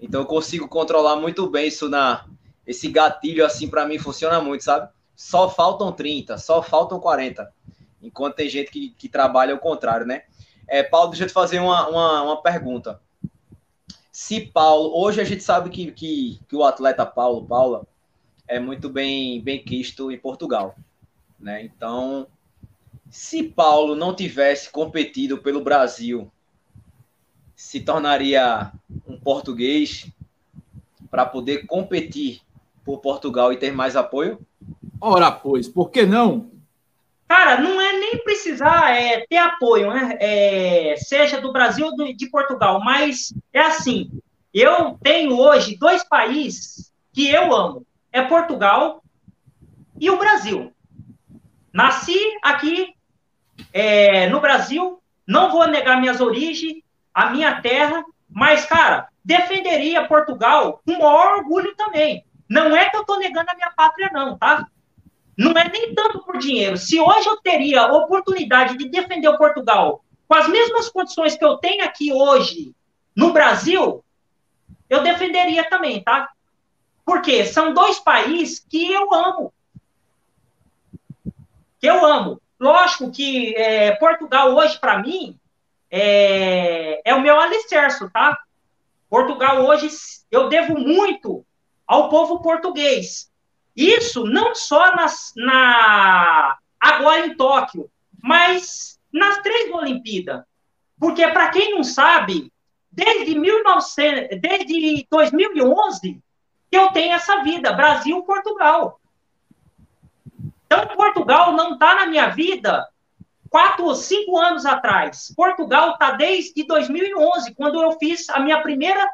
Então 0.00 0.20
eu 0.20 0.26
consigo 0.26 0.68
controlar 0.68 1.16
muito 1.16 1.50
bem 1.50 1.66
isso 1.66 1.88
na, 1.88 2.24
esse 2.66 2.88
gatilho 2.88 3.44
assim 3.44 3.68
para 3.68 3.86
mim 3.86 3.98
funciona 3.98 4.40
muito, 4.40 4.62
sabe? 4.62 4.88
Só 5.16 5.50
faltam 5.50 5.90
30, 5.90 6.38
só 6.38 6.62
faltam 6.62 7.00
40. 7.00 7.52
Enquanto 8.00 8.36
tem 8.36 8.48
gente 8.48 8.70
que, 8.70 8.90
que 8.90 9.08
trabalha 9.08 9.54
o 9.54 9.58
contrário, 9.58 10.06
né? 10.06 10.22
É, 10.66 10.82
Paulo, 10.82 11.08
deixa 11.08 11.24
eu 11.24 11.28
te 11.28 11.32
fazer 11.32 11.58
uma, 11.58 11.88
uma, 11.88 12.22
uma 12.22 12.42
pergunta. 12.42 13.00
Se 14.12 14.40
Paulo, 14.40 14.92
hoje 14.96 15.20
a 15.20 15.24
gente 15.24 15.42
sabe 15.42 15.70
que, 15.70 15.90
que, 15.90 16.40
que 16.48 16.54
o 16.54 16.62
atleta 16.62 17.04
Paulo, 17.04 17.46
Paula, 17.46 17.86
é 18.46 18.60
muito 18.60 18.88
bem, 18.88 19.40
bem 19.40 19.62
quisto 19.62 20.12
em 20.12 20.18
Portugal, 20.18 20.76
né? 21.38 21.62
Então, 21.62 22.26
se 23.10 23.42
Paulo 23.42 23.94
não 23.94 24.14
tivesse 24.14 24.70
competido 24.70 25.38
pelo 25.38 25.62
Brasil, 25.62 26.30
se 27.58 27.80
tornaria 27.80 28.70
um 29.04 29.18
português 29.18 30.06
para 31.10 31.26
poder 31.26 31.66
competir 31.66 32.40
por 32.84 33.00
Portugal 33.00 33.52
e 33.52 33.56
ter 33.56 33.72
mais 33.72 33.96
apoio? 33.96 34.38
Ora, 35.00 35.32
pois, 35.32 35.66
por 35.66 35.90
que 35.90 36.06
não? 36.06 36.52
Cara, 37.26 37.60
não 37.60 37.80
é 37.80 37.92
nem 37.94 38.22
precisar 38.22 38.96
é, 38.96 39.26
ter 39.28 39.38
apoio, 39.38 39.92
né? 39.92 40.16
É, 40.20 40.94
seja 40.98 41.40
do 41.40 41.52
Brasil 41.52 41.86
ou 41.86 42.14
de 42.14 42.30
Portugal, 42.30 42.80
mas 42.80 43.34
é 43.52 43.60
assim. 43.60 44.08
Eu 44.54 44.96
tenho 45.02 45.36
hoje 45.36 45.76
dois 45.76 46.04
países 46.04 46.92
que 47.12 47.28
eu 47.28 47.52
amo: 47.52 47.84
é 48.12 48.22
Portugal 48.22 49.02
e 50.00 50.08
o 50.08 50.16
Brasil. 50.16 50.72
Nasci 51.72 52.18
aqui 52.40 52.94
é, 53.72 54.28
no 54.28 54.40
Brasil, 54.40 55.02
não 55.26 55.50
vou 55.50 55.66
negar 55.66 56.00
minhas 56.00 56.20
origens, 56.20 56.82
a 57.18 57.30
minha 57.30 57.60
terra, 57.60 58.04
mas, 58.30 58.64
cara, 58.64 59.08
defenderia 59.24 60.06
Portugal 60.06 60.80
com 60.86 60.92
maior 60.92 61.38
orgulho 61.38 61.74
também. 61.74 62.24
Não 62.48 62.76
é 62.76 62.88
que 62.88 62.96
eu 62.96 63.00
estou 63.00 63.18
negando 63.18 63.50
a 63.50 63.56
minha 63.56 63.72
pátria, 63.72 64.08
não, 64.12 64.38
tá? 64.38 64.68
Não 65.36 65.50
é 65.50 65.68
nem 65.68 65.92
tanto 65.96 66.20
por 66.20 66.38
dinheiro. 66.38 66.76
Se 66.76 67.00
hoje 67.00 67.28
eu 67.28 67.36
teria 67.38 67.82
a 67.82 67.92
oportunidade 67.92 68.78
de 68.78 68.88
defender 68.88 69.26
o 69.26 69.36
Portugal 69.36 70.04
com 70.28 70.34
as 70.34 70.48
mesmas 70.48 70.88
condições 70.90 71.36
que 71.36 71.44
eu 71.44 71.56
tenho 71.56 71.84
aqui 71.84 72.12
hoje 72.12 72.72
no 73.16 73.32
Brasil, 73.32 74.04
eu 74.88 75.02
defenderia 75.02 75.68
também, 75.68 76.00
tá? 76.00 76.30
Porque 77.04 77.44
são 77.44 77.74
dois 77.74 77.98
países 77.98 78.60
que 78.60 78.92
eu 78.92 79.12
amo. 79.12 79.52
Que 81.80 81.88
eu 81.88 82.06
amo. 82.06 82.40
Lógico 82.60 83.10
que 83.10 83.56
é, 83.56 83.90
Portugal 83.96 84.54
hoje, 84.54 84.78
para 84.78 84.98
mim, 84.98 85.36
é, 85.90 87.00
é 87.04 87.14
o 87.14 87.20
meu 87.20 87.38
alicerce, 87.38 88.08
tá? 88.10 88.38
Portugal 89.08 89.64
hoje, 89.64 89.88
eu 90.30 90.48
devo 90.48 90.78
muito 90.78 91.44
ao 91.86 92.08
povo 92.08 92.40
português. 92.40 93.30
Isso 93.74 94.24
não 94.24 94.54
só 94.54 94.94
nas, 94.94 95.32
na, 95.36 96.58
agora 96.78 97.26
em 97.26 97.36
Tóquio, 97.36 97.90
mas 98.22 99.00
nas 99.12 99.38
três 99.38 99.72
Olimpíadas. 99.72 100.44
Porque, 100.98 101.26
para 101.28 101.48
quem 101.50 101.74
não 101.74 101.84
sabe, 101.84 102.52
desde, 102.90 103.38
1900, 103.38 104.40
desde 104.40 105.06
2011 105.10 106.20
que 106.70 106.76
eu 106.76 106.90
tenho 106.90 107.14
essa 107.14 107.42
vida, 107.42 107.72
Brasil-Portugal. 107.72 109.00
Então, 110.66 110.86
Portugal 110.88 111.52
não 111.52 111.74
está 111.74 111.94
na 111.94 112.06
minha 112.06 112.28
vida 112.28 112.86
quatro 113.48 113.84
ou 113.84 113.94
cinco 113.94 114.38
anos 114.38 114.66
atrás. 114.66 115.32
Portugal 115.36 115.92
está 115.92 116.12
desde 116.12 116.64
2011, 116.64 117.54
quando 117.54 117.80
eu 117.82 117.92
fiz 117.98 118.28
a 118.30 118.40
minha 118.40 118.60
primeira 118.60 119.08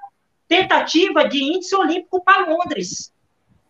tentativa 0.48 1.26
de 1.28 1.42
índice 1.42 1.74
olímpico 1.74 2.22
para 2.22 2.46
Londres. 2.46 3.12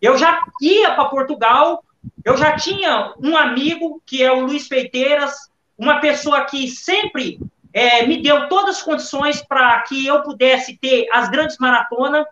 Eu 0.01 0.19
já 0.19 0.41
ia 0.61 0.95
para 0.95 1.07
Portugal, 1.07 1.85
eu 2.25 2.37
já 2.37 2.57
tinha 2.57 3.15
um 3.23 3.37
amigo, 3.37 4.03
que 4.05 4.23
é 4.23 4.33
o 4.33 4.41
Luiz 4.41 4.67
Feiteiras, 4.67 5.33
uma 5.79 6.01
pessoa 6.01 6.45
que 6.45 6.69
sempre 6.69 7.39
é, 7.73 8.07
me 8.07 8.23
deu 8.23 8.49
todas 8.49 8.77
as 8.77 8.83
condições 8.83 9.43
para 9.43 9.81
que 9.83 10.07
eu 10.07 10.23
pudesse 10.23 10.77
ter 10.77 11.07
as 11.13 11.29
grandes 11.29 11.59
maratonas. 11.59 12.25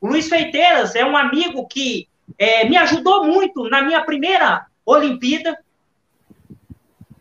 O 0.00 0.08
Luiz 0.08 0.28
Feiteiras 0.28 0.94
é 0.94 1.04
um 1.04 1.16
amigo 1.16 1.66
que 1.66 2.08
é, 2.38 2.68
me 2.68 2.76
ajudou 2.76 3.24
muito 3.24 3.68
na 3.68 3.82
minha 3.82 4.02
primeira 4.02 4.66
Olimpíada, 4.84 5.58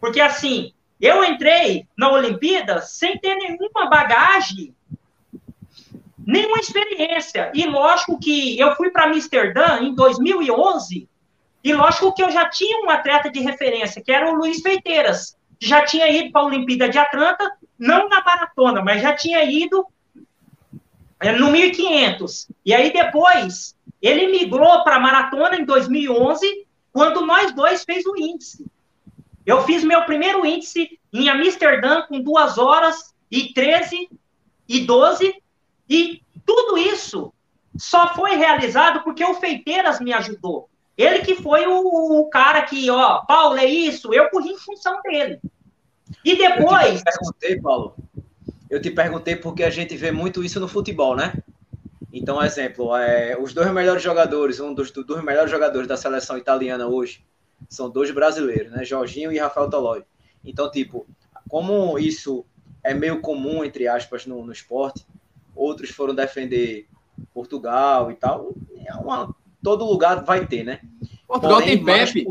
porque 0.06 0.22
assim, 0.22 0.72
eu 1.01 1.24
entrei 1.24 1.88
na 1.97 2.12
Olimpíada 2.12 2.80
sem 2.80 3.18
ter 3.18 3.34
nenhuma 3.38 3.89
bagagem, 3.89 4.72
nenhuma 6.20 6.60
experiência. 6.60 7.51
E 7.56 7.66
lógico 7.66 8.20
que 8.20 8.60
eu 8.60 8.76
fui 8.76 8.91
para 8.91 9.06
Amsterdã 9.06 9.80
em 9.82 9.95
2011, 9.95 11.10
e 11.64 11.74
lógico 11.74 12.14
que 12.14 12.22
eu 12.22 12.30
já 12.30 12.47
tinha 12.47 12.86
um 12.86 12.89
atleta 12.91 13.32
de 13.32 13.39
referência, 13.39 13.99
que 13.99 14.12
era 14.12 14.30
o 14.30 14.36
Luiz 14.36 14.62
Feiteiras, 14.62 15.36
que 15.60 15.68
já 15.68 15.84
tinha 15.84 16.08
ido 16.08 16.32
para 16.32 16.41
a 16.41 16.45
Olimpíada 16.45 16.88
de 16.88 16.99
Atlanta, 16.99 17.51
não 17.80 18.08
na 18.08 18.24
maratona, 18.24 18.84
mas 18.84 19.01
já 19.01 19.16
tinha 19.16 19.43
ido 19.43 19.88
é, 21.20 21.32
no 21.32 21.49
1500. 21.49 22.47
E 22.64 22.76
aí 22.76 22.93
depois 22.93 23.76
ele 23.99 24.28
migrou 24.28 24.84
para 24.84 24.97
a 24.97 24.99
maratona 24.99 25.56
em 25.56 25.66
2011, 25.66 26.68
quando 26.93 27.26
nós 27.26 27.51
dois 27.56 27.84
fez 27.84 28.06
o 28.06 28.16
índice. 28.16 28.70
Eu 29.46 29.64
fiz 29.64 29.84
meu 29.84 30.04
primeiro 30.06 30.46
índice 30.46 31.00
em 31.14 31.30
Amsterdã 31.30 32.02
com 32.04 32.20
2 32.20 32.58
horas 32.58 33.14
e 33.30 33.54
13 33.54 34.10
e 34.68 34.80
12 34.82 35.36
e 35.89 36.22
tudo 36.46 36.78
isso 36.78 37.32
só 37.78 38.14
foi 38.16 38.36
realizado 38.36 39.04
porque 39.04 39.24
o 39.24 39.36
Feiteiras 39.36 40.00
me 40.00 40.14
ajudou. 40.14 40.70
Ele 40.98 41.20
que 41.20 41.36
foi 41.36 41.68
o, 41.68 42.20
o 42.20 42.30
cara 42.30 42.62
que, 42.64 42.89
ó, 42.89 43.20
Paulo, 43.26 43.58
é 43.58 43.66
isso, 43.66 44.14
eu 44.14 44.30
corri 44.30 44.52
em 44.52 44.58
função 44.58 45.02
dele. 45.02 45.39
E 46.24 46.38
depois. 46.38 46.91
Eu 46.91 46.98
te 46.98 47.04
perguntei, 47.04 47.62
Paulo. 47.62 47.96
Eu 48.70 48.82
te 48.82 48.91
perguntei 48.91 49.36
porque 49.36 49.64
a 49.64 49.70
gente 49.70 49.96
vê 49.98 50.12
muito 50.12 50.43
isso 50.43 50.60
no 50.60 50.68
futebol, 50.68 51.16
né? 51.16 51.34
Então, 52.12 52.41
exemplo, 52.41 52.96
é, 52.96 53.38
os 53.38 53.54
dois 53.54 53.70
melhores 53.72 54.02
jogadores, 54.02 54.60
um 54.60 54.74
dos 54.74 54.89
dois 54.89 55.24
melhores 55.24 55.52
jogadores 55.52 55.88
da 55.88 55.98
seleção 55.98 56.38
italiana 56.38 56.88
hoje, 56.88 57.22
são 57.70 57.89
dois 57.89 58.12
brasileiros, 58.12 58.72
né? 58.72 58.84
Jorginho 58.84 59.32
e 59.32 59.38
Rafael 59.38 59.70
Tolói. 59.70 60.03
Então, 60.43 60.70
tipo, 60.70 61.06
como 61.49 61.97
isso 61.97 62.45
é 62.84 62.93
meio 62.93 63.22
comum, 63.22 63.64
entre 63.64 63.88
aspas, 63.88 64.26
no, 64.26 64.45
no 64.45 64.51
esporte, 64.51 65.06
outros 65.56 65.89
foram 65.89 66.14
defender 66.14 66.88
Portugal 67.34 68.12
e 68.12 68.16
tal, 68.16 68.53
é 68.86 68.93
uma, 68.95 69.34
todo 69.64 69.86
lugar 69.86 70.24
vai 70.24 70.45
ter, 70.45 70.64
né? 70.64 70.82
Portugal 71.28 71.60
Porém, 71.60 71.78
tem 71.78 71.86
Pepe. 71.86 72.28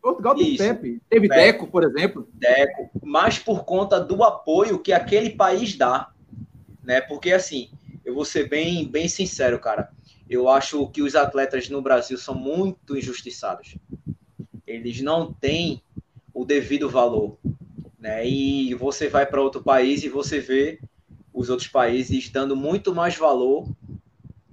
Portugal 0.00 0.34
tem 0.36 0.54
Isso. 0.54 0.62
Pepe. 0.62 1.02
Teve 1.10 1.28
Pepe, 1.28 1.40
Deco, 1.40 1.66
por 1.66 1.82
exemplo. 1.82 2.28
Deco, 2.32 2.90
mas 3.02 3.38
por 3.38 3.64
conta 3.64 3.98
do 3.98 4.22
apoio 4.22 4.78
que 4.78 4.92
aquele 4.92 5.30
país 5.30 5.76
dá, 5.76 6.10
né? 6.84 7.00
Porque 7.00 7.32
assim, 7.32 7.70
eu 8.04 8.14
vou 8.14 8.24
ser 8.24 8.48
bem, 8.48 8.86
bem 8.86 9.08
sincero, 9.08 9.58
cara. 9.58 9.90
Eu 10.30 10.48
acho 10.48 10.86
que 10.88 11.02
os 11.02 11.16
atletas 11.16 11.68
no 11.68 11.82
Brasil 11.82 12.16
são 12.16 12.34
muito 12.34 12.96
injustiçados. 12.96 13.76
Eles 14.76 15.00
não 15.00 15.32
têm 15.32 15.82
o 16.32 16.44
devido 16.44 16.88
valor, 16.88 17.38
né? 17.98 18.26
E 18.26 18.74
você 18.74 19.08
vai 19.08 19.26
para 19.26 19.42
outro 19.42 19.62
país 19.62 20.02
e 20.02 20.08
você 20.08 20.40
vê 20.40 20.80
os 21.32 21.50
outros 21.50 21.68
países 21.68 22.28
dando 22.30 22.56
muito 22.56 22.94
mais 22.94 23.16
valor 23.16 23.68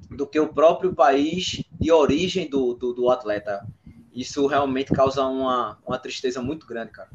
do 0.09 0.27
que 0.27 0.39
o 0.39 0.53
próprio 0.53 0.93
país 0.93 1.63
de 1.79 1.91
origem 1.91 2.49
do, 2.49 2.73
do, 2.73 2.93
do 2.93 3.09
atleta 3.09 3.65
isso 4.13 4.45
realmente 4.45 4.93
causa 4.93 5.25
uma, 5.25 5.79
uma 5.85 5.97
tristeza 5.97 6.41
muito 6.41 6.67
grande, 6.67 6.91
cara. 6.91 7.09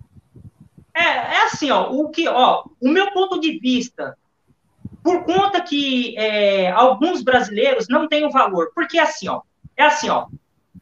É, 0.92 1.00
é 1.00 1.42
assim, 1.44 1.70
ó, 1.70 1.92
o 1.92 2.09
que, 2.11 2.28
ó, 2.28 2.64
o 2.80 2.88
meu 2.88 3.12
ponto 3.12 3.38
de 3.40 3.59
vista, 3.59 4.18
por 5.02 5.24
conta 5.24 5.61
que 5.61 6.16
é, 6.18 6.70
alguns 6.72 7.22
brasileiros 7.22 7.86
não 7.88 8.09
têm 8.09 8.26
o 8.26 8.30
valor, 8.30 8.72
porque 8.74 8.98
assim, 8.98 9.28
ó, 9.28 9.42
é 9.76 9.84
assim, 9.84 10.09
ó, 10.09 10.26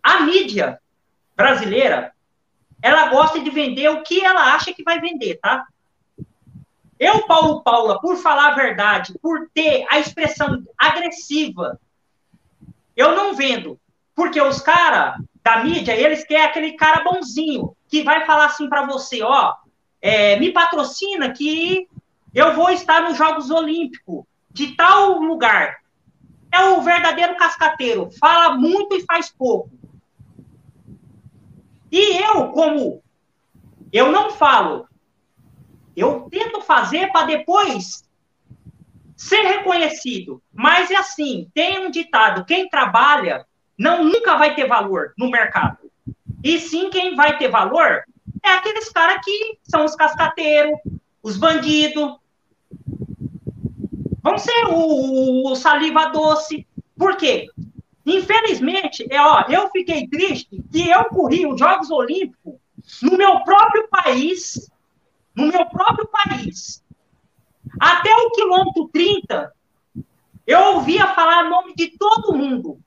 a 0.03 0.21
mídia 0.21 0.81
brasileira, 1.37 2.15
ela 2.83 3.09
gosta 3.09 3.41
de 3.41 3.51
vender 3.51 3.89
o 3.89 4.03
que 4.03 4.25
ela 4.25 4.55
acha 4.55 4.73
que 4.73 4.83
vai 4.83 5.01
vender, 5.01 5.39
tá? 5.41 5.67
Eu, 6.99 7.27
Paulo 7.27 7.63
Paula, 7.63 8.01
por 8.01 8.17
falar 8.17 8.53
a 8.53 8.55
verdade, 8.55 9.15
por 9.21 9.51
ter 9.53 9.87
a 9.91 9.99
expressão 9.99 10.63
agressiva, 10.79 11.79
eu 12.97 13.15
não 13.15 13.35
vendo. 13.35 13.79
Porque 14.15 14.41
os 14.41 14.61
caras 14.61 15.21
da 15.45 15.63
mídia, 15.63 15.93
eles 15.93 16.25
querem 16.25 16.45
aquele 16.45 16.73
cara 16.73 17.05
bonzinho, 17.05 17.77
que 17.89 18.03
vai 18.03 18.25
falar 18.25 18.47
assim 18.47 18.69
para 18.69 18.87
você, 18.87 19.23
ó, 19.23 19.55
é, 20.01 20.39
me 20.39 20.53
patrocina 20.53 21.31
que 21.33 21.87
eu 22.35 22.55
vou 22.55 22.71
estar 22.71 23.03
nos 23.03 23.17
Jogos 23.17 23.51
Olímpicos 23.51 24.25
de 24.51 24.75
tal 24.75 25.19
lugar. 25.19 25.77
É 26.51 26.65
o 26.65 26.81
verdadeiro 26.81 27.37
cascateiro, 27.37 28.11
fala 28.19 28.57
muito 28.57 28.97
e 28.97 29.05
faz 29.05 29.31
pouco. 29.31 29.71
E 31.91 32.19
eu, 32.23 32.49
como 32.49 33.03
eu 33.93 34.11
não 34.11 34.31
falo, 34.31 34.89
eu 35.97 36.29
tento 36.31 36.61
fazer 36.61 37.11
para 37.13 37.27
depois 37.27 38.05
ser 39.17 39.43
reconhecido. 39.43 40.43
Mas 40.53 40.91
é 40.91 40.97
assim, 40.97 41.49
tem 41.55 41.79
um 41.79 41.91
ditado, 41.91 42.45
quem 42.45 42.69
trabalha 42.69 43.47
não 43.79 44.05
nunca 44.05 44.37
vai 44.37 44.55
ter 44.55 44.67
valor 44.67 45.13
no 45.17 45.31
mercado. 45.31 45.91
E 46.43 46.59
sim, 46.59 46.91
quem 46.91 47.15
vai 47.15 47.37
ter 47.39 47.49
valor 47.49 48.05
é 48.43 48.51
aqueles 48.51 48.89
caras 48.91 49.25
que 49.25 49.59
são 49.65 49.85
os 49.85 49.95
cascateiros, 49.95 50.79
os 51.23 51.37
bandidos. 51.37 52.17
Vão 54.23 54.39
ser 54.39 54.67
o, 54.69 55.51
o, 55.51 55.57
saliva 55.57 56.07
doce. 56.07 56.67
Por 56.97 57.17
quê? 57.17 57.49
Infelizmente, 58.07 59.05
é, 59.11 59.21
ó, 59.21 59.45
eu 59.49 59.69
fiquei 59.71 60.07
triste 60.07 60.63
que 60.71 60.89
eu 60.89 61.07
corri 61.07 61.45
os 61.45 61.59
Jogos 61.59 61.91
Olímpicos 61.91 62.55
no 63.03 63.19
meu 63.19 63.41
próprio 63.41 63.89
país, 63.89 64.71
no 65.35 65.49
meu 65.49 65.67
próprio 65.67 66.07
país. 66.07 66.85
Até 67.81 68.15
o 68.15 68.31
quilômetro 68.31 68.89
30, 68.93 69.53
eu 70.47 70.61
ouvia 70.75 71.15
falar 71.15 71.47
o 71.47 71.51
nome 71.51 71.75
de 71.75 71.99
todo 71.99 72.37
mundo. 72.37 72.79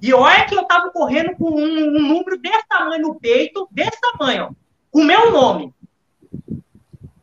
E 0.00 0.12
olha 0.14 0.46
que 0.46 0.54
eu 0.54 0.62
estava 0.62 0.90
correndo 0.90 1.36
com 1.36 1.50
um, 1.50 1.96
um, 1.96 2.00
número 2.00 2.38
desse 2.38 2.66
tamanho 2.66 3.02
no 3.02 3.20
peito, 3.20 3.68
desse 3.70 4.00
tamanho, 4.00 4.56
com 4.90 5.02
o 5.02 5.04
meu 5.04 5.30
nome. 5.30 5.74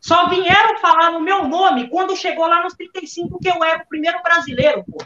Só 0.00 0.28
vieram 0.28 0.78
falar 0.78 1.10
no 1.10 1.20
meu 1.20 1.48
nome 1.48 1.88
quando 1.88 2.16
chegou 2.16 2.46
lá 2.46 2.62
nos 2.62 2.74
35 2.74 3.40
que 3.40 3.48
eu 3.48 3.64
era 3.64 3.82
o 3.82 3.88
primeiro 3.88 4.22
brasileiro, 4.22 4.84
pô. 4.84 5.04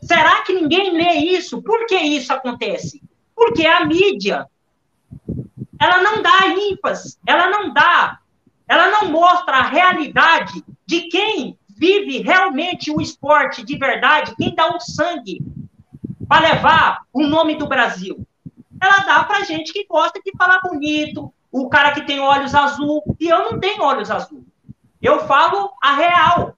Será 0.00 0.42
que 0.42 0.52
ninguém 0.52 0.92
lê 0.92 1.14
isso? 1.14 1.62
Por 1.62 1.86
que 1.86 1.96
isso 1.96 2.32
acontece? 2.32 3.02
Porque 3.34 3.66
a 3.66 3.84
mídia, 3.84 4.46
ela 5.78 6.02
não 6.02 6.22
dá 6.22 6.48
ênfase, 6.48 7.18
ela 7.26 7.48
não 7.50 7.72
dá, 7.72 8.18
ela 8.66 8.90
não 8.90 9.10
mostra 9.10 9.56
a 9.56 9.68
realidade 9.68 10.64
de 10.86 11.02
quem 11.02 11.58
vive 11.68 12.18
realmente 12.18 12.90
o 12.90 13.00
esporte 13.00 13.64
de 13.64 13.78
verdade, 13.78 14.34
quem 14.36 14.54
dá 14.54 14.74
o 14.74 14.80
sangue, 14.80 15.40
para 16.28 16.52
levar 16.52 17.02
o 17.12 17.22
nome 17.22 17.54
do 17.54 17.66
Brasil. 17.66 18.26
Ela 18.80 19.04
dá 19.04 19.24
para 19.24 19.44
gente 19.44 19.72
que 19.72 19.86
gosta 19.86 20.20
de 20.24 20.32
falar 20.36 20.60
bonito, 20.60 21.32
o 21.50 21.68
cara 21.68 21.92
que 21.92 22.02
tem 22.02 22.20
olhos 22.20 22.54
azul, 22.54 23.02
e 23.18 23.28
eu 23.28 23.50
não 23.50 23.58
tenho 23.58 23.82
olhos 23.82 24.10
azul. 24.10 24.44
Eu 25.00 25.26
falo 25.26 25.72
a 25.82 25.94
real. 25.94 26.57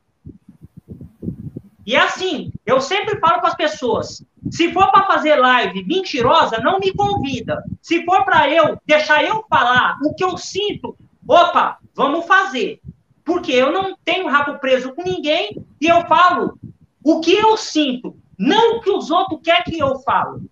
E 1.91 1.97
é 1.97 1.99
assim, 1.99 2.53
eu 2.65 2.81
sempre 2.81 3.19
falo 3.19 3.41
com 3.41 3.49
as 3.49 3.57
pessoas, 3.57 4.25
Se 4.49 4.73
for 4.73 4.93
para 4.93 5.07
fazer 5.07 5.35
live 5.35 5.85
mentirosa, 5.85 6.61
não 6.61 6.79
me 6.79 6.95
convida. 6.95 7.65
Se 7.83 8.05
for 8.05 8.25
para 8.25 8.49
eu 8.49 8.79
deixar 8.87 9.25
eu 9.25 9.45
falar 9.51 9.99
o 10.01 10.15
que 10.15 10.23
eu 10.23 10.39
sinto, 10.39 10.97
opa, 11.27 11.79
vamos 11.93 12.27
fazer. 12.27 12.81
Porque 13.25 13.51
eu 13.51 13.73
não 13.73 13.97
tenho 14.05 14.29
rabo 14.29 14.61
preso 14.61 14.95
com 14.95 15.03
ninguém 15.03 15.61
e 15.81 15.89
eu 15.89 16.07
falo 16.07 16.57
o 17.05 17.21
que 17.21 17.35
eu 17.35 17.57
sinto, 17.57 18.17
não 18.39 18.77
o 18.77 18.81
que 18.83 18.91
os 18.91 19.11
outros 19.11 19.41
querem 19.43 19.65
que 19.65 19.81
eu 19.81 19.99
falo. 19.99 20.43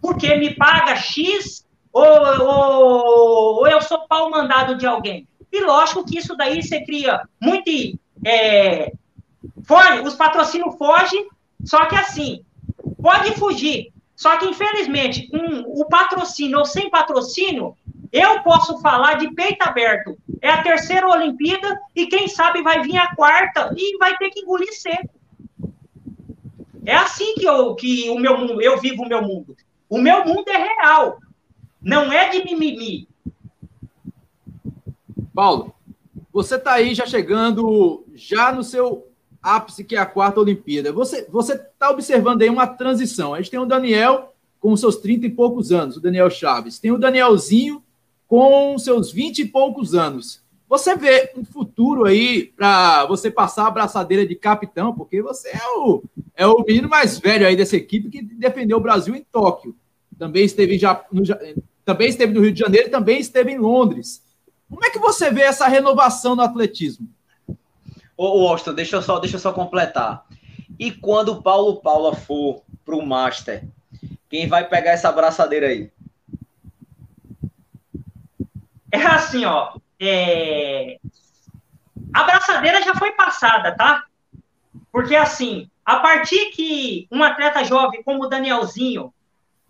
Porque 0.00 0.32
me 0.36 0.54
paga 0.54 0.94
X 0.94 1.66
ou, 1.92 2.04
ou, 2.04 3.56
ou 3.56 3.66
eu 3.66 3.80
sou 3.80 4.06
pau 4.06 4.30
mandado 4.30 4.76
de 4.76 4.86
alguém. 4.86 5.26
E 5.50 5.60
lógico 5.60 6.06
que 6.06 6.18
isso 6.18 6.36
daí 6.36 6.62
você 6.62 6.84
cria 6.84 7.20
muito. 7.42 7.68
É, 8.24 8.92
foge, 9.64 10.00
os 10.00 10.14
patrocínios 10.14 10.76
fogem, 10.76 11.28
só 11.64 11.86
que 11.86 11.96
assim, 11.96 12.44
pode 13.02 13.32
fugir. 13.32 13.92
Só 14.14 14.38
que, 14.38 14.46
infelizmente, 14.46 15.28
com 15.28 15.62
o 15.66 15.84
patrocínio 15.84 16.58
ou 16.58 16.64
sem 16.64 16.88
patrocínio, 16.88 17.76
eu 18.10 18.42
posso 18.42 18.80
falar 18.80 19.14
de 19.14 19.30
peito 19.34 19.62
aberto. 19.62 20.16
É 20.40 20.48
a 20.48 20.62
terceira 20.62 21.06
Olimpíada 21.06 21.78
e 21.94 22.06
quem 22.06 22.26
sabe 22.26 22.62
vai 22.62 22.80
vir 22.82 22.96
a 22.96 23.14
quarta 23.14 23.74
e 23.76 23.98
vai 23.98 24.16
ter 24.16 24.30
que 24.30 24.40
engolir 24.40 24.72
seco. 24.72 25.10
É 26.84 26.94
assim 26.94 27.34
que 27.34 27.44
eu, 27.44 27.74
que 27.74 28.08
o 28.08 28.18
meu 28.18 28.38
mundo, 28.38 28.62
eu 28.62 28.78
vivo 28.78 29.02
o 29.02 29.08
meu 29.08 29.20
mundo. 29.20 29.56
O 29.88 29.98
meu 29.98 30.24
mundo 30.24 30.48
é 30.48 30.56
real. 30.56 31.18
Não 31.82 32.12
é 32.12 32.30
de 32.30 32.42
mimimi. 32.44 33.08
Paulo, 35.34 35.74
você 36.32 36.54
está 36.54 36.74
aí 36.74 36.94
já 36.94 37.06
chegando 37.06 38.04
já 38.14 38.50
no 38.52 38.62
seu 38.62 39.05
ápice, 39.46 39.84
que 39.84 39.94
é 39.94 39.98
a 39.98 40.06
quarta 40.06 40.40
Olimpíada. 40.40 40.92
Você 40.92 41.28
está 41.52 41.90
observando 41.90 42.42
aí 42.42 42.50
uma 42.50 42.66
transição. 42.66 43.32
A 43.32 43.38
gente 43.38 43.50
tem 43.50 43.60
o 43.60 43.66
Daniel 43.66 44.34
com 44.58 44.76
seus 44.76 44.96
30 44.96 45.26
e 45.26 45.30
poucos 45.30 45.70
anos, 45.70 45.96
o 45.96 46.00
Daniel 46.00 46.28
Chaves. 46.28 46.80
Tem 46.80 46.90
o 46.90 46.98
Danielzinho 46.98 47.82
com 48.26 48.76
seus 48.78 49.12
20 49.12 49.38
e 49.38 49.44
poucos 49.44 49.94
anos. 49.94 50.42
Você 50.68 50.96
vê 50.96 51.32
um 51.36 51.44
futuro 51.44 52.06
aí 52.06 52.52
para 52.56 53.06
você 53.06 53.30
passar 53.30 53.68
a 53.68 53.70
braçadeira 53.70 54.26
de 54.26 54.34
capitão, 54.34 54.92
porque 54.92 55.22
você 55.22 55.50
é 55.50 55.68
o, 55.76 56.02
é 56.34 56.44
o 56.44 56.64
menino 56.66 56.88
mais 56.88 57.20
velho 57.20 57.46
aí 57.46 57.54
dessa 57.54 57.76
equipe 57.76 58.10
que 58.10 58.20
defendeu 58.20 58.78
o 58.78 58.80
Brasil 58.80 59.14
em 59.14 59.24
Tóquio. 59.30 59.76
Também 60.18 60.44
esteve, 60.44 60.76
já, 60.76 61.04
no, 61.12 61.22
também 61.84 62.08
esteve 62.08 62.32
no 62.32 62.40
Rio 62.40 62.52
de 62.52 62.58
Janeiro, 62.58 62.90
também 62.90 63.20
esteve 63.20 63.52
em 63.52 63.58
Londres. 63.58 64.24
Como 64.68 64.84
é 64.84 64.90
que 64.90 64.98
você 64.98 65.30
vê 65.30 65.42
essa 65.42 65.68
renovação 65.68 66.34
no 66.34 66.42
atletismo? 66.42 67.08
Ô, 68.16 68.48
Austin, 68.48 68.74
deixa 68.74 68.96
eu 68.96 69.02
só, 69.02 69.18
deixa 69.18 69.36
eu 69.36 69.40
só 69.40 69.52
completar. 69.52 70.24
E 70.78 70.90
quando 70.90 71.32
o 71.32 71.42
Paulo 71.42 71.80
Paula 71.80 72.14
for 72.14 72.62
para 72.84 72.96
o 72.96 73.04
Master, 73.04 73.64
quem 74.28 74.48
vai 74.48 74.68
pegar 74.68 74.92
essa 74.92 75.08
abraçadeira 75.08 75.68
aí? 75.68 75.90
É 78.90 79.02
assim, 79.02 79.44
ó. 79.44 79.78
É... 80.00 80.98
A 82.14 82.20
abraçadeira 82.20 82.82
já 82.82 82.94
foi 82.94 83.12
passada, 83.12 83.74
tá? 83.76 84.04
Porque 84.90 85.14
assim, 85.14 85.70
a 85.84 85.96
partir 85.96 86.50
que 86.50 87.06
um 87.12 87.22
atleta 87.22 87.62
jovem 87.64 88.02
como 88.02 88.24
o 88.24 88.28
Danielzinho 88.28 89.12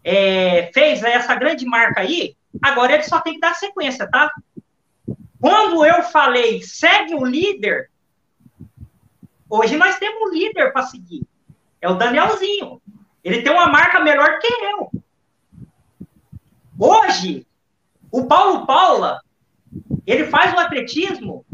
é, 0.05 0.70
fez 0.72 1.03
essa 1.03 1.34
grande 1.34 1.66
marca 1.66 2.01
aí, 2.01 2.36
agora 2.62 2.94
ele 2.94 3.03
só 3.03 3.20
tem 3.20 3.34
que 3.34 3.40
dar 3.40 3.55
sequência, 3.55 4.09
tá? 4.09 4.30
Quando 5.40 5.84
eu 5.84 6.03
falei 6.05 6.62
segue 6.62 7.14
o 7.14 7.24
líder, 7.24 7.90
hoje 9.49 9.76
nós 9.76 9.99
temos 9.99 10.22
um 10.22 10.32
líder 10.32 10.72
para 10.72 10.86
seguir. 10.86 11.22
É 11.80 11.88
o 11.88 11.94
Danielzinho. 11.94 12.80
Ele 13.22 13.42
tem 13.42 13.53
uma 13.53 13.68
marca 13.68 14.01
melhor 14.01 14.38
que 14.38 14.47
eu. 14.47 14.90
Hoje, 16.78 17.47
o 18.11 18.26
Paulo 18.26 18.66
Paula, 18.66 19.20
ele 20.07 20.26
faz 20.26 20.53
o 20.55 20.59
atletismo 20.59 21.44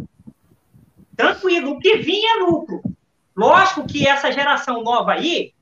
tranquilo. 1.16 1.72
O 1.72 1.78
que 1.78 1.98
vinha 1.98 2.36
é 2.36 2.42
lucro. 2.44 2.82
Lógico 3.34 3.86
que 3.86 4.06
essa 4.06 4.30
geração 4.30 4.82
nova 4.82 5.12
aí 5.12 5.54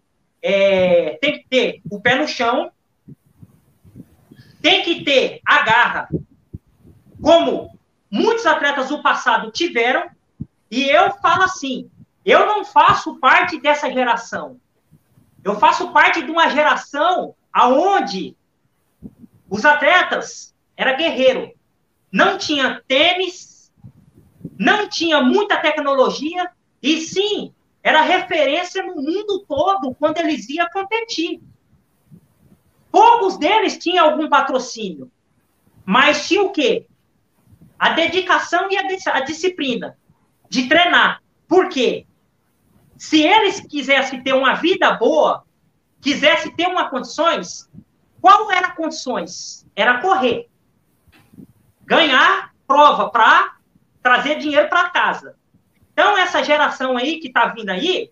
é, 0.43 1.18
tem 1.20 1.39
que 1.39 1.49
ter 1.49 1.81
o 1.91 2.01
pé 2.01 2.16
no 2.16 2.26
chão, 2.26 2.72
tem 4.61 4.83
que 4.83 5.05
ter 5.05 5.41
a 5.45 5.62
garra, 5.62 6.09
como 7.22 7.78
muitos 8.11 8.45
atletas 8.47 8.89
do 8.89 9.03
passado 9.03 9.53
tiveram, 9.53 10.11
e 10.70 10.89
eu 10.89 11.12
falo 11.18 11.45
assim: 11.45 11.91
eu 12.25 12.47
não 12.47 12.64
faço 12.64 13.16
parte 13.16 13.61
dessa 13.61 13.91
geração. 13.93 14.61
Eu 15.43 15.59
faço 15.59 15.93
parte 15.93 16.23
de 16.23 16.31
uma 16.31 16.49
geração 16.51 17.35
aonde 17.53 18.37
os 19.49 19.64
atletas 19.64 20.55
era 20.77 20.97
guerreiro. 20.97 21.53
Não 22.12 22.37
tinha 22.37 22.83
tênis, 22.87 23.73
não 24.59 24.89
tinha 24.89 25.23
muita 25.23 25.57
tecnologia, 25.57 26.51
e 26.83 27.01
sim, 27.01 27.55
era 27.83 28.03
referência 28.03 28.83
no 28.83 28.97
mundo 28.97 29.45
todo 29.49 29.95
quando 29.95 30.18
eles 30.18 30.49
iam 30.49 30.68
competir. 30.71 31.41
Poucos 32.91 33.39
deles 33.39 33.79
tinham 33.79 34.07
algum 34.07 34.29
patrocínio, 34.29 35.11
mas 35.85 36.27
tinha 36.29 36.43
o 36.43 36.51
quê? 36.51 36.87
a 37.81 37.89
dedicação 37.89 38.68
e 38.71 38.77
a, 38.77 38.83
a 39.14 39.21
disciplina 39.21 39.97
de 40.51 40.68
treinar. 40.68 41.23
Por 41.49 41.71
quê? 41.71 42.05
Se 43.01 43.23
eles 43.23 43.61
quisessem 43.61 44.23
ter 44.23 44.35
uma 44.35 44.53
vida 44.53 44.93
boa, 44.93 45.43
quisessem 46.03 46.55
ter 46.55 46.67
uma 46.67 46.91
condições, 46.91 47.67
qual 48.21 48.53
era 48.53 48.73
condições? 48.73 49.67
Era 49.75 50.03
correr. 50.03 50.51
Ganhar 51.87 52.55
prova 52.69 53.09
para 53.09 53.57
trazer 54.03 54.37
dinheiro 54.37 54.69
para 54.69 54.91
casa. 54.91 55.35
Então, 55.95 56.19
essa 56.19 56.45
geração 56.45 56.95
aí 56.99 57.19
que 57.21 57.29
está 57.29 57.47
vindo 57.47 57.71
aí, 57.71 58.11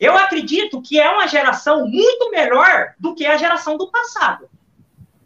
eu 0.00 0.16
acredito 0.16 0.80
que 0.80 0.98
é 0.98 1.10
uma 1.10 1.28
geração 1.28 1.86
muito 1.86 2.30
melhor 2.30 2.94
do 2.98 3.14
que 3.14 3.26
a 3.26 3.36
geração 3.36 3.76
do 3.76 3.90
passado. 3.90 4.48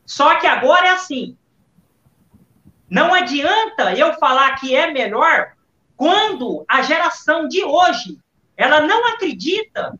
Só 0.04 0.40
que 0.40 0.46
agora 0.48 0.88
é 0.88 0.90
assim: 0.90 1.38
não 2.90 3.14
adianta 3.14 3.94
eu 3.94 4.14
falar 4.14 4.56
que 4.56 4.74
é 4.74 4.90
melhor 4.90 5.52
quando 5.96 6.64
a 6.66 6.82
geração 6.82 7.46
de 7.46 7.62
hoje 7.62 8.18
ela 8.56 8.80
não 8.80 9.06
acredita 9.08 9.98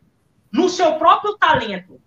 no 0.51 0.69
seu 0.69 0.95
próprio 0.95 1.37
talento. 1.37 1.99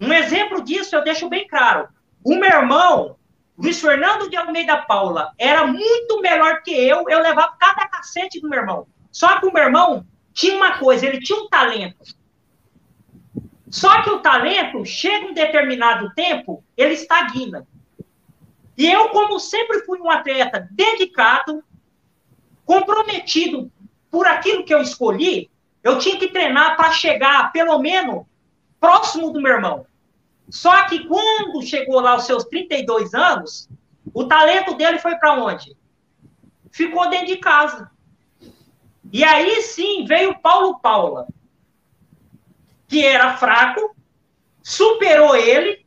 Um 0.00 0.12
exemplo 0.12 0.62
disso 0.62 0.94
eu 0.94 1.04
deixo 1.04 1.28
bem 1.28 1.46
claro. 1.46 1.88
O 2.24 2.36
meu 2.36 2.48
irmão, 2.48 3.16
Luiz 3.58 3.80
Fernando 3.80 4.30
de 4.30 4.36
Almeida 4.36 4.78
Paula, 4.78 5.32
era 5.36 5.66
muito 5.66 6.20
melhor 6.20 6.62
que 6.62 6.70
eu. 6.70 7.04
Eu 7.08 7.20
levava 7.20 7.56
cada 7.58 7.86
cacete 7.88 8.40
do 8.40 8.48
meu 8.48 8.60
irmão. 8.60 8.86
Só 9.10 9.38
que 9.40 9.46
o 9.46 9.52
meu 9.52 9.64
irmão 9.64 10.06
tinha 10.32 10.56
uma 10.56 10.78
coisa, 10.78 11.06
ele 11.06 11.20
tinha 11.20 11.38
um 11.38 11.48
talento. 11.48 11.98
Só 13.68 14.02
que 14.02 14.10
o 14.10 14.20
talento, 14.20 14.84
chega 14.84 15.26
um 15.26 15.34
determinado 15.34 16.12
tempo, 16.14 16.64
ele 16.76 16.94
estagna. 16.94 17.66
E 18.76 18.90
eu, 18.90 19.10
como 19.10 19.38
sempre 19.38 19.84
fui 19.84 20.00
um 20.00 20.10
atleta 20.10 20.68
dedicado, 20.70 21.62
comprometido 22.64 23.70
por 24.10 24.26
aquilo 24.26 24.64
que 24.64 24.74
eu 24.74 24.80
escolhi, 24.80 25.50
eu 25.82 25.98
tinha 25.98 26.18
que 26.18 26.28
treinar 26.28 26.76
para 26.76 26.92
chegar, 26.92 27.52
pelo 27.52 27.78
menos, 27.78 28.26
próximo 28.78 29.30
do 29.30 29.40
meu 29.40 29.52
irmão. 29.52 29.86
Só 30.48 30.86
que 30.86 31.06
quando 31.06 31.62
chegou 31.62 32.00
lá 32.00 32.12
aos 32.12 32.24
seus 32.24 32.44
32 32.44 33.14
anos, 33.14 33.68
o 34.12 34.24
talento 34.24 34.74
dele 34.74 34.98
foi 34.98 35.14
para 35.16 35.34
onde? 35.34 35.76
Ficou 36.70 37.08
dentro 37.08 37.26
de 37.26 37.36
casa. 37.36 37.90
E 39.12 39.24
aí 39.24 39.62
sim 39.62 40.04
veio 40.04 40.38
Paulo 40.38 40.78
Paula, 40.80 41.26
que 42.86 43.04
era 43.04 43.36
fraco, 43.36 43.94
superou 44.62 45.36
ele, 45.36 45.84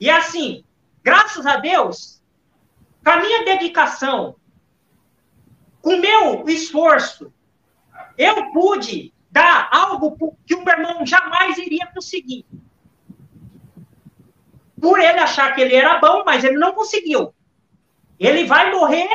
e 0.00 0.08
assim, 0.10 0.64
graças 1.02 1.46
a 1.46 1.56
Deus, 1.56 2.22
com 3.04 3.10
a 3.10 3.16
minha 3.16 3.44
dedicação, 3.44 4.36
com 5.80 5.94
o 5.94 6.00
meu 6.00 6.48
esforço, 6.48 7.32
eu 8.16 8.50
pude 8.52 9.12
dar 9.36 9.68
algo 9.70 10.16
que 10.46 10.54
o 10.54 10.64
meu 10.64 10.74
irmão 10.74 11.04
jamais 11.04 11.58
iria 11.58 11.86
conseguir. 11.88 12.46
Por 14.80 14.98
ele 14.98 15.18
achar 15.18 15.54
que 15.54 15.60
ele 15.60 15.74
era 15.74 15.98
bom, 15.98 16.22
mas 16.24 16.42
ele 16.42 16.56
não 16.56 16.72
conseguiu. 16.72 17.34
Ele 18.18 18.44
vai 18.44 18.72
morrer 18.72 19.10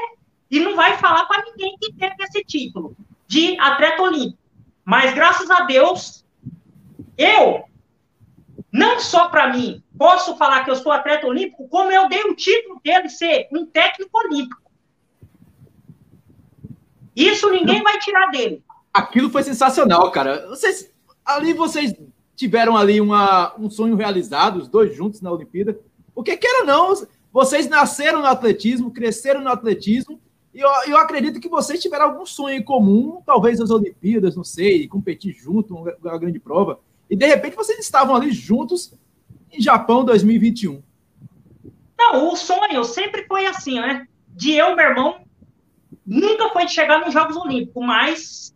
e 0.52 0.60
não 0.60 0.76
vai 0.76 0.96
falar 1.00 1.26
para 1.26 1.44
ninguém 1.46 1.76
que 1.82 1.92
teve 1.94 2.16
esse 2.20 2.44
título 2.44 2.96
de 3.26 3.60
atleta 3.60 4.04
olímpico. 4.04 4.38
Mas 4.86 5.12
graças 5.16 5.50
a 5.50 5.62
Deus, 5.62 6.24
eu, 7.18 7.64
não 8.72 9.00
só 9.00 9.28
para 9.28 9.52
mim, 9.52 9.84
posso 9.98 10.38
falar 10.38 10.64
que 10.64 10.70
eu 10.70 10.76
sou 10.76 10.92
atleta 10.92 11.26
olímpico, 11.26 11.68
como 11.68 11.92
eu 11.92 12.08
dei 12.08 12.22
o 12.26 12.36
título 12.36 12.80
dele 12.84 13.10
ser 13.10 13.48
um 13.52 13.66
técnico 13.66 14.20
olímpico. 14.20 14.62
Isso 17.16 17.50
ninguém 17.50 17.82
vai 17.82 17.98
tirar 17.98 18.28
dele. 18.28 18.64
Aquilo 18.94 19.30
foi 19.30 19.44
sensacional, 19.44 20.12
cara. 20.12 20.48
Vocês, 20.48 20.92
ali 21.26 21.54
vocês 21.54 21.94
tiveram 22.36 22.76
ali 22.76 23.00
uma, 23.00 23.54
um 23.60 23.70
sonho 23.70 23.96
realizado, 23.96 24.58
os 24.58 24.68
dois 24.68 24.96
juntos 24.96 25.22
na 25.22 25.32
Olimpíada. 25.32 25.80
Porque, 26.14 26.36
queira 26.36 26.60
ou 26.60 26.66
não, 26.66 26.94
vocês 27.32 27.70
nasceram 27.70 28.20
no 28.20 28.28
atletismo, 28.28 28.92
cresceram 28.92 29.42
no 29.42 29.50
atletismo, 29.50 30.20
e 30.54 30.60
eu, 30.60 30.70
eu 30.88 30.98
acredito 30.98 31.40
que 31.40 31.48
vocês 31.48 31.82
tiveram 31.82 32.06
algum 32.06 32.26
sonho 32.26 32.58
em 32.58 32.64
comum, 32.64 33.22
talvez 33.26 33.62
as 33.62 33.70
Olimpíadas, 33.70 34.36
não 34.36 34.44
sei, 34.44 34.88
competir 34.88 35.34
junto, 35.34 35.76
uma 35.76 36.18
grande 36.18 36.40
prova. 36.40 36.80
E 37.10 37.16
de 37.16 37.26
repente 37.26 37.56
vocês 37.56 37.80
estavam 37.80 38.16
ali 38.16 38.32
juntos 38.32 38.94
em 39.52 39.62
Japão 39.62 40.04
2021. 40.04 40.82
Não, 41.98 42.32
o 42.32 42.36
sonho 42.36 42.84
sempre 42.84 43.26
foi 43.28 43.46
assim, 43.46 43.80
né? 43.80 44.08
De 44.30 44.52
eu, 44.54 44.76
meu 44.76 44.86
irmão, 44.86 45.22
nunca 46.06 46.50
foi 46.50 46.66
de 46.66 46.74
chegar 46.74 47.00
nos 47.00 47.14
Jogos 47.14 47.38
Olímpicos, 47.38 47.86
mas 47.86 48.56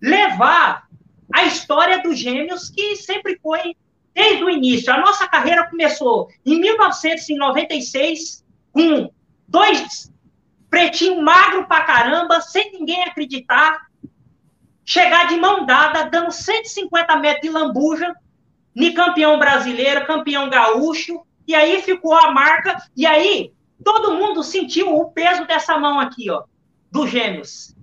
levar 0.00 0.88
a 1.32 1.44
história 1.44 2.02
dos 2.02 2.18
gêmeos, 2.18 2.70
que 2.70 2.96
sempre 2.96 3.38
foi 3.42 3.76
desde 4.14 4.42
o 4.44 4.50
início. 4.50 4.92
A 4.92 4.98
nossa 4.98 5.28
carreira 5.28 5.68
começou 5.68 6.28
em 6.44 6.58
1996, 6.58 8.44
com 8.72 9.10
dois 9.46 10.12
pretinho 10.70 11.22
magro 11.22 11.66
pra 11.66 11.82
caramba, 11.82 12.40
sem 12.40 12.72
ninguém 12.72 13.02
acreditar, 13.04 13.88
chegar 14.84 15.26
de 15.28 15.36
mão 15.36 15.64
dada, 15.64 16.04
dando 16.04 16.30
150 16.30 17.16
metros 17.16 17.42
de 17.42 17.50
lambuja, 17.50 18.14
ni 18.74 18.92
campeão 18.92 19.38
brasileiro, 19.38 20.06
campeão 20.06 20.50
gaúcho, 20.50 21.22
e 21.46 21.54
aí 21.54 21.82
ficou 21.82 22.14
a 22.14 22.30
marca, 22.30 22.76
e 22.96 23.06
aí 23.06 23.52
todo 23.82 24.14
mundo 24.14 24.42
sentiu 24.42 24.94
o 24.94 25.10
peso 25.10 25.46
dessa 25.46 25.78
mão 25.78 25.98
aqui, 25.98 26.30
ó, 26.30 26.44
dos 26.90 27.10
gêmeos. 27.10 27.74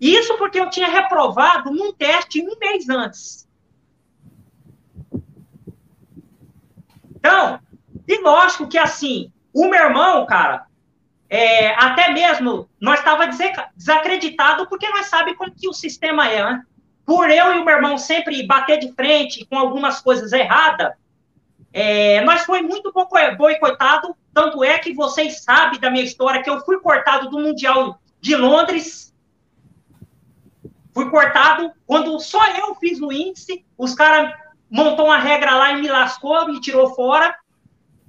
Isso 0.00 0.38
porque 0.38 0.58
eu 0.58 0.70
tinha 0.70 0.88
reprovado 0.88 1.70
num 1.70 1.92
teste 1.92 2.42
um 2.42 2.58
mês 2.58 2.88
antes. 2.88 3.48
Então, 7.14 7.60
e 8.08 8.22
lógico 8.22 8.66
que 8.66 8.78
assim, 8.78 9.30
o 9.52 9.68
meu 9.68 9.84
irmão, 9.84 10.24
cara, 10.24 10.66
é, 11.28 11.74
até 11.74 12.10
mesmo 12.12 12.68
nós 12.80 13.00
estava 13.00 13.28
desacreditado 13.76 14.66
porque 14.68 14.88
nós 14.88 15.06
sabe 15.06 15.34
como 15.34 15.54
que 15.54 15.68
o 15.68 15.72
sistema 15.72 16.28
é, 16.28 16.42
né? 16.42 16.62
Por 17.04 17.28
eu 17.28 17.54
e 17.54 17.58
o 17.58 17.64
meu 17.64 17.74
irmão 17.74 17.98
sempre 17.98 18.46
bater 18.46 18.78
de 18.78 18.92
frente 18.92 19.44
com 19.44 19.58
algumas 19.58 20.00
coisas 20.00 20.32
erradas, 20.32 20.94
é, 21.72 22.20
nós 22.22 22.42
foi 22.42 22.62
muito 22.62 22.92
boicotado, 23.36 24.16
tanto 24.32 24.64
é 24.64 24.78
que 24.78 24.92
vocês 24.92 25.42
sabem 25.42 25.78
da 25.78 25.90
minha 25.90 26.04
história 26.04 26.42
que 26.42 26.50
eu 26.50 26.60
fui 26.64 26.80
cortado 26.80 27.28
do 27.28 27.38
Mundial 27.38 28.00
de 28.20 28.34
Londres 28.34 29.09
Fui 31.00 31.08
cortado 31.08 31.72
quando 31.86 32.20
só 32.20 32.46
eu 32.58 32.74
fiz 32.74 33.00
o 33.00 33.10
índice, 33.10 33.64
os 33.78 33.94
caras 33.94 34.34
montou 34.70 35.06
uma 35.06 35.16
regra 35.16 35.54
lá 35.54 35.72
e 35.72 35.80
me 35.80 35.88
lascou, 35.88 36.46
me 36.46 36.60
tirou 36.60 36.94
fora. 36.94 37.34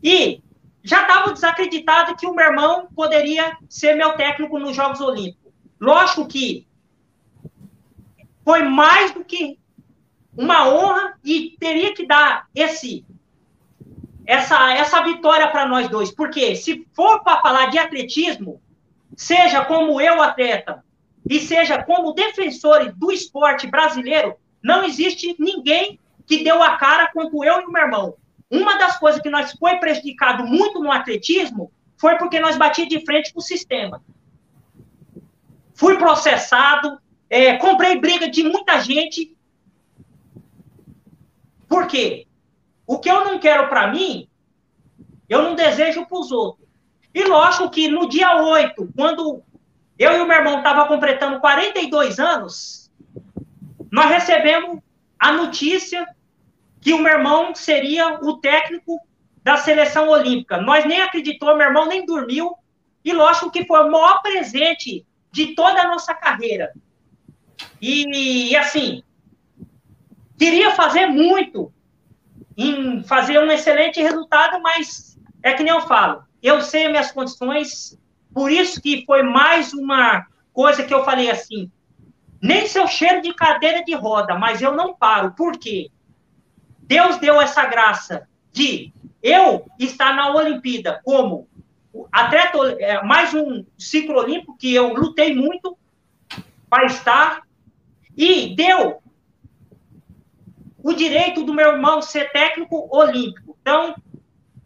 E 0.03 0.43
já 0.83 1.03
estava 1.03 1.31
desacreditado 1.31 2.17
que 2.17 2.27
o 2.27 2.33
meu 2.33 2.45
irmão 2.45 2.89
poderia 2.93 3.55
ser 3.69 3.95
meu 3.95 4.17
técnico 4.17 4.59
nos 4.59 4.75
Jogos 4.75 4.99
Olímpicos. 4.99 5.53
Lógico 5.79 6.27
que 6.27 6.67
foi 8.43 8.61
mais 8.63 9.13
do 9.13 9.23
que 9.23 9.57
uma 10.35 10.67
honra 10.67 11.17
e 11.23 11.55
teria 11.61 11.93
que 11.93 12.05
dar 12.05 12.47
esse 12.53 13.05
essa 14.25 14.73
essa 14.73 15.01
vitória 15.01 15.47
para 15.47 15.65
nós 15.65 15.87
dois, 15.87 16.11
porque 16.11 16.57
se 16.57 16.85
for 16.93 17.23
para 17.23 17.41
falar 17.41 17.67
de 17.67 17.79
atletismo, 17.79 18.61
seja 19.15 19.63
como 19.63 20.01
eu 20.01 20.21
atleta, 20.21 20.83
e 21.29 21.39
seja 21.39 21.83
como 21.83 22.13
defensores 22.13 22.93
do 22.95 23.11
esporte 23.11 23.67
brasileiro, 23.67 24.35
não 24.61 24.83
existe 24.83 25.35
ninguém 25.39 25.99
que 26.25 26.43
deu 26.43 26.61
a 26.61 26.77
cara 26.77 27.09
quanto 27.11 27.43
eu 27.43 27.61
e 27.61 27.65
o 27.65 27.71
meu 27.71 27.81
irmão. 27.81 28.15
Uma 28.49 28.77
das 28.77 28.97
coisas 28.97 29.21
que 29.21 29.29
nós 29.29 29.53
foi 29.53 29.77
prejudicado 29.77 30.45
muito 30.45 30.79
no 30.79 30.91
atletismo 30.91 31.71
foi 31.97 32.17
porque 32.17 32.39
nós 32.39 32.57
batia 32.57 32.87
de 32.87 33.03
frente 33.05 33.33
com 33.33 33.39
o 33.39 33.43
sistema. 33.43 34.03
Fui 35.73 35.97
processado, 35.97 36.99
é, 37.29 37.55
comprei 37.57 37.99
briga 37.99 38.29
de 38.29 38.43
muita 38.43 38.79
gente. 38.81 39.35
Por 41.67 41.87
quê? 41.87 42.27
O 42.85 42.99
que 42.99 43.09
eu 43.09 43.23
não 43.23 43.39
quero 43.39 43.69
para 43.69 43.87
mim, 43.87 44.27
eu 45.29 45.41
não 45.41 45.55
desejo 45.55 46.05
para 46.05 46.19
os 46.19 46.31
outros. 46.31 46.67
E 47.13 47.23
lógico 47.23 47.69
que 47.69 47.87
no 47.87 48.09
dia 48.09 48.35
8, 48.35 48.89
quando 48.95 49.43
eu 50.01 50.17
e 50.17 50.21
o 50.21 50.25
meu 50.25 50.35
irmão 50.35 50.57
estavam 50.57 50.87
completando 50.87 51.39
42 51.39 52.19
anos, 52.19 52.91
nós 53.91 54.09
recebemos 54.09 54.79
a 55.19 55.31
notícia 55.31 56.07
que 56.81 56.91
o 56.91 56.97
meu 56.97 57.13
irmão 57.13 57.53
seria 57.53 58.19
o 58.19 58.37
técnico 58.37 58.99
da 59.43 59.57
seleção 59.57 60.09
olímpica. 60.09 60.57
Nós 60.57 60.85
nem 60.85 61.01
acreditou, 61.01 61.55
meu 61.55 61.67
irmão 61.67 61.85
nem 61.85 62.03
dormiu, 62.03 62.55
e 63.05 63.13
lógico 63.13 63.51
que 63.51 63.63
foi 63.65 63.79
o 63.81 63.91
maior 63.91 64.23
presente 64.23 65.05
de 65.31 65.53
toda 65.53 65.81
a 65.81 65.87
nossa 65.87 66.15
carreira. 66.15 66.73
E, 67.79 68.49
e 68.49 68.55
assim, 68.55 69.03
queria 70.35 70.71
fazer 70.71 71.05
muito 71.05 71.71
em 72.57 73.03
fazer 73.03 73.37
um 73.37 73.51
excelente 73.51 74.01
resultado, 74.01 74.59
mas 74.63 75.15
é 75.43 75.53
que 75.53 75.61
nem 75.61 75.73
eu 75.73 75.81
falo, 75.81 76.23
eu 76.41 76.59
sei 76.61 76.87
minhas 76.87 77.11
condições, 77.11 78.00
por 78.33 78.51
isso 78.51 78.81
que 78.81 79.05
foi 79.05 79.23
mais 79.23 79.73
uma 79.73 80.25
coisa 80.53 80.83
que 80.83 80.93
eu 80.93 81.03
falei 81.03 81.29
assim, 81.29 81.71
nem 82.41 82.67
seu 82.67 82.87
cheiro 82.87 83.21
de 83.21 83.33
cadeira 83.33 83.83
de 83.83 83.93
roda, 83.93 84.35
mas 84.35 84.61
eu 84.61 84.73
não 84.73 84.95
paro. 84.95 85.31
Por 85.31 85.57
quê? 85.57 85.89
Deus 86.79 87.17
deu 87.17 87.39
essa 87.39 87.65
graça 87.65 88.27
de 88.51 88.91
eu 89.21 89.65
estar 89.79 90.15
na 90.15 90.33
Olimpíada 90.33 90.99
como 91.03 91.47
atleta, 92.11 92.57
é, 92.79 93.03
mais 93.03 93.33
um 93.33 93.65
ciclo 93.77 94.17
olímpico 94.17 94.57
que 94.57 94.73
eu 94.73 94.93
lutei 94.93 95.35
muito 95.35 95.77
para 96.69 96.85
estar, 96.85 97.43
e 98.15 98.55
deu 98.55 99.01
o 100.83 100.93
direito 100.93 101.43
do 101.43 101.53
meu 101.53 101.73
irmão 101.73 102.01
ser 102.01 102.31
técnico 102.31 102.87
olímpico. 102.91 103.57
Então, 103.61 103.95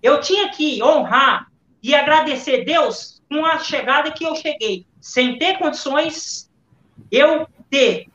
eu 0.02 0.20
tinha 0.22 0.50
que 0.50 0.82
honrar 0.84 1.52
e 1.86 1.94
agradecer 1.94 2.66
Deus 2.66 3.22
com 3.30 3.46
a 3.46 3.60
chegada 3.60 4.10
que 4.10 4.26
eu 4.26 4.36
cheguei, 4.36 4.88
sem 5.00 5.38
ter 5.38 5.60
condições, 5.60 6.52
eu 7.12 7.48
ter 7.70 8.08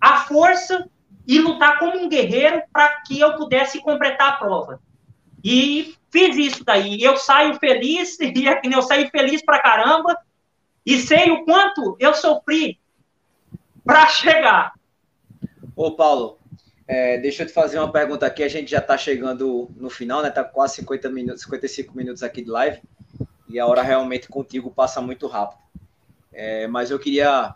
a 0.00 0.18
força 0.18 0.88
e 1.26 1.40
lutar 1.40 1.80
como 1.80 1.98
um 1.98 2.08
guerreiro 2.08 2.62
para 2.72 3.00
que 3.00 3.18
eu 3.18 3.34
pudesse 3.34 3.80
completar 3.80 4.28
a 4.28 4.36
prova. 4.36 4.80
E 5.42 5.96
fiz 6.08 6.36
isso 6.36 6.64
daí. 6.64 7.02
Eu 7.02 7.16
saio 7.16 7.58
feliz, 7.58 8.16
e 8.22 8.48
é 8.48 8.60
eu 8.62 8.82
saí 8.82 9.10
feliz 9.10 9.44
para 9.44 9.60
caramba, 9.60 10.16
e 10.86 11.00
sei 11.00 11.32
o 11.32 11.44
quanto 11.44 11.96
eu 11.98 12.14
sofri 12.14 12.78
para 13.84 14.06
chegar. 14.06 14.74
Ô, 15.74 15.90
Paulo, 15.96 16.38
é, 16.90 17.18
deixa 17.18 17.44
eu 17.44 17.46
te 17.46 17.52
fazer 17.52 17.78
uma 17.78 17.92
pergunta 17.92 18.26
aqui. 18.26 18.42
A 18.42 18.48
gente 18.48 18.68
já 18.68 18.78
está 18.78 18.98
chegando 18.98 19.70
no 19.76 19.88
final, 19.88 20.22
né? 20.22 20.28
Tá 20.28 20.42
quase 20.42 20.74
50 20.74 21.08
minutos, 21.08 21.42
55 21.42 21.96
minutos 21.96 22.20
aqui 22.24 22.42
de 22.42 22.50
live 22.50 22.82
e 23.48 23.60
a 23.60 23.66
hora 23.68 23.80
realmente 23.80 24.26
contigo 24.26 24.72
passa 24.72 25.00
muito 25.00 25.28
rápido. 25.28 25.60
É, 26.32 26.66
mas 26.66 26.90
eu 26.90 26.98
queria 26.98 27.54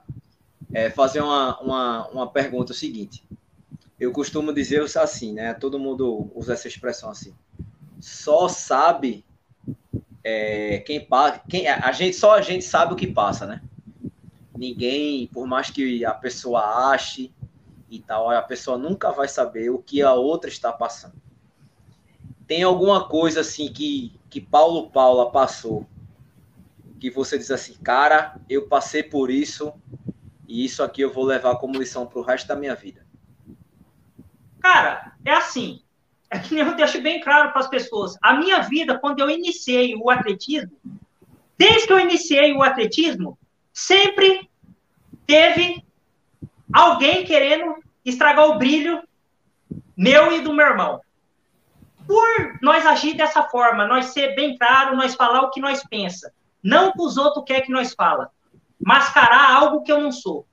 é, 0.72 0.89
fazer 0.89 1.20
uma, 1.20 1.61
uma, 1.61 2.09
uma 2.11 2.30
pergunta 2.30 2.70
o 2.70 2.76
seguinte. 2.76 3.24
Eu 3.99 4.12
costumo 4.12 4.53
dizer 4.53 4.85
assim, 4.99 5.32
né? 5.32 5.53
Todo 5.53 5.80
mundo 5.80 6.30
usa 6.32 6.53
essa 6.53 6.68
expressão 6.68 7.11
assim. 7.11 7.35
Só 8.01 8.47
sabe 8.47 9.24
é, 10.22 10.78
quem 10.87 11.05
quem 11.49 11.66
a 11.66 11.91
gente 11.91 12.14
só 12.14 12.37
a 12.37 12.41
gente 12.41 12.64
sabe 12.64 12.93
o 12.93 12.97
que 12.97 13.09
passa, 13.09 13.47
né? 13.47 13.61
Ninguém, 14.57 15.26
por 15.26 15.45
mais 15.45 15.70
que 15.70 16.05
a 16.05 16.14
pessoa 16.14 16.93
ache 16.93 17.34
e 17.97 18.01
tal, 18.01 18.30
a 18.30 18.42
pessoa 18.42 18.76
nunca 18.76 19.11
vai 19.11 19.28
saber 19.28 19.70
o 19.70 19.78
que 19.78 20.03
a 20.03 20.12
outra 20.12 20.49
está 20.49 20.72
passando. 20.72 21.14
Tem 22.47 22.62
alguma 22.62 23.09
coisa 23.09 23.40
assim 23.40 23.72
que 23.72 24.18
que 24.34 24.40
Paulo 24.40 24.90
Paula 24.90 25.30
passou, 25.30 25.86
que 26.99 27.09
você 27.09 27.38
diz 27.38 27.53
assim, 27.53 27.74
cara, 27.74 28.34
eu 28.51 28.66
passei 28.66 29.01
por 29.01 29.30
isso 29.30 29.72
e 30.49 30.64
isso 30.64 30.82
aqui 30.82 31.03
eu 31.03 31.12
vou 31.12 31.22
levar 31.22 31.55
como 31.55 31.78
lição 31.78 32.05
para 32.05 32.18
o 32.18 32.22
resto 32.24 32.49
da 32.49 32.57
minha 32.57 32.74
vida? 32.74 33.07
Cara, 34.59 35.12
é 35.24 35.32
assim. 35.34 35.82
É 36.28 36.40
que 36.40 36.59
eu 36.59 36.74
deixo 36.74 37.01
bem 37.01 37.20
claro 37.20 37.53
para 37.53 37.61
as 37.61 37.68
pessoas. 37.68 38.18
A 38.20 38.34
minha 38.34 38.59
vida, 38.62 38.99
quando 38.99 39.20
eu 39.20 39.30
iniciei 39.30 39.95
o 39.95 40.11
atletismo, 40.11 40.76
desde 41.57 41.86
que 41.86 41.92
eu 41.92 42.01
iniciei 42.01 42.53
o 42.55 42.62
atletismo, 42.64 43.38
sempre 43.72 44.51
teve 45.28 45.80
alguém 46.72 47.24
querendo 47.24 47.76
estragar 48.05 48.46
o 48.48 48.59
brilho 48.59 49.02
meu 49.96 50.32
e 50.32 50.40
do 50.40 50.52
meu 50.52 50.66
irmão 50.66 51.00
por 52.07 52.59
nós 52.61 52.84
agir 52.86 53.14
dessa 53.14 53.42
forma, 53.44 53.86
nós 53.86 54.07
ser 54.07 54.34
bem 54.34 54.57
claro, 54.57 54.96
nós 54.96 55.14
falar 55.14 55.42
o 55.42 55.50
que 55.50 55.61
nós 55.61 55.82
pensa, 55.88 56.32
não 56.62 56.92
que 56.92 57.00
os 57.00 57.16
outros 57.16 57.44
querem 57.44 57.64
que 57.64 57.72
nós 57.72 57.94
fala, 57.94 58.30
mascarar 58.80 59.55
algo 59.55 59.82
que 59.82 59.90
eu 59.90 60.00
não 60.00 60.12
sou. 60.12 60.46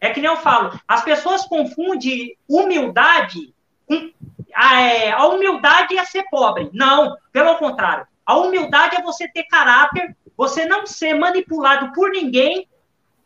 É 0.00 0.10
que 0.10 0.20
nem 0.20 0.30
eu 0.30 0.36
falo, 0.36 0.78
as 0.86 1.02
pessoas 1.02 1.46
confundem 1.46 2.36
humildade 2.48 3.54
com. 3.86 4.10
A, 4.54 4.80
é, 4.80 5.10
a 5.10 5.26
humildade 5.26 5.96
é 5.96 6.04
ser 6.04 6.24
pobre. 6.30 6.70
Não, 6.72 7.16
pelo 7.32 7.56
contrário. 7.56 8.06
A 8.24 8.36
humildade 8.36 8.96
é 8.96 9.02
você 9.02 9.28
ter 9.28 9.44
caráter, 9.44 10.16
você 10.36 10.66
não 10.66 10.86
ser 10.86 11.14
manipulado 11.14 11.92
por 11.92 12.10
ninguém, 12.10 12.68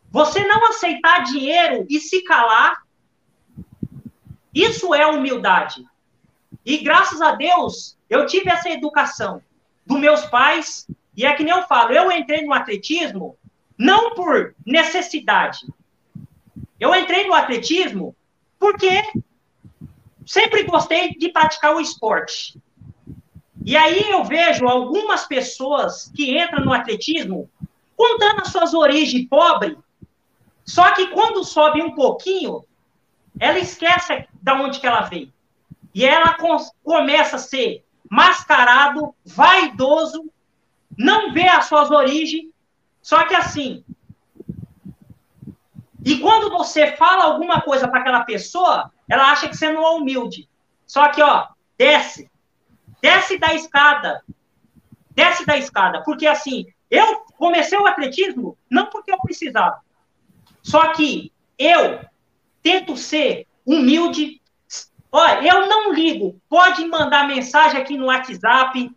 você 0.09 0.45
não 0.45 0.65
aceitar 0.67 1.23
dinheiro 1.23 1.85
e 1.89 1.99
se 1.99 2.23
calar. 2.23 2.83
Isso 4.53 4.93
é 4.93 5.05
humildade. 5.05 5.85
E 6.65 6.77
graças 6.77 7.21
a 7.21 7.33
Deus, 7.33 7.97
eu 8.09 8.25
tive 8.25 8.49
essa 8.49 8.69
educação 8.69 9.41
dos 9.85 9.99
meus 9.99 10.25
pais, 10.25 10.87
e 11.15 11.25
é 11.25 11.33
que 11.33 11.43
nem 11.43 11.53
eu 11.53 11.63
falo, 11.63 11.91
eu 11.91 12.11
entrei 12.11 12.45
no 12.45 12.53
atletismo 12.53 13.37
não 13.77 14.13
por 14.13 14.53
necessidade. 14.65 15.65
Eu 16.79 16.93
entrei 16.95 17.27
no 17.27 17.33
atletismo 17.33 18.15
porque 18.59 19.01
sempre 20.25 20.63
gostei 20.63 21.15
de 21.15 21.29
praticar 21.29 21.75
o 21.75 21.81
esporte. 21.81 22.59
E 23.65 23.75
aí 23.75 24.09
eu 24.09 24.23
vejo 24.23 24.67
algumas 24.67 25.25
pessoas 25.25 26.11
que 26.15 26.37
entram 26.37 26.65
no 26.65 26.73
atletismo 26.73 27.49
contando 27.95 28.41
as 28.41 28.51
suas 28.51 28.73
origens 28.73 29.27
pobres, 29.27 29.77
só 30.65 30.93
que 30.93 31.07
quando 31.07 31.43
sobe 31.43 31.81
um 31.81 31.93
pouquinho, 31.93 32.63
ela 33.39 33.59
esquece 33.59 34.27
de 34.41 34.51
onde 34.51 34.79
que 34.79 34.87
ela 34.87 35.01
veio. 35.01 35.31
E 35.93 36.05
ela 36.05 36.35
começa 36.83 37.35
a 37.35 37.39
ser 37.39 37.85
mascarado, 38.09 39.13
vaidoso, 39.25 40.29
não 40.97 41.33
vê 41.33 41.47
as 41.47 41.65
suas 41.65 41.91
origens, 41.91 42.49
só 43.01 43.25
que 43.25 43.35
assim. 43.35 43.83
E 46.03 46.19
quando 46.19 46.49
você 46.49 46.95
fala 46.97 47.25
alguma 47.25 47.61
coisa 47.61 47.87
para 47.87 47.99
aquela 47.99 48.23
pessoa, 48.23 48.91
ela 49.07 49.31
acha 49.31 49.47
que 49.47 49.55
você 49.55 49.71
não 49.71 49.83
é 49.83 49.89
humilde. 49.91 50.49
Só 50.85 51.09
que, 51.09 51.21
ó, 51.21 51.47
desce. 51.77 52.29
Desce 53.01 53.37
da 53.37 53.53
escada. 53.53 54.23
Desce 55.11 55.45
da 55.45 55.57
escada. 55.57 56.01
Porque 56.03 56.25
assim, 56.25 56.65
eu 56.89 57.21
comecei 57.37 57.77
o 57.77 57.87
atletismo 57.87 58.57
não 58.69 58.87
porque 58.87 59.11
eu 59.11 59.19
precisava. 59.19 59.79
Só 60.63 60.93
que 60.93 61.31
eu 61.57 62.03
tento 62.61 62.97
ser 62.97 63.47
humilde, 63.65 64.41
Olha, 65.11 65.45
eu 65.45 65.67
não 65.67 65.91
ligo. 65.91 66.39
Pode 66.47 66.85
mandar 66.85 67.27
mensagem 67.27 67.81
aqui 67.81 67.97
no 67.97 68.05
WhatsApp, 68.05 68.89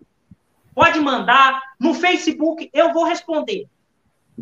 pode 0.72 1.00
mandar 1.00 1.60
no 1.78 1.92
Facebook, 1.92 2.70
eu 2.72 2.92
vou 2.92 3.04
responder. 3.04 3.66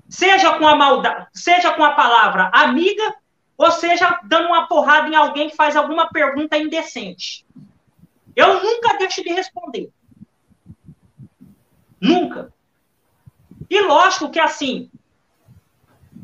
Seja 0.09 0.59
com 0.59 0.67
a 0.67 0.77
maldade, 0.77 1.29
seja 1.33 1.73
com 1.73 1.83
a 1.83 1.93
palavra 1.93 2.51
amiga, 2.53 3.15
ou 3.57 3.71
seja 3.71 4.21
dando 4.25 4.49
uma 4.49 4.67
porrada 4.67 5.09
em 5.09 5.15
alguém 5.15 5.49
que 5.49 5.57
faz 5.57 5.75
alguma 5.75 6.09
pergunta 6.11 6.59
indecente. 6.59 7.47
Eu 8.37 8.63
nunca 8.63 8.99
deixo 8.99 9.23
de 9.23 9.33
responder. 9.33 9.91
Nunca. 12.01 12.53
E 13.71 13.81
lógico 13.81 14.31
que 14.31 14.41
assim, 14.41 14.91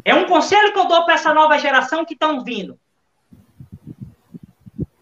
é 0.05 0.15
um 0.15 0.27
conselho 0.27 0.73
que 0.73 0.79
eu 0.79 0.89
dou 0.89 1.05
para 1.05 1.15
essa 1.15 1.33
nova 1.33 1.59
geração 1.59 2.05
que 2.05 2.15
estão 2.15 2.43
vindo. 2.43 2.79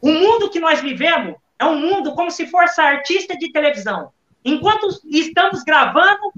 O 0.06 0.12
mundo 0.12 0.50
que 0.50 0.60
nós 0.60 0.80
vivemos 0.80 1.34
é 1.58 1.64
um 1.64 1.80
mundo 1.80 2.14
como 2.14 2.30
se 2.30 2.46
fosse 2.46 2.80
artista 2.80 3.36
de 3.36 3.50
televisão. 3.50 4.12
Enquanto 4.44 4.86
estamos 5.06 5.64
gravando, 5.64 6.32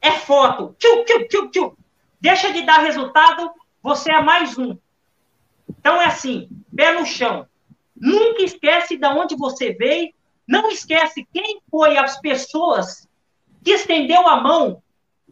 é 0.00 0.12
foto. 0.12 0.76
Tchu, 0.78 1.04
tchu, 1.04 1.26
tchu, 1.26 1.50
tchu. 1.50 1.78
Deixa 2.20 2.52
de 2.52 2.62
dar 2.62 2.78
resultado, 2.78 3.50
você 3.82 4.12
é 4.12 4.22
mais 4.22 4.56
um. 4.56 4.78
Então 5.68 6.00
é 6.00 6.04
assim, 6.04 6.48
pé 6.76 6.92
no 6.92 7.04
chão. 7.04 7.48
Nunca 7.96 8.44
esquece 8.44 8.96
de 8.96 9.06
onde 9.08 9.34
você 9.34 9.72
veio. 9.72 10.14
Não 10.46 10.70
esquece 10.70 11.26
quem 11.34 11.60
foi 11.68 11.98
as 11.98 12.20
pessoas 12.20 13.08
que 13.64 13.72
estendeu 13.72 14.28
a 14.28 14.40
mão 14.40 14.80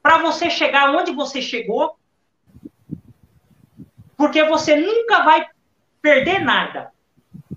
para 0.02 0.18
você 0.18 0.50
chegar 0.50 0.90
onde 0.90 1.12
você 1.12 1.40
chegou. 1.40 1.96
Porque 4.16 4.42
você 4.42 4.74
nunca 4.74 5.22
vai 5.22 5.46
perder 6.02 6.40
nada. 6.40 6.92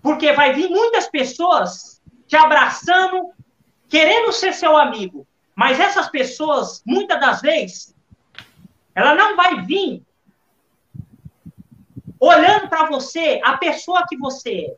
Porque 0.08 0.32
vai 0.32 0.54
vir 0.54 0.70
muitas 0.70 1.10
pessoas 1.10 2.02
te 2.28 2.38
abraçando, 2.38 3.30
querendo 3.90 4.32
ser 4.32 4.54
seu 4.54 4.78
amigo. 4.78 5.28
Mas 5.54 5.82
essas 5.82 6.08
pessoas, 6.08 6.82
muitas 6.86 7.20
das 7.20 7.42
vezes, 7.42 7.94
ela 8.96 9.14
não 9.14 9.36
vai 9.36 9.66
vir 9.66 10.02
olhando 12.18 12.70
para 12.70 12.86
você 12.86 13.42
a 13.44 13.58
pessoa 13.58 14.06
que 14.08 14.16
você 14.16 14.72
é. 14.72 14.76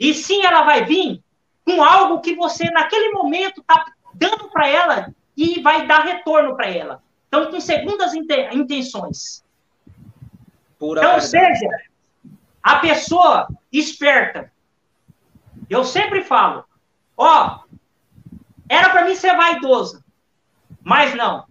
E 0.00 0.12
sim, 0.12 0.44
ela 0.44 0.64
vai 0.64 0.84
vir 0.84 1.22
com 1.64 1.80
algo 1.80 2.20
que 2.20 2.34
você, 2.34 2.68
naquele 2.72 3.12
momento, 3.12 3.60
está 3.60 3.92
dando 4.12 4.50
para 4.50 4.66
ela 4.66 5.14
e 5.36 5.60
vai 5.60 5.86
dar 5.86 6.00
retorno 6.00 6.56
para 6.56 6.66
ela. 6.68 7.00
Então, 7.28 7.48
com 7.48 7.60
segundas 7.60 8.12
intenções. 8.12 9.44
Pura 10.80 11.00
então, 11.00 11.20
verdade. 11.20 11.28
seja, 11.28 11.87
a 12.68 12.80
pessoa 12.80 13.48
esperta. 13.72 14.52
Eu 15.70 15.84
sempre 15.84 16.22
falo, 16.22 16.66
ó, 17.16 17.60
era 18.68 18.90
para 18.90 19.06
mim 19.06 19.14
ser 19.14 19.34
vaidoso, 19.34 20.04
mas 20.82 21.14
não. 21.14 21.46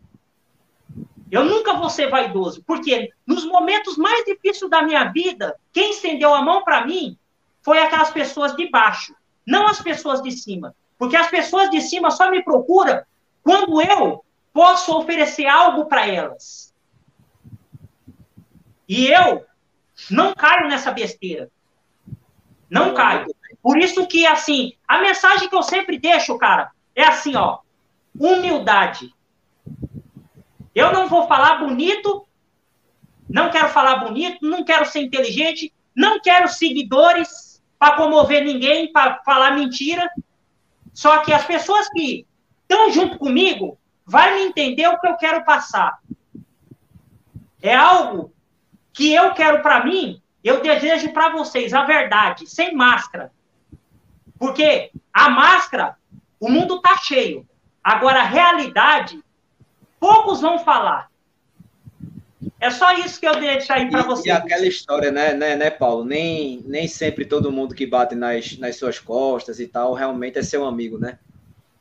Eu 1.31 1.43
nunca 1.43 1.73
vou 1.73 1.89
ser 1.89 2.11
vaidoso, 2.11 2.63
porque 2.67 3.11
nos 3.25 3.43
momentos 3.45 3.97
mais 3.97 4.25
difíceis 4.25 4.69
da 4.69 4.83
minha 4.83 5.05
vida, 5.05 5.55
quem 5.73 5.89
estendeu 5.89 6.35
a 6.35 6.43
mão 6.43 6.63
para 6.63 6.85
mim 6.85 7.17
foi 7.63 7.79
aquelas 7.79 8.11
pessoas 8.11 8.55
de 8.55 8.69
baixo, 8.69 9.15
não 9.43 9.65
as 9.67 9.81
pessoas 9.81 10.21
de 10.21 10.31
cima. 10.31 10.75
Porque 10.99 11.15
as 11.15 11.31
pessoas 11.31 11.71
de 11.71 11.81
cima 11.81 12.11
só 12.11 12.29
me 12.29 12.43
procuram 12.43 13.01
quando 13.41 13.81
eu 13.81 14.23
posso 14.53 14.95
oferecer 14.95 15.47
algo 15.47 15.87
para 15.87 16.05
elas. 16.05 16.71
E 18.87 19.07
eu 19.07 19.47
não 20.09 20.33
caio 20.33 20.67
nessa 20.67 20.91
besteira. 20.91 21.49
Não 22.69 22.93
caio. 22.93 23.27
Por 23.61 23.77
isso 23.77 24.05
que, 24.07 24.25
assim, 24.25 24.73
a 24.87 24.99
mensagem 24.99 25.49
que 25.49 25.55
eu 25.55 25.63
sempre 25.63 25.97
deixo, 25.97 26.37
cara, 26.37 26.71
é 26.95 27.03
assim, 27.03 27.35
ó. 27.35 27.59
Humildade. 28.19 29.13
Eu 30.73 30.93
não 30.93 31.07
vou 31.07 31.27
falar 31.27 31.57
bonito, 31.57 32.27
não 33.29 33.49
quero 33.49 33.69
falar 33.69 33.97
bonito, 33.97 34.47
não 34.47 34.63
quero 34.63 34.85
ser 34.85 35.01
inteligente, 35.01 35.73
não 35.95 36.19
quero 36.19 36.47
seguidores 36.47 37.61
para 37.79 37.95
comover 37.95 38.43
ninguém, 38.43 38.91
para 38.91 39.21
falar 39.23 39.51
mentira. 39.51 40.09
Só 40.93 41.19
que 41.19 41.33
as 41.33 41.45
pessoas 41.45 41.89
que 41.89 42.25
estão 42.61 42.91
junto 42.91 43.17
comigo 43.17 43.77
vai 44.05 44.35
me 44.35 44.41
entender 44.43 44.87
o 44.87 44.99
que 44.99 45.07
eu 45.07 45.17
quero 45.17 45.43
passar. 45.43 45.99
É 47.61 47.75
algo 47.75 48.33
que 48.97 49.13
eu 49.13 49.31
quero 49.35 49.61
para 49.61 49.85
mim, 49.85 50.19
eu 50.43 50.59
desejo 50.59 51.13
para 51.13 51.29
vocês 51.29 51.71
a 51.71 51.83
verdade, 51.83 52.47
sem 52.47 52.73
máscara. 52.73 53.31
Porque 54.39 54.89
a 55.13 55.29
máscara, 55.29 55.95
o 56.39 56.49
mundo 56.49 56.81
tá 56.81 56.97
cheio. 56.97 57.47
Agora, 57.83 58.21
a 58.21 58.25
realidade, 58.25 59.23
poucos 59.99 60.41
vão 60.41 60.57
falar. 60.57 61.11
É 62.59 62.71
só 62.71 62.91
isso 62.93 63.19
que 63.19 63.27
eu 63.27 63.39
deixo 63.39 63.71
aí 63.71 63.87
para 63.87 64.01
vocês. 64.01 64.25
E 64.25 64.31
aquela 64.31 64.65
história, 64.65 65.11
né, 65.11 65.31
né, 65.31 65.55
né, 65.55 65.69
Paulo? 65.69 66.03
Nem, 66.03 66.63
nem 66.65 66.87
sempre 66.87 67.23
todo 67.23 67.51
mundo 67.51 67.75
que 67.75 67.85
bate 67.85 68.15
nas, 68.15 68.57
nas 68.57 68.77
suas 68.77 68.97
costas 68.97 69.59
e 69.59 69.67
tal 69.67 69.93
realmente 69.93 70.39
é 70.39 70.41
seu 70.41 70.65
amigo, 70.65 70.97
né? 70.97 71.19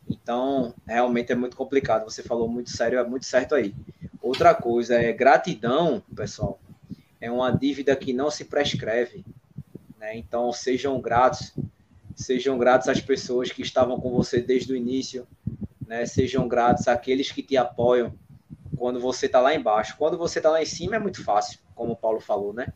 Então, 0.07 0.75
realmente 0.87 1.33
é 1.33 1.35
muito 1.35 1.57
complicado. 1.57 2.05
Você 2.05 2.23
falou 2.23 2.47
muito 2.47 2.69
sério, 2.69 2.99
é 2.99 3.05
muito 3.05 3.25
certo 3.25 3.55
aí. 3.55 3.75
Outra 4.21 4.55
coisa 4.55 5.01
é 5.01 5.15
gratidão, 5.15 6.03
pessoal 6.15 6.61
é 7.27 7.31
uma 7.31 7.51
dívida 7.51 7.95
que 7.97 8.13
não 8.13 8.31
se 8.31 8.45
prescreve. 8.45 9.25
Né? 9.99 10.17
Então, 10.17 10.53
sejam 10.53 11.01
gratos, 11.01 11.53
sejam 12.15 12.57
gratos 12.57 12.89
às 12.89 13.01
pessoas 13.01 13.51
que 13.51 13.63
estavam 13.63 13.99
com 14.01 14.11
você 14.11 14.41
desde 14.41 14.73
o 14.73 14.77
início, 14.77 15.27
né? 15.87 16.07
sejam 16.07 16.47
gratos 16.47 16.87
àqueles 16.89 17.33
que 17.33 17.43
te 17.43 17.57
apoiam 17.57 18.15
quando 18.77 19.01
você 19.01 19.27
está 19.27 19.41
lá 19.41 19.55
embaixo. 19.55 19.97
Quando 19.99 20.17
você 20.17 20.39
está 20.39 20.51
lá 20.51 20.63
em 20.63 20.67
cima 20.67 20.97
é 20.97 20.99
muito 20.99 21.23
fácil, 21.25 21.59
como 21.75 21.93
o 21.93 21.97
Paulo 21.97 22.21
falou, 22.21 22.53
né? 22.53 22.69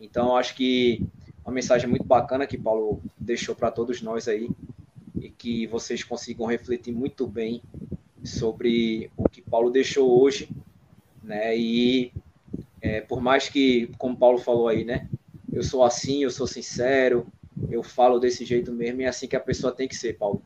Então, 0.00 0.36
acho 0.36 0.54
que 0.54 1.04
uma 1.44 1.52
mensagem 1.52 1.88
muito 1.88 2.04
bacana 2.04 2.46
que 2.46 2.56
Paulo 2.56 3.02
deixou 3.18 3.54
para 3.54 3.70
todos 3.70 4.00
nós 4.00 4.28
aí 4.28 4.48
e 5.20 5.28
que 5.28 5.66
vocês 5.66 6.02
consigam 6.02 6.46
refletir 6.46 6.92
muito 6.92 7.26
bem 7.26 7.62
sobre 8.22 9.10
o 9.16 9.28
que 9.28 9.42
Paulo 9.42 9.70
deixou 9.70 10.22
hoje, 10.22 10.48
né? 11.22 11.56
E 11.56 12.12
é, 12.84 13.00
por 13.00 13.18
mais 13.18 13.48
que, 13.48 13.90
como 13.96 14.14
Paulo 14.14 14.36
falou 14.36 14.68
aí, 14.68 14.84
né? 14.84 15.08
Eu 15.50 15.62
sou 15.62 15.82
assim, 15.82 16.22
eu 16.22 16.30
sou 16.30 16.46
sincero, 16.46 17.26
eu 17.70 17.82
falo 17.82 18.18
desse 18.18 18.44
jeito 18.44 18.70
mesmo, 18.70 19.00
e 19.00 19.04
é 19.04 19.08
assim 19.08 19.26
que 19.26 19.34
a 19.34 19.40
pessoa 19.40 19.72
tem 19.72 19.88
que 19.88 19.96
ser, 19.96 20.18
Paulo. 20.18 20.42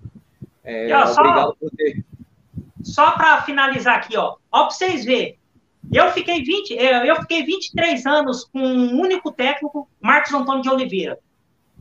É, 0.63 0.95
ó, 0.95 1.11
obrigado 1.11 1.47
só, 1.49 1.53
por 1.55 1.71
ter. 1.73 2.05
Só 2.81 3.11
para 3.11 3.43
finalizar 3.43 3.97
aqui, 3.97 4.17
ó, 4.17 4.37
ó 4.53 4.67
para 4.67 4.71
vocês 4.71 5.05
verem. 5.05 5.37
Eu 5.93 6.13
fiquei 6.13 6.41
20, 6.41 6.75
eu 6.75 7.17
fiquei 7.23 7.43
23 7.43 8.07
anos 8.07 8.45
com 8.45 8.61
um 8.61 9.01
único 9.01 9.33
técnico, 9.33 9.89
Marcos 10.01 10.33
Antônio 10.33 10.63
de 10.63 10.71
Oliveira. 10.71 11.19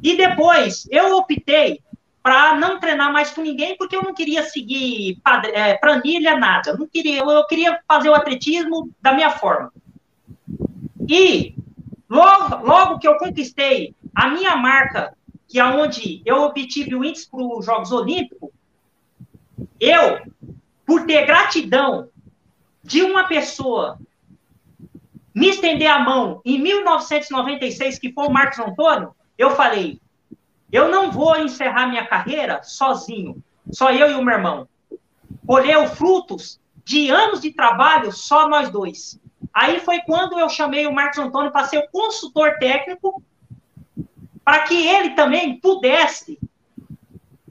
E 0.01 0.17
depois 0.17 0.87
eu 0.89 1.17
optei 1.17 1.81
para 2.23 2.55
não 2.55 2.79
treinar 2.79 3.13
mais 3.13 3.29
com 3.29 3.41
ninguém, 3.41 3.77
porque 3.77 3.95
eu 3.95 4.01
não 4.01 4.13
queria 4.13 4.43
seguir 4.43 5.19
é, 5.53 5.75
planilha, 5.75 6.35
nada. 6.35 6.71
Eu 6.71 6.77
não 6.79 6.87
queria, 6.87 7.19
eu 7.19 7.45
queria 7.45 7.79
fazer 7.87 8.09
o 8.09 8.15
atletismo 8.15 8.89
da 8.99 9.13
minha 9.13 9.29
forma. 9.29 9.71
E 11.07 11.55
logo, 12.09 12.65
logo 12.65 12.99
que 12.99 13.07
eu 13.07 13.17
conquistei 13.17 13.95
a 14.15 14.29
minha 14.29 14.55
marca, 14.55 15.15
que 15.47 15.59
é 15.59 15.65
onde 15.65 16.21
eu 16.25 16.41
obtive 16.41 16.95
o 16.95 17.03
índice 17.03 17.29
para 17.29 17.41
os 17.41 17.65
Jogos 17.65 17.91
Olímpicos, 17.91 18.49
eu, 19.79 20.19
por 20.85 21.05
ter 21.05 21.25
gratidão 21.25 22.09
de 22.83 23.01
uma 23.01 23.27
pessoa 23.27 23.99
me 25.33 25.49
estender 25.49 25.87
a 25.87 25.99
mão 25.99 26.41
em 26.43 26.59
1996, 26.59 27.99
que 27.99 28.11
foi 28.11 28.27
o 28.27 28.31
Marcos 28.31 28.59
Antônio, 28.59 29.15
eu 29.37 29.51
falei: 29.51 30.01
eu 30.71 30.89
não 30.89 31.11
vou 31.11 31.37
encerrar 31.37 31.87
minha 31.87 32.05
carreira 32.05 32.61
sozinho, 32.63 33.41
só 33.71 33.91
eu 33.91 34.11
e 34.11 34.15
o 34.15 34.23
meu 34.23 34.35
irmão. 34.35 34.67
Colher 35.45 35.87
frutos 35.89 36.59
de 36.83 37.09
anos 37.09 37.41
de 37.41 37.51
trabalho, 37.51 38.11
só 38.11 38.49
nós 38.49 38.69
dois. 38.69 39.19
Aí 39.57 39.79
foi 39.79 40.01
quando 40.01 40.37
eu 40.37 40.47
chamei 40.49 40.85
o 40.85 40.93
Marcos 40.93 41.17
Antônio 41.17 41.51
para 41.51 41.65
ser 41.65 41.79
o 41.79 41.89
consultor 41.89 42.59
técnico, 42.59 43.23
para 44.45 44.59
que 44.59 44.87
ele 44.87 45.15
também 45.15 45.59
pudesse 45.59 46.39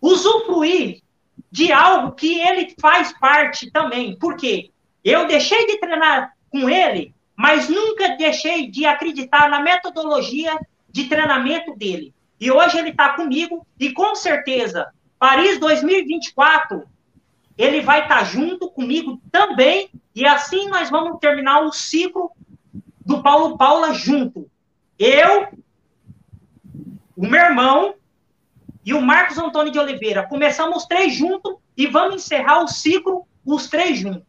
usufruir 0.00 1.02
de 1.50 1.72
algo 1.72 2.12
que 2.12 2.38
ele 2.38 2.72
faz 2.80 3.12
parte 3.18 3.72
também. 3.72 4.16
Por 4.16 4.36
quê? 4.36 4.70
Eu 5.02 5.26
deixei 5.26 5.66
de 5.66 5.80
treinar 5.80 6.32
com 6.48 6.70
ele, 6.70 7.12
mas 7.34 7.68
nunca 7.68 8.10
deixei 8.10 8.70
de 8.70 8.86
acreditar 8.86 9.50
na 9.50 9.58
metodologia 9.58 10.56
de 10.88 11.08
treinamento 11.08 11.74
dele. 11.74 12.14
E 12.38 12.52
hoje 12.52 12.78
ele 12.78 12.90
está 12.90 13.14
comigo 13.14 13.66
e 13.80 13.92
com 13.92 14.14
certeza, 14.14 14.92
Paris 15.18 15.58
2024, 15.58 16.84
ele 17.58 17.80
vai 17.80 18.02
estar 18.04 18.18
tá 18.18 18.24
junto 18.24 18.70
comigo 18.70 19.20
também 19.32 19.90
e 20.16 20.24
assim 20.24 20.66
nós 20.70 20.88
vamos 20.88 21.18
terminar 21.20 21.60
o 21.60 21.70
ciclo 21.70 22.32
do 23.04 23.22
Paulo 23.22 23.58
Paula 23.58 23.92
junto. 23.92 24.50
Eu, 24.98 25.48
o 27.14 27.26
meu 27.26 27.38
irmão 27.38 27.94
e 28.82 28.94
o 28.94 29.02
Marcos 29.02 29.36
Antônio 29.36 29.70
de 29.70 29.78
Oliveira. 29.78 30.26
Começamos 30.26 30.78
os 30.78 30.86
três 30.86 31.14
juntos 31.14 31.56
e 31.76 31.86
vamos 31.86 32.16
encerrar 32.16 32.64
o 32.64 32.68
ciclo 32.68 33.26
os 33.44 33.68
três 33.68 33.98
juntos. 33.98 34.22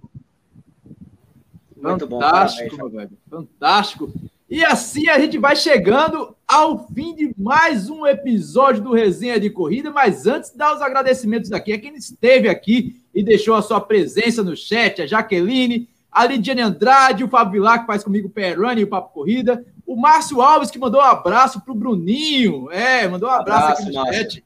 Muito 1.75 2.05
Fantástico, 2.05 2.69
bom, 2.71 2.83
meu 2.83 2.89
velho. 2.89 3.17
Fantástico. 3.29 4.11
E 4.49 4.65
assim 4.65 5.07
a 5.07 5.17
gente 5.17 5.37
vai 5.37 5.55
chegando 5.55 6.35
ao 6.45 6.87
fim 6.89 7.15
de 7.15 7.33
mais 7.37 7.89
um 7.89 8.05
episódio 8.05 8.83
do 8.83 8.93
Resenha 8.93 9.39
de 9.39 9.49
Corrida. 9.49 9.89
Mas 9.89 10.27
antes, 10.27 10.51
dar 10.51 10.75
os 10.75 10.81
agradecimentos 10.81 11.53
aqui 11.53 11.71
a 11.71 11.79
quem 11.79 11.95
esteve 11.95 12.49
aqui 12.49 13.01
e 13.17 13.23
deixou 13.23 13.55
a 13.55 13.61
sua 13.61 13.81
presença 13.81 14.43
no 14.43 14.55
chat: 14.55 15.01
a 15.01 15.07
Jaqueline, 15.07 15.89
a 16.11 16.25
Lidiane 16.25 16.61
Andrade, 16.61 17.23
o 17.23 17.27
Fábio 17.27 17.53
Vilar, 17.53 17.81
que 17.81 17.87
faz 17.87 18.03
comigo 18.03 18.27
o 18.27 18.31
Perrani 18.31 18.81
e 18.81 18.83
o 18.83 18.87
Papo 18.87 19.13
Corrida, 19.13 19.65
o 19.85 19.95
Márcio 19.95 20.41
Alves, 20.41 20.69
que 20.69 20.77
mandou 20.77 21.01
um 21.01 21.05
abraço 21.05 21.61
pro 21.61 21.73
Bruninho. 21.73 22.69
É, 22.71 23.07
mandou 23.07 23.27
um 23.27 23.31
abraço, 23.31 23.63
abraço 23.63 23.81
aqui 23.81 23.91
no 23.91 24.03
Márcio. 24.03 24.21
chat. 24.21 24.43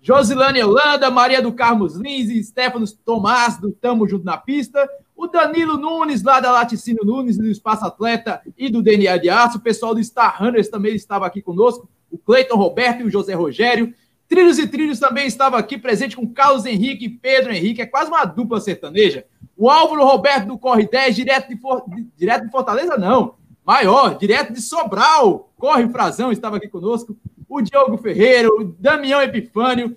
Josilane 0.00 0.62
Holanda, 0.62 1.10
Maria 1.10 1.42
do 1.42 1.52
Carmos 1.52 1.96
Lins 1.96 2.30
e 2.30 2.42
Stefanos 2.42 2.92
Tomás, 2.92 3.58
do 3.58 3.72
Tamo 3.72 4.08
Junto 4.08 4.24
na 4.24 4.38
Pista 4.38 4.88
o 5.22 5.28
Danilo 5.28 5.76
Nunes, 5.76 6.22
lá 6.22 6.40
da 6.40 6.50
Laticínio 6.50 7.04
Nunes, 7.04 7.38
do 7.38 7.46
Espaço 7.46 7.84
Atleta 7.84 8.42
e 8.58 8.68
do 8.68 8.82
DNA 8.82 9.18
de 9.18 9.30
Aço, 9.30 9.58
o 9.58 9.60
pessoal 9.60 9.94
do 9.94 10.02
Star 10.02 10.42
Runners 10.42 10.68
também 10.68 10.96
estava 10.96 11.24
aqui 11.26 11.40
conosco, 11.40 11.88
o 12.10 12.18
Cleiton 12.18 12.56
Roberto 12.56 13.02
e 13.02 13.04
o 13.04 13.10
José 13.10 13.32
Rogério. 13.32 13.94
Trilhos 14.32 14.58
e 14.58 14.66
Trilhos 14.66 14.98
também 14.98 15.26
estava 15.26 15.58
aqui 15.58 15.76
presente 15.76 16.16
com 16.16 16.26
Carlos 16.26 16.64
Henrique 16.64 17.04
e 17.04 17.10
Pedro 17.10 17.52
Henrique, 17.52 17.82
é 17.82 17.86
quase 17.86 18.10
uma 18.10 18.24
dupla 18.24 18.60
sertaneja. 18.60 19.26
O 19.56 19.68
Álvaro 19.68 20.04
Roberto 20.04 20.46
do 20.46 20.58
Corre 20.58 20.88
10, 20.88 21.14
direto 21.14 21.48
de, 21.48 21.56
For... 21.56 21.84
direto 22.16 22.44
de 22.46 22.50
Fortaleza, 22.50 22.96
não, 22.96 23.34
maior, 23.64 24.16
direto 24.16 24.52
de 24.52 24.62
Sobral, 24.62 25.52
Corre 25.56 25.86
Frazão 25.88 26.32
estava 26.32 26.56
aqui 26.56 26.68
conosco. 26.68 27.16
O 27.48 27.60
Diogo 27.60 27.98
Ferreira, 27.98 28.48
o 28.48 28.74
Damião 28.78 29.20
Epifânio, 29.20 29.94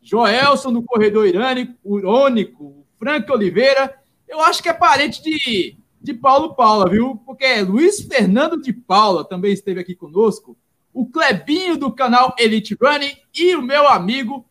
Joelson 0.00 0.72
do 0.72 0.82
Corredor 0.82 1.26
Irânico, 1.26 1.74
o 1.82 1.98
Irônico, 1.98 2.64
o 2.64 2.86
Frank 2.98 3.30
Oliveira 3.32 4.00
eu 4.32 4.40
acho 4.40 4.62
que 4.62 4.68
é 4.70 4.72
parente 4.72 5.22
de, 5.22 5.76
de 6.00 6.14
Paulo 6.14 6.54
Paula, 6.54 6.88
viu? 6.88 7.16
Porque 7.26 7.60
Luiz 7.60 8.00
Fernando 8.00 8.58
de 8.58 8.72
Paula 8.72 9.28
também 9.28 9.52
esteve 9.52 9.78
aqui 9.78 9.94
conosco, 9.94 10.56
o 10.92 11.06
Clebinho 11.06 11.76
do 11.76 11.90
canal 11.90 12.34
Elite 12.38 12.76
Running 12.80 13.16
e 13.34 13.54
o 13.56 13.62
meu 13.62 13.88
amigo 13.88 14.44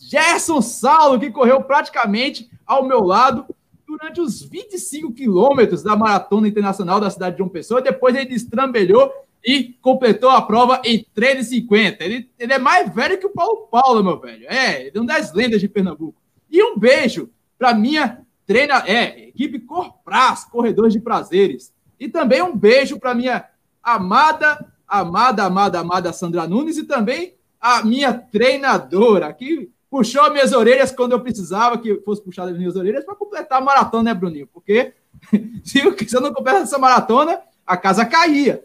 Gerson 0.00 0.60
Saulo, 0.60 1.18
que 1.20 1.30
correu 1.30 1.62
praticamente 1.62 2.50
ao 2.66 2.84
meu 2.84 3.02
lado 3.02 3.46
durante 3.86 4.20
os 4.20 4.42
25 4.42 5.12
quilômetros 5.12 5.82
da 5.82 5.96
Maratona 5.96 6.48
Internacional 6.48 7.00
da 7.00 7.10
cidade 7.10 7.36
de 7.36 7.38
João 7.38 7.48
Pessoa. 7.48 7.82
Depois 7.82 8.14
ele 8.14 8.26
destrambelhou 8.26 9.12
e 9.44 9.74
completou 9.80 10.30
a 10.30 10.42
prova 10.42 10.80
em 10.84 11.04
3,50. 11.16 11.96
Ele, 12.00 12.30
ele 12.38 12.52
é 12.52 12.58
mais 12.58 12.92
velho 12.94 13.18
que 13.18 13.26
o 13.26 13.30
Paulo 13.30 13.68
Paulo, 13.70 14.02
meu 14.02 14.18
velho. 14.18 14.46
É, 14.48 14.86
ele 14.86 14.92
é 14.94 15.00
uma 15.00 15.06
das 15.06 15.32
lendas 15.32 15.60
de 15.60 15.68
Pernambuco. 15.68 16.20
E 16.50 16.62
um 16.62 16.78
beijo 16.78 17.30
para 17.58 17.74
minha 17.74 18.20
treina, 18.46 18.84
é, 18.86 19.28
equipe 19.28 19.60
Corpraz, 19.60 20.44
Corredores 20.44 20.92
de 20.92 21.00
Prazeres. 21.00 21.72
E 21.98 22.08
também 22.08 22.42
um 22.42 22.56
beijo 22.56 22.98
para 22.98 23.14
minha 23.14 23.44
amada, 23.82 24.69
amada, 24.90 25.44
amada, 25.44 25.78
amada 25.78 26.12
Sandra 26.12 26.46
Nunes 26.46 26.76
e 26.76 26.84
também 26.84 27.34
a 27.60 27.84
minha 27.84 28.12
treinadora, 28.12 29.32
que 29.32 29.70
puxou 29.90 30.30
minhas 30.30 30.52
orelhas 30.52 30.90
quando 30.90 31.12
eu 31.12 31.20
precisava 31.20 31.78
que 31.78 32.00
fosse 32.02 32.22
puxar 32.22 32.48
as 32.48 32.56
minhas 32.56 32.76
orelhas 32.76 33.04
para 33.04 33.14
completar 33.14 33.58
a 33.58 33.64
maratona, 33.64 34.04
né, 34.04 34.14
Bruninho? 34.14 34.46
Porque 34.46 34.94
se 35.64 35.80
eu 35.80 36.20
não 36.20 36.32
completasse 36.32 36.64
essa 36.64 36.78
maratona, 36.78 37.40
a 37.66 37.76
casa 37.76 38.04
caía. 38.04 38.64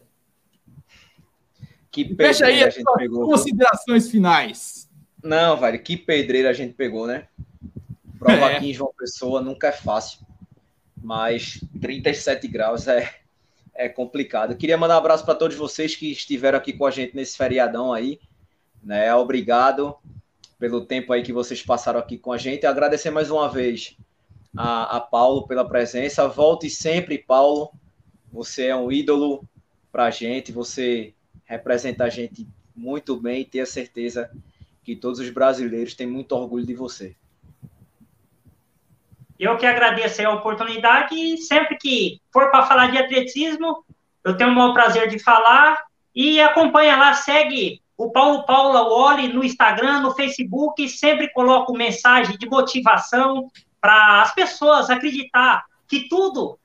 Que 1.91 2.13
Fecha 2.15 2.45
aí 2.47 2.63
as 2.63 2.75
considerações 3.09 4.09
finais. 4.09 4.89
Não, 5.23 5.57
velho, 5.57 5.81
que 5.81 5.95
pedreira 5.95 6.49
a 6.49 6.53
gente 6.53 6.73
pegou, 6.73 7.07
né? 7.07 7.27
Prova 8.19 8.51
é. 8.51 8.57
aqui 8.57 8.69
em 8.69 8.73
João 8.73 8.93
Pessoa 8.97 9.41
nunca 9.41 9.67
é 9.67 9.71
fácil, 9.71 10.19
mas 11.01 11.59
37 11.81 12.47
graus 12.47 12.87
é, 12.87 13.11
é 13.75 13.89
complicado. 13.89 14.51
Eu 14.51 14.57
queria 14.57 14.77
mandar 14.77 14.95
um 14.95 14.99
abraço 14.99 15.25
para 15.25 15.35
todos 15.35 15.55
vocês 15.57 15.95
que 15.95 16.11
estiveram 16.11 16.57
aqui 16.57 16.73
com 16.73 16.85
a 16.85 16.91
gente 16.91 17.15
nesse 17.15 17.37
feriadão 17.37 17.91
aí. 17.91 18.19
Né? 18.81 19.13
Obrigado 19.13 19.95
pelo 20.57 20.85
tempo 20.85 21.11
aí 21.11 21.21
que 21.21 21.33
vocês 21.33 21.61
passaram 21.61 21.99
aqui 21.99 22.17
com 22.17 22.31
a 22.31 22.37
gente. 22.37 22.65
Agradecer 22.65 23.11
mais 23.11 23.29
uma 23.29 23.49
vez 23.49 23.97
a, 24.55 24.97
a 24.97 24.99
Paulo 25.01 25.47
pela 25.47 25.67
presença. 25.67 26.27
Volte 26.27 26.69
sempre, 26.69 27.17
Paulo. 27.17 27.71
Você 28.31 28.67
é 28.67 28.75
um 28.75 28.91
ídolo 28.91 29.47
para 29.91 30.05
a 30.05 30.11
gente. 30.11 30.51
Você 30.51 31.13
representa 31.45 32.05
a 32.05 32.09
gente 32.09 32.47
muito 32.75 33.15
bem 33.15 33.45
tenha 33.45 33.65
certeza 33.65 34.29
que 34.83 34.95
todos 34.95 35.19
os 35.19 35.29
brasileiros 35.29 35.95
têm 35.95 36.05
muito 36.05 36.33
orgulho 36.33 36.65
de 36.65 36.75
você. 36.75 37.15
Eu 39.39 39.57
que 39.57 39.65
agradeço 39.65 40.25
a 40.25 40.33
oportunidade 40.33 41.13
e 41.15 41.37
sempre 41.37 41.77
que 41.77 42.21
for 42.31 42.49
para 42.51 42.65
falar 42.65 42.91
de 42.91 42.97
atletismo, 42.97 43.85
eu 44.23 44.35
tenho 44.37 44.51
o 44.51 44.55
maior 44.55 44.73
prazer 44.73 45.09
de 45.09 45.19
falar 45.19 45.77
e 46.13 46.41
acompanha 46.41 46.95
lá, 46.95 47.13
segue 47.13 47.81
o 47.97 48.11
Paulo 48.11 48.45
Paula 48.45 48.89
Wally 48.89 49.27
no 49.31 49.43
Instagram, 49.43 50.01
no 50.01 50.15
Facebook, 50.15 50.87
sempre 50.89 51.29
coloco 51.31 51.77
mensagem 51.77 52.37
de 52.37 52.47
motivação 52.47 53.49
para 53.79 54.21
as 54.21 54.33
pessoas 54.33 54.89
acreditar 54.89 55.63
que 55.87 56.07
tudo 56.09 56.57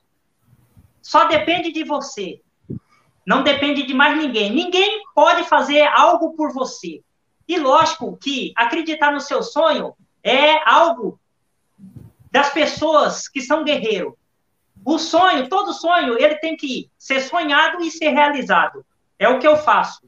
só 1.02 1.24
depende 1.24 1.70
de 1.70 1.84
você. 1.84 2.40
Não 3.26 3.42
depende 3.42 3.82
de 3.82 3.92
mais 3.92 4.16
ninguém. 4.16 4.50
Ninguém 4.50 5.02
pode 5.14 5.44
fazer 5.44 5.82
algo 5.82 6.32
por 6.34 6.52
você. 6.52 7.02
E 7.46 7.58
lógico 7.58 8.16
que 8.16 8.52
acreditar 8.56 9.12
no 9.12 9.20
seu 9.20 9.42
sonho 9.42 9.94
é 10.22 10.68
algo 10.68 11.19
das 12.30 12.50
pessoas 12.50 13.28
que 13.28 13.40
são 13.40 13.64
guerreiros. 13.64 14.14
O 14.84 14.98
sonho, 14.98 15.48
todo 15.48 15.72
sonho, 15.72 16.18
ele 16.18 16.36
tem 16.36 16.56
que 16.56 16.90
ser 16.98 17.20
sonhado 17.20 17.82
e 17.82 17.90
ser 17.90 18.10
realizado. 18.10 18.84
É 19.18 19.28
o 19.28 19.38
que 19.38 19.46
eu 19.46 19.56
faço. 19.56 20.00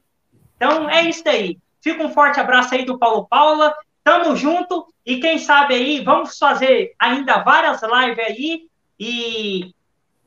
Então, 0.55 0.89
é 0.89 1.03
isso 1.03 1.27
aí. 1.27 1.59
Fica 1.81 2.03
um 2.03 2.09
forte 2.09 2.39
abraço 2.39 2.73
aí 2.73 2.85
do 2.85 2.97
Paulo 2.97 3.27
Paula. 3.27 3.75
Tamo 4.03 4.35
junto. 4.35 4.87
E 5.05 5.19
quem 5.19 5.37
sabe 5.37 5.75
aí, 5.75 6.03
vamos 6.03 6.37
fazer 6.37 6.95
ainda 6.97 7.43
várias 7.43 7.81
lives 7.83 8.25
aí. 8.25 8.67
E 8.99 9.75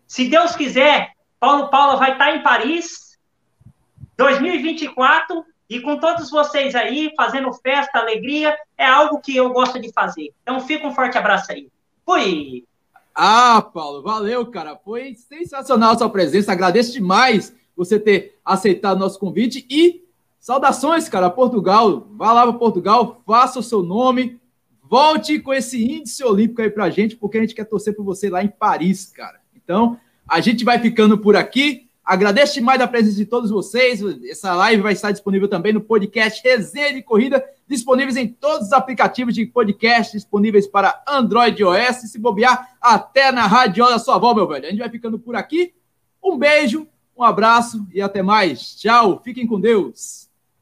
se 0.07 0.29
Deus 0.29 0.55
quiser, 0.55 1.13
Paulo 1.41 1.69
Paula 1.69 1.97
vai 1.97 2.13
estar 2.13 2.37
em 2.37 2.43
Paris 2.43 3.19
2024 4.17 5.45
e 5.69 5.81
com 5.81 5.99
todos 5.99 6.31
vocês 6.31 6.75
aí, 6.77 7.13
fazendo 7.17 7.53
festa, 7.53 7.99
alegria, 7.99 8.57
é 8.79 8.87
algo 8.87 9.21
que 9.21 9.37
eu 9.37 9.51
gosto 9.51 9.81
de 9.81 9.93
fazer. 9.93 10.33
Então, 10.43 10.61
fica 10.61 10.87
um 10.87 10.95
forte 10.95 11.19
abraço 11.19 11.51
aí. 11.51 11.69
Fui! 12.07 12.65
Ah, 13.13 13.61
Paulo, 13.61 14.01
valeu, 14.01 14.47
cara. 14.47 14.77
Foi 14.77 15.17
sensacional 15.17 15.93
a 15.93 15.99
sua 15.99 16.09
presença. 16.09 16.53
Agradeço 16.53 16.93
demais 16.93 17.53
você 17.77 17.99
ter 17.99 18.39
aceitado 18.45 19.01
nosso 19.01 19.19
convite 19.19 19.67
e 19.69 20.05
saudações, 20.39 21.09
cara, 21.09 21.27
a 21.27 21.31
Portugal. 21.31 22.07
Vá 22.13 22.33
lá 22.33 22.45
para 22.45 22.53
Portugal, 22.53 23.21
faça 23.27 23.59
o 23.59 23.63
seu 23.63 23.83
nome, 23.83 24.39
volte 24.89 25.41
com 25.41 25.53
esse 25.53 25.83
índice 25.83 26.23
olímpico 26.23 26.63
aí 26.63 26.71
pra 26.71 26.89
gente, 26.91 27.17
porque 27.17 27.39
a 27.39 27.41
gente 27.41 27.55
quer 27.55 27.65
torcer 27.65 27.97
por 27.97 28.05
você 28.05 28.31
lá 28.31 28.45
em 28.45 28.49
Paris, 28.49 29.07
cara. 29.07 29.41
Então, 29.57 29.99
a 30.29 30.41
gente 30.41 30.65
vai 30.65 30.79
ficando 30.79 31.19
por 31.19 31.35
aqui. 31.35 31.86
Agradeço 32.07 32.55
demais 32.55 32.81
a 32.81 32.87
presença 32.87 33.17
de 33.17 33.27
todos 33.27 33.51
vocês. 33.51 34.01
Essa 34.31 34.55
live 34.55 34.81
vai 34.81 34.93
estar 34.93 35.11
disponível 35.11 35.49
também 35.49 35.73
no 35.73 35.81
podcast 35.81 36.41
Resenha 36.41 36.95
de 36.95 37.03
Corrida, 37.03 37.45
disponíveis 37.67 38.17
em 38.17 38.29
todos 38.29 38.69
os 38.69 38.73
aplicativos 38.73 39.35
de 39.35 39.45
podcast 39.45 40.13
disponíveis 40.13 40.69
para 40.69 41.03
Android 41.09 41.61
e 41.61 41.65
iOS. 41.65 42.13
Se 42.13 42.19
bobear, 42.21 42.77
até 42.81 43.33
na 43.33 43.49
radiola 43.49 43.99
sua 43.99 44.15
avó, 44.15 44.33
meu 44.33 44.47
velho. 44.47 44.67
A 44.67 44.71
gente 44.71 44.79
vai 44.79 44.89
ficando 44.89 45.19
por 45.19 45.35
aqui. 45.35 45.75
Um 46.23 46.39
beijo, 46.39 46.87
um 47.17 47.25
abraço 47.25 47.85
e 47.93 48.01
até 48.01 48.23
mais. 48.23 48.77
Tchau, 48.77 49.21
fiquem 49.25 49.45
com 49.45 49.59
Deus. 49.59 50.26